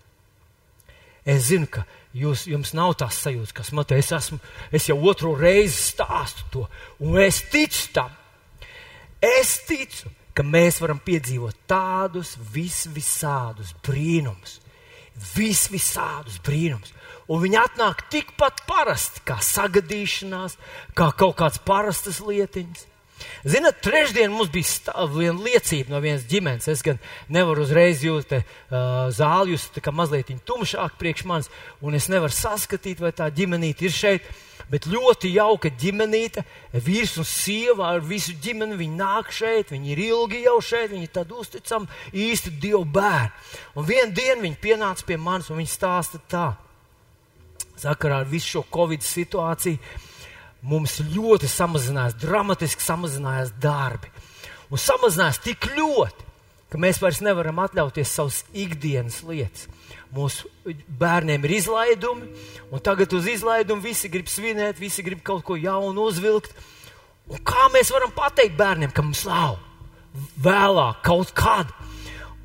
Es 1.26 1.52
zinu, 1.52 1.68
ka 1.70 1.84
jūs, 2.18 2.48
jums 2.50 2.74
nav 2.74 2.96
tās 2.98 3.20
sajūtas, 3.22 3.54
kas 3.54 3.70
man 3.78 3.86
te 3.86 4.00
es 4.02 4.10
esmu. 4.16 4.40
Es 4.74 4.88
jau 4.90 4.98
otro 5.10 5.36
reizi 5.38 5.78
stāstu 5.92 6.48
to, 6.54 6.64
un 7.06 7.20
es 7.22 7.44
ticu 7.54 7.92
tam. 7.94 8.16
Es 9.22 9.60
ticu, 9.68 10.10
ka 10.34 10.42
mēs 10.48 10.80
varam 10.82 11.02
piedzīvot 11.04 11.68
tādus 11.70 12.34
vis 12.54 12.88
visādus 12.90 13.76
brīnumus, 13.86 14.58
vis 15.36 15.68
visādus 15.70 16.40
brīnumus. 16.42 16.96
Un 17.32 17.44
viņi 17.44 17.60
atnāk 17.62 18.08
tikpat 18.12 18.66
parasti, 18.68 19.22
kā 19.28 19.38
sagadīšanās, 19.46 20.58
kā 20.98 21.12
kaut 21.16 21.38
kāds 21.40 21.62
parastas 21.64 22.18
lietiņas. 22.26 22.88
Ziniet, 23.48 23.82
trešdien 23.84 24.32
mums 24.34 24.52
bija 24.54 25.08
viena 25.12 25.38
liecība 25.42 25.96
no 25.96 26.02
vienas 26.04 26.28
ģimenes. 26.30 26.70
Es 26.72 26.84
gan 26.86 27.02
nevaru 27.30 27.66
uzreiz 27.66 28.04
jūt 28.06 28.38
uh, 28.38 28.46
zāli, 29.14 29.56
jūs 29.56 29.70
tā 29.76 29.84
kā 29.84 29.94
mazliet 29.96 30.32
tumšāk 30.46 31.00
priekš 31.02 31.26
manis, 31.30 31.52
un 31.82 31.98
es 31.98 32.10
nevaru 32.12 32.34
saskatīt, 32.36 33.02
vai 33.02 33.14
tā 33.16 33.30
ģimenīte 33.34 33.88
ir 33.88 33.96
šeit 33.96 34.32
bet 34.72 34.88
ļoti 34.88 35.34
jauka 35.36 35.72
ģimenīte, 35.80 36.44
vīrs 36.86 37.18
un 37.20 37.28
sieva 37.28 37.90
ar 37.92 38.04
visu 38.06 38.34
ģimeni. 38.42 38.78
Viņi 38.80 39.00
nāk 39.00 39.32
šeit, 39.36 39.74
viņi 39.74 39.92
ir 39.92 40.04
ilgi 40.08 40.44
jau 40.46 40.58
šeit, 40.64 40.92
viņi 40.94 41.10
ir 41.10 41.16
tādi 41.18 41.36
uzticami, 41.36 41.90
īsti 42.16 42.54
dievu 42.62 42.86
bērni. 42.88 43.34
Un 43.76 43.88
vienā 43.90 44.14
dienā 44.16 44.46
viņi 44.46 44.62
pienāca 44.64 45.08
pie 45.08 45.20
manis 45.20 45.52
un 45.52 45.60
viņi 45.60 45.74
stāsta 45.74 46.22
tā. 46.32 46.46
Sakarā 47.82 48.22
ar 48.22 48.30
visu 48.30 48.58
šo 48.58 48.64
covid 48.72 49.04
situāciju 49.04 49.80
mums 50.62 51.00
ļoti 51.14 51.50
samazinājās, 51.50 52.18
dramatiski 52.22 52.86
samazinājās 52.86 53.56
darbi. 53.62 54.12
Un 54.72 54.80
samazinājās 54.80 55.42
tik 55.44 55.68
ļoti, 55.76 56.28
ka 56.72 56.80
mēs 56.80 57.02
vairs 57.04 57.22
nevaram 57.26 57.60
atļauties 57.64 58.16
savas 58.16 58.44
ikdienas 58.54 59.22
lietas 59.28 59.68
mūsu 60.16 60.50
bērniem 61.00 61.46
ir 61.48 61.56
izlaidumi, 61.58 62.30
un 62.72 62.84
tagad 62.84 63.14
uz 63.16 63.28
izlaidumu 63.32 63.84
visi 63.84 64.12
grib 64.12 64.30
svinēt, 64.32 64.80
visi 64.80 65.04
grib 65.06 65.24
kaut 65.26 65.44
ko 65.48 65.58
jaunu 65.60 66.08
uzvilkt. 66.10 66.54
Un 67.32 67.40
kā 67.48 67.70
mēs 67.72 67.92
varam 67.94 68.12
pateikt 68.16 68.58
bērniem, 68.60 68.92
ka 68.92 69.06
mums 69.06 69.24
nav 69.28 69.60
vēlāk 70.44 71.00
kaut 71.06 71.32
kad? 71.38 71.72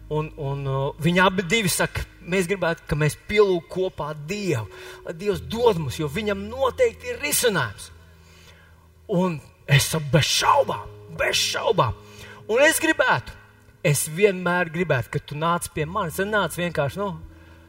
Un, 0.07 0.29
un 0.39 0.61
uh, 0.71 0.83
viņi 1.03 1.19
abi 1.25 1.43
divi 1.51 1.71
saka, 1.73 2.05
mēs 2.31 2.47
gribētu, 2.47 2.85
ka 2.87 2.99
mēs 2.99 3.17
pielūgtu 3.27 3.73
kopā 3.73 4.13
Dievu, 4.29 4.69
lai 5.03 5.15
Dievs 5.19 5.43
dod 5.51 5.81
mums, 5.83 5.99
jo 5.99 6.07
viņam 6.07 6.45
noteikti 6.47 7.11
ir 7.11 7.19
risinājums. 7.25 7.91
Un 9.09 9.39
es 9.71 9.93
bez 10.13 10.27
šaubām, 10.27 10.87
bez 11.19 11.39
šaubām. 11.39 11.95
Un 12.51 12.63
es 12.63 12.81
gribētu, 12.83 13.35
es 13.87 14.07
vienmēr 14.11 14.71
gribētu, 14.75 15.13
ka 15.15 15.23
tu 15.23 15.39
nāc 15.39 15.69
pie 15.75 15.87
manis. 15.87 16.19
Es 16.19 16.31
nāc 16.31 16.59
vienkārši, 16.59 17.03
nu, 17.03 17.15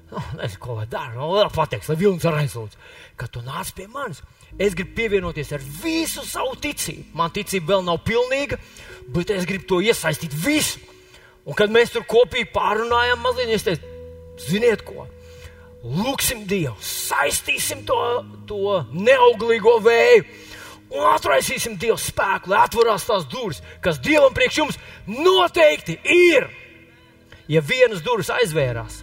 Nu, 0.07 0.21
nezinu, 0.39 0.59
ko 0.63 0.77
lai 0.77 0.85
dara. 0.87 1.11
Nu, 1.17 1.27
vēl 1.35 1.49
pateiks, 1.51 1.89
lai 1.91 1.97
vilnis 1.99 2.25
ar 2.27 2.37
aizlūdz, 2.39 2.77
ka 3.19 3.27
tu 3.31 3.41
nāc 3.43 3.73
pie 3.75 3.89
manis. 3.91 4.21
Es 4.55 4.75
gribu 4.77 4.95
pievienoties 4.95 5.51
ar 5.57 5.63
visu 5.81 6.23
savu 6.23 6.55
ticību. 6.63 7.09
Man 7.17 7.33
ticība 7.35 7.73
vēl 7.73 7.83
nav 7.89 7.99
pilnīga, 8.07 8.55
bet 9.11 9.33
es 9.35 9.47
gribu 9.49 9.67
to 9.67 9.81
iesaistīt 9.83 10.35
visu. 10.45 10.79
Un 11.47 11.55
kad 11.59 11.71
mēs 11.71 11.91
tur 11.91 12.07
kopīgi 12.07 12.49
pārunājām, 12.55 13.19
mazliet, 13.23 13.51
es 13.55 13.67
teicu, 13.67 13.91
ziniet 14.47 14.83
ko? 14.87 15.07
Lūksim 15.83 16.45
Dievu, 16.47 16.75
saistīsim 16.83 17.83
to, 17.87 17.99
to 18.47 18.79
neauglīgo 18.95 19.77
vēju 19.83 20.25
atraisīsim 20.91 21.75
Dievu 21.79 21.97
spēku, 21.99 22.51
lai 22.51 22.63
atverās 22.63 23.07
tās 23.07 23.27
durvis, 23.31 23.63
kas 23.83 23.99
Dievam 23.99 24.33
priekš 24.35 24.61
jums 24.61 24.79
noteikti 25.07 25.99
ir. 26.03 26.47
Ja 27.47 27.61
vienas 27.63 28.01
durvis 28.03 28.29
aizvērās, 28.31 29.01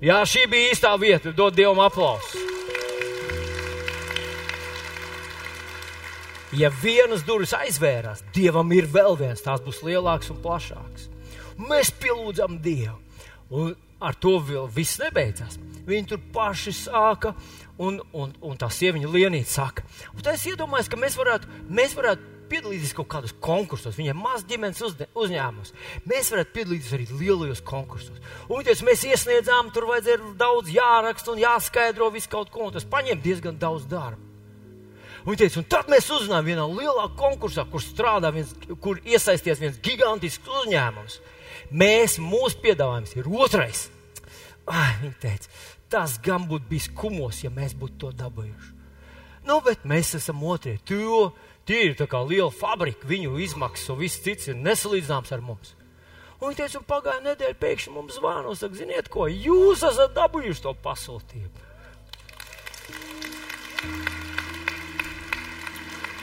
Jā, 0.00 0.22
šī 0.24 0.46
bija 0.48 0.72
īstā 0.72 0.94
vieta. 0.96 1.28
Dod 1.36 1.52
Dievam 1.52 1.82
aplausu. 1.84 2.40
Ja 6.56 6.70
vienas 6.72 7.20
durvis 7.22 7.52
aizvērās, 7.54 8.24
Dievam 8.34 8.72
ir 8.72 8.88
vēl 8.90 9.18
viens, 9.20 9.42
tās 9.44 9.60
būs 9.62 9.82
lielāks 9.86 10.32
un 10.32 10.40
plašāks. 10.42 11.10
Mēs 11.60 11.92
pielūdzam 12.00 12.56
Dievu. 12.64 12.96
Un 13.52 13.76
ar 14.00 14.16
to 14.16 14.38
viss 14.40 14.98
nebeidzās. 15.02 15.60
Viņi 15.86 16.10
tur 16.12 16.20
paši 16.34 16.74
sāka, 16.76 17.34
un, 17.80 18.00
un, 18.12 18.34
un 18.44 18.60
tā 18.60 18.68
sieviņa 18.72 19.10
lienīte 19.10 19.50
saka. 19.50 19.86
Un 20.14 20.24
tā 20.24 20.36
es 20.36 20.44
iedomājos, 20.50 20.90
ka 20.92 21.00
mēs 21.00 21.16
varētu, 21.18 21.50
mēs 21.72 21.96
varētu 21.96 22.38
piedalīties 22.50 22.94
kaut 22.96 23.08
kādos 23.12 23.34
konkursos, 23.42 23.96
viņiem 23.98 24.18
maz 24.18 24.42
ģimenes 24.48 24.82
uzņēmums. 24.82 25.74
Mēs 26.10 26.32
varētu 26.34 26.54
piedalīties 26.56 26.94
arī 26.96 27.06
lielajos 27.20 27.62
konkursos. 27.66 28.18
Un 28.50 28.66
teica, 28.66 28.86
mēs 28.88 29.04
iesniedzām, 29.06 29.70
tur 29.74 29.86
vajadzēja 29.90 30.34
daudz 30.40 30.72
jāraksta 30.74 31.34
un 31.34 31.44
jāskaidro 31.44 32.10
visu 32.14 32.32
kaut 32.32 32.50
ko, 32.50 32.66
un 32.66 32.74
tas 32.74 32.88
paņem 32.90 33.22
diezgan 33.22 33.60
daudz 33.60 33.86
darba. 33.90 34.26
Un, 35.28 35.36
teica, 35.36 35.60
un 35.60 35.68
tad 35.68 35.90
mēs 35.92 36.08
uzzinājām 36.08 36.46
vienā 36.48 36.66
lielā 36.72 37.06
konkursā, 37.18 37.66
kur 37.68 37.82
strādā 37.84 38.30
viens, 38.32 38.54
kur 38.80 39.00
iesaisties 39.04 39.60
viens 39.60 39.80
gigantisks 39.84 40.48
uzņēmums. 40.62 41.18
Mēs, 41.70 42.16
mūsu 42.24 42.62
piedāvājums 42.64 43.12
ir 43.20 43.28
otrais. 43.28 43.88
Ai, 44.70 44.92
viņa 45.02 45.16
teica, 45.22 45.50
tas 45.90 46.18
gan 46.22 46.46
būtu 46.50 46.68
bijis 46.70 46.90
kumos, 46.94 47.42
ja 47.44 47.50
mēs 47.50 47.74
būtu 47.78 47.98
to 48.04 48.12
dabūjuši. 48.20 48.76
Nu, 49.48 49.58
bet 49.64 49.86
mēs 49.88 50.14
esam 50.18 50.42
otrie. 50.46 50.76
To, 50.86 51.30
tie 51.66 51.88
ir 51.88 51.96
tā 51.98 52.06
kā 52.10 52.20
liela 52.22 52.52
fabrika, 52.54 53.08
viņu 53.08 53.38
izmaksas 53.40 53.90
un 53.90 54.00
viss 54.02 54.20
cits 54.22 54.50
ir 54.50 54.58
nesalīdzināms 54.60 55.32
ar 55.34 55.42
mums. 55.44 55.74
Un 56.40 56.50
viņi 56.50 56.60
teica, 56.60 56.80
un 56.80 56.86
pagājušā 56.88 57.24
nedēļa 57.24 57.58
pēkšņi 57.60 57.94
mums 57.94 58.16
zvana 58.16 58.48
un 58.48 58.56
saka, 58.56 58.78
ziniet, 58.78 59.10
ko 59.12 59.26
jūs 59.28 59.82
esat 59.84 60.14
dabūjuši 60.16 60.64
to 60.64 60.72
pasūtījumu. 60.84 61.66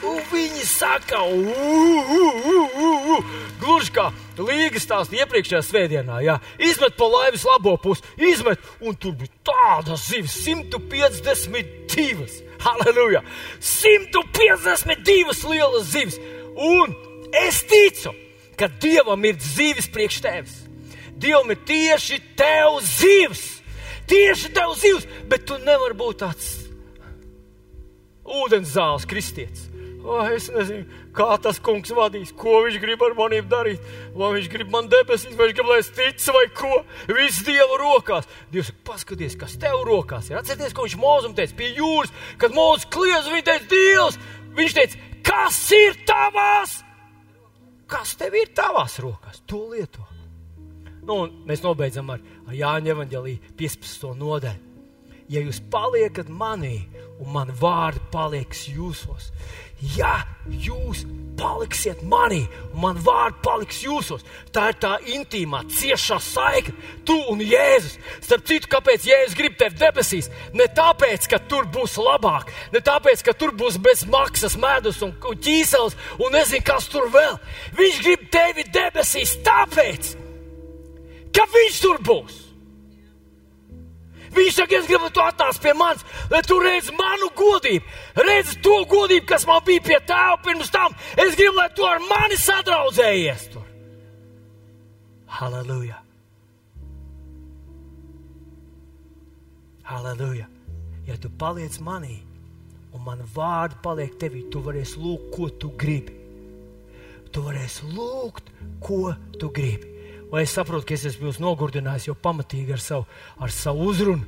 Un 0.07 0.21
viņi 0.31 0.63
saka, 0.67 1.19
gluži 3.59 3.91
kā 3.95 4.05
Līgas 4.37 4.85
stāstā 4.85 5.17
iepriekšējā 5.23 5.61
svētdienā, 5.65 6.19
jā, 6.21 6.35
izmet 6.61 6.93
pa 6.99 7.07
laivas 7.09 7.43
labo 7.47 7.73
pusi, 7.81 8.05
izmet, 8.21 8.61
un 8.79 8.93
tur 8.95 9.15
bija 9.17 9.33
tādas 9.49 10.05
zivis, 10.11 10.35
152. 10.45 12.27
Halleluja! 12.61 13.23
152 13.59 15.49
lielas 15.49 15.89
zivis! 15.89 16.19
Un 16.53 16.93
es 17.45 17.63
ticu, 17.69 18.13
ka 18.57 18.69
Dievam 18.81 19.25
ir 19.25 19.35
zivis 19.41 19.89
priekš 19.93 20.21
tevis. 20.25 20.55
Dievam 21.17 21.49
ir 21.53 21.59
tieši 21.65 22.21
tev 22.37 22.79
zivs! 22.85 23.43
Tieši 24.07 24.53
tev 24.55 24.71
zivs, 24.79 25.03
bet 25.27 25.43
tu 25.49 25.57
nevari 25.65 25.97
būt 25.97 26.21
tāds 26.21 26.53
ūdens 28.27 28.71
zāles 28.75 29.07
kristietis. 29.07 29.66
Oh, 30.07 30.23
es 30.31 30.45
nezinu, 30.47 30.85
kā 31.11 31.33
tas 31.43 31.57
kungs 31.59 31.91
vadīs, 31.91 32.29
ko 32.31 32.61
viņš 32.63 32.77
grib 32.79 33.01
ar 33.03 33.15
maniem 33.17 33.47
darīt. 33.51 33.83
Vai 34.15 34.29
viņš 34.37 34.45
grib 34.53 34.69
man 34.71 34.87
debesīs, 34.87 35.35
vai 35.35 35.49
viņš 35.49 35.57
grib, 35.57 35.67
lai 35.67 35.79
es 35.81 35.89
ticu, 35.91 36.35
vai 36.37 36.45
ko. 36.55 36.77
Viss 37.11 37.43
Dieva 37.43 37.79
rokās. 37.81 38.29
Dievs 38.53 38.71
paskaties, 38.87 39.35
kas 39.39 39.57
tev 39.59 39.81
rokās 39.87 40.29
ir. 40.31 40.37
Atcerieties, 40.39 40.75
ko 40.77 40.87
viņš 40.87 40.95
mūzum 41.01 41.35
teica 41.35 41.57
pie 41.59 41.73
jūras, 41.75 42.13
kad 42.39 42.55
mūzis 42.55 42.87
kliedz, 42.95 43.27
viņš 43.33 43.47
teica, 43.49 43.69
Dievs, 43.73 44.19
viņš 44.61 44.77
teica, 44.79 45.01
kas 45.27 45.59
ir 45.75 45.99
tavās? 46.07 46.77
Kas 47.91 48.15
tev 48.19 48.39
ir 48.39 48.53
tavās 48.55 48.95
rokās? 49.03 49.43
To 49.51 49.65
lieto. 49.73 50.07
Nu, 51.07 51.25
mēs 51.47 51.63
nobeidzam 51.63 52.15
ar, 52.15 52.23
ar 52.47 52.55
Jāņa 52.55 52.95
evanģelī 52.95 53.37
15. 53.59 54.15
nodaļu. 54.15 54.63
Ja 55.27 55.41
jūs 55.43 55.59
paliekat 55.71 56.29
manī, 56.31 56.85
un 57.19 57.33
man 57.35 57.51
vārdi 57.59 57.99
paliks 58.13 58.63
jūsos, 58.71 59.33
ja 59.97 60.21
jūs 60.47 61.05
paliksiet 61.38 62.01
manī, 62.09 62.41
un 62.73 62.82
man 62.82 62.99
vārdi 63.05 63.38
paliks 63.45 63.82
jūsos, 63.86 64.23
tā 64.53 64.71
ir 64.71 64.80
tā 64.82 64.93
intīmā, 65.13 65.61
ciešā 65.69 66.17
saikne, 66.23 66.73
tu 67.05 67.17
un 67.32 67.43
Jēzus. 67.45 67.97
Starp 68.25 68.47
citu, 68.49 68.71
kāpēc 68.71 69.05
Jēzus 69.07 69.38
grib 69.38 69.57
tevi 69.59 69.78
debesīs? 69.78 70.32
Ne 70.57 70.65
tāpēc, 70.80 71.30
ka 71.30 71.39
tur 71.49 71.69
būs 71.73 71.97
labāk, 72.01 72.49
ne 72.73 72.82
tāpēc, 72.82 73.21
ka 73.28 73.36
tur 73.38 73.53
būs 73.57 73.78
bez 73.84 74.05
maksas 74.09 74.57
medus 74.61 75.03
un, 75.05 75.13
ķīseles, 75.13 75.97
un 76.17 76.34
nezinu, 76.34 76.65
kas 76.65 76.89
tur 76.91 77.05
vēl. 77.13 77.38
Viņš 77.78 78.01
grib 78.07 78.25
tevi 78.34 78.65
debesīs 78.73 79.38
tāpēc, 79.45 80.15
ka 81.38 81.47
viņš 81.53 81.82
tur 81.86 82.01
būs. 82.01 82.46
Viņš 84.36 84.57
saka, 84.57 84.80
es 84.80 84.88
gribu, 84.89 85.07
lai 85.07 85.13
tu 85.15 85.23
atnāc 85.23 85.59
pie 85.63 85.73
manis, 85.78 86.03
lai 86.32 86.41
tu 86.45 86.57
redzi 86.61 86.93
manu 86.97 87.30
godību, 87.38 87.95
redzi 88.28 88.59
to 88.65 88.75
godību, 88.91 89.25
kas 89.30 89.47
man 89.47 89.63
bija 89.65 89.86
pie 89.86 89.99
tēva 90.09 90.38
pirms 90.43 90.73
tam. 90.73 90.95
Es 91.15 91.36
gribu, 91.38 91.55
lai 91.59 91.69
tu 91.75 91.88
ar 91.88 92.03
mani 92.09 92.38
sadraudzējies 92.41 93.47
tur. 93.53 93.65
Halleluja! 95.38 95.99
Halleluja! 99.88 100.47
Ja 101.07 101.15
tu 101.23 101.30
paliec 101.32 101.78
manī, 101.84 102.17
un 102.91 103.03
man 103.05 103.21
vārdi 103.36 103.78
paliek 103.84 104.15
tevī, 104.19 104.43
tu 104.51 104.59
varēsi 104.65 104.99
lūgt, 104.99 105.30
ko 105.36 105.51
tu 105.61 105.71
gribi. 105.80 106.15
Tu 107.32 107.43
varēsi 107.43 107.91
lūgt, 107.93 108.49
ko 108.84 109.13
tu 109.39 109.51
gribi. 109.53 109.96
Vai 110.32 110.43
es 110.43 110.51
saprotu, 110.55 110.89
ka 110.89 110.95
es 110.97 111.05
esmu 111.07 111.30
jūs 111.30 111.39
nogurdinājis 111.39 112.09
jau 112.09 112.17
pamatīgi 112.19 112.75
ar 112.75 112.84
savu, 112.84 113.07
ar 113.39 113.53
savu 113.53 113.88
uzrunu? 113.88 114.25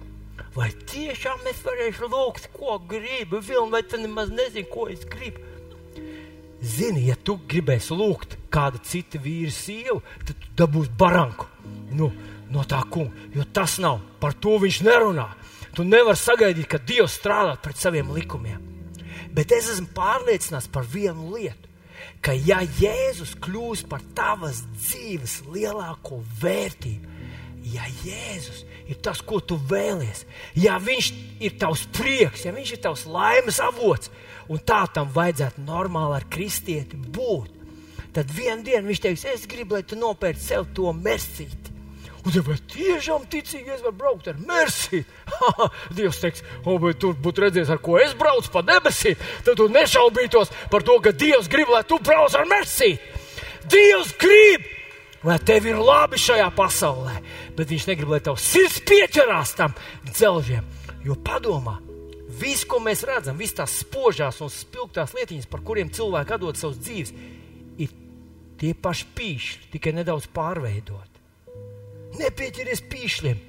Vai 0.55 0.69
tiešām 0.89 1.43
es 1.51 1.59
varēšu 1.65 2.07
lūgt, 2.09 2.49
ko 2.55 2.79
gribu, 2.89 3.41
vilni, 3.43 3.73
vai 3.73 3.83
tu 3.83 3.99
nemaz 3.99 4.31
nezini, 4.31 4.65
ko 4.71 4.87
es 4.89 5.03
gribu? 5.09 5.43
Zini, 6.63 7.05
ja 7.07 7.15
tu 7.15 7.37
gribēsi 7.47 7.95
lūgt 7.95 8.35
kādu 8.51 8.81
citu 8.83 9.19
vīru 9.23 9.51
sievu, 9.53 10.01
tad 10.25 10.39
tu 10.39 10.55
dabūsi 10.59 10.95
baranku 10.99 11.47
nu, 11.95 12.09
no 12.51 12.65
tā 12.67 12.81
kunga. 12.91 13.27
Jo 13.35 13.45
tas 13.53 13.77
nav, 13.83 14.01
par 14.19 14.35
to 14.35 14.57
viņš 14.59 14.81
nerunā. 14.87 15.27
Tu 15.75 15.85
nevari 15.85 16.19
sagaidīt, 16.19 16.67
ka 16.67 16.79
Dievs 16.81 17.19
strādā 17.19 17.55
pret 17.61 17.79
saviem 17.79 18.11
likumiem. 18.15 18.63
Bet 19.35 19.53
es 19.55 19.69
esmu 19.75 19.91
pārliecināts 19.95 20.71
par 20.73 20.87
vienu 20.89 21.35
lietu 21.35 21.68
ka 22.25 22.35
ja 22.35 22.59
Jēzus 22.63 23.35
kļūs 23.39 23.85
par 23.89 24.03
tavas 24.15 24.63
dzīves 24.75 25.39
lielāko 25.51 26.21
vērtību, 26.41 27.15
ja 27.73 27.85
Jēzus 28.03 28.65
ir 28.89 28.99
tas, 29.03 29.21
ko 29.21 29.39
tu 29.39 29.59
vēlies, 29.69 30.25
ja 30.57 30.79
Viņš 30.81 31.11
ir 31.45 31.55
tavs 31.61 31.85
prieks, 31.95 32.45
ja 32.45 32.53
Viņš 32.55 32.75
ir 32.75 32.83
tavs 32.83 33.05
laimes 33.09 33.61
avots, 33.63 34.11
un 34.49 34.61
tā 34.65 34.83
tam 34.93 35.11
vajadzētu 35.15 35.63
normāli 35.67 36.19
ar 36.19 36.27
kristieti 36.31 36.99
būt, 36.99 37.55
tad 38.15 38.31
vienā 38.35 38.63
dienā 38.65 38.87
Viņš 38.89 39.03
teiks, 39.05 39.27
es 39.29 39.47
gribu, 39.49 39.77
lai 39.77 39.85
tu 39.87 39.99
nopērci 39.99 40.51
sev 40.51 40.69
to 40.75 40.91
mercīti. 40.95 41.68
Un 42.19 42.33
ja 42.35 42.41
vai 42.43 42.57
tiešām 42.73 43.27
ticīgi 43.31 43.71
es 43.71 43.83
varu 43.83 43.95
braukt 44.01 44.27
ar 44.27 44.39
Mersi? 44.43 44.99
Dievs 45.95 46.19
teiks, 46.19 46.43
o, 46.65 46.75
bet 46.81 46.99
tu 46.99 47.13
būtu 47.15 47.45
redzējis, 47.45 47.71
ar 47.71 47.79
ko 47.83 47.95
es 48.01 48.15
braucu 48.17 48.51
pa 48.51 48.63
debesīm, 48.67 49.19
tad 49.45 49.55
tu 49.59 49.69
nešaubītos 49.71 50.51
par 50.71 50.83
to, 50.87 50.97
ka 51.03 51.13
Dievs 51.15 51.47
grib, 51.51 51.71
lai 51.71 51.85
tu 51.87 51.99
brauc 52.03 52.35
ar 52.35 52.47
Mersi. 52.49 52.97
Dievs 53.71 54.11
grib, 54.19 54.67
lai 55.23 55.37
tev 55.47 55.69
ir 55.71 55.79
labi 55.79 56.19
šajā 56.19 56.49
pasaulē, 56.57 57.21
bet 57.55 57.71
viņš 57.71 57.87
negrib, 57.87 58.11
lai 58.11 58.21
tavs 58.25 58.49
sirds 58.51 58.81
pieķerās 58.89 59.55
tam 59.55 59.75
dzelžiem. 60.11 60.67
Jo 61.05 61.15
padomā, 61.23 61.77
viss, 62.41 62.67
ko 62.67 62.81
mēs 62.83 63.05
redzam, 63.07 63.39
visas 63.39 63.61
tās 63.61 63.77
spožās 63.85 64.41
un 64.43 64.51
spilgtās 64.51 65.15
lietiņas, 65.15 65.47
par 65.51 65.63
kuriem 65.63 65.91
cilvēki 65.95 66.35
atdod 66.35 66.59
savus 66.59 66.81
dzīves, 66.83 67.15
ir 67.79 67.95
tie 68.59 68.73
paši 68.75 69.07
pīšļi, 69.15 69.71
tikai 69.77 69.95
nedaudz 70.01 70.27
pārveidoti. 70.35 71.18
Nepieķeries 72.17 72.81
pīšļiem, 72.89 73.41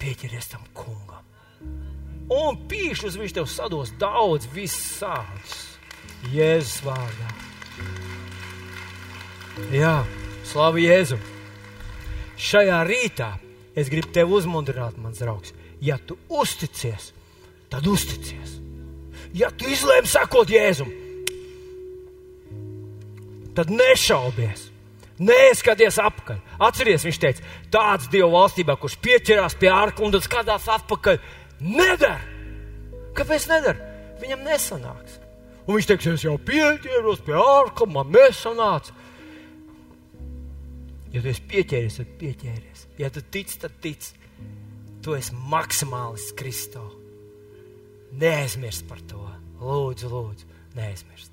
pieķeries 0.00 0.50
tam 0.50 0.64
kungam. 0.74 1.22
Un 2.30 2.58
pīšļus 2.70 3.18
viņš 3.18 3.36
tev 3.36 3.46
sados 3.50 3.92
daudz, 3.98 4.48
visāds. 4.54 5.56
Jēzus 6.30 6.82
vārdā. 6.84 7.30
Jā, 9.72 9.96
slavu 10.46 10.82
Jēzum. 10.82 11.20
Šajā 12.40 12.80
rītā 12.88 13.30
es 13.76 13.90
gribu 13.92 14.12
tevi 14.14 14.36
uzmundrināt, 14.38 14.98
mans 15.00 15.20
draugs. 15.20 15.54
Ja 15.80 15.96
tu 15.98 16.18
uzticies, 16.28 17.10
tad 17.72 17.86
uzticies. 17.88 18.58
Ja 19.36 19.50
tu 19.50 19.68
izlēmi 19.70 20.10
sakot 20.10 20.50
Jēzum, 20.50 20.90
tad 23.56 23.70
nešaubies. 23.74 24.69
Neskaties 25.20 25.98
apakaļ. 26.00 26.38
Atcerieties, 26.64 27.04
viņš 27.04 27.18
teica, 27.20 27.48
tāds 27.72 28.08
Dieva 28.12 28.30
valstībā, 28.32 28.76
kurš 28.80 28.96
pieķerās 29.04 29.56
pie 29.60 29.68
ārka 29.72 30.04
un 30.06 30.16
skatās 30.16 30.68
atpakaļ, 30.72 31.18
nedara. 31.60 32.20
Kāpēc 33.16 33.48
nedara? 33.50 33.90
Viņam 34.20 34.46
nesanāks. 34.46 35.18
Un 35.66 35.76
viņš 35.76 35.90
teiks, 35.90 36.08
es 36.14 36.24
jau 36.24 36.38
pieķēros 36.40 37.20
pie 37.26 37.36
ārka, 37.36 37.88
man 37.88 38.08
nesanāca. 38.14 38.96
Ja 41.10 41.20
tu 41.20 41.30
esi 41.32 41.44
pieķēries, 41.50 41.98
tad 42.00 42.14
pieķēries. 42.20 42.86
Ja 43.00 43.10
tu 43.12 43.22
tici, 43.34 43.58
tad 43.60 43.76
tici. 43.82 44.14
Tu 45.04 45.16
esi 45.16 45.36
maksimālists 45.50 46.36
Kristo. 46.38 46.84
Neaizmirst 48.20 48.86
par 48.88 49.02
to. 49.10 49.24
Lūdzu, 49.60 50.10
lūdzu, 50.12 50.48
neaizmirst. 50.78 51.29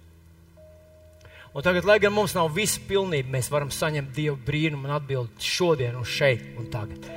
Un 1.58 1.64
tagad, 1.66 1.88
lai 1.90 1.98
gan 1.98 2.14
mums 2.14 2.36
nav 2.38 2.52
visa 2.54 2.78
pilnība, 2.86 3.32
mēs 3.34 3.48
varam 3.50 3.72
saņemt 3.74 4.12
Dieva 4.14 4.38
brīnumu 4.46 4.86
un 4.86 4.94
atbildi 4.94 5.42
šodien 5.42 5.98
un 5.98 6.06
šeit 6.06 6.52
un 6.54 6.68
tagad. 6.70 7.08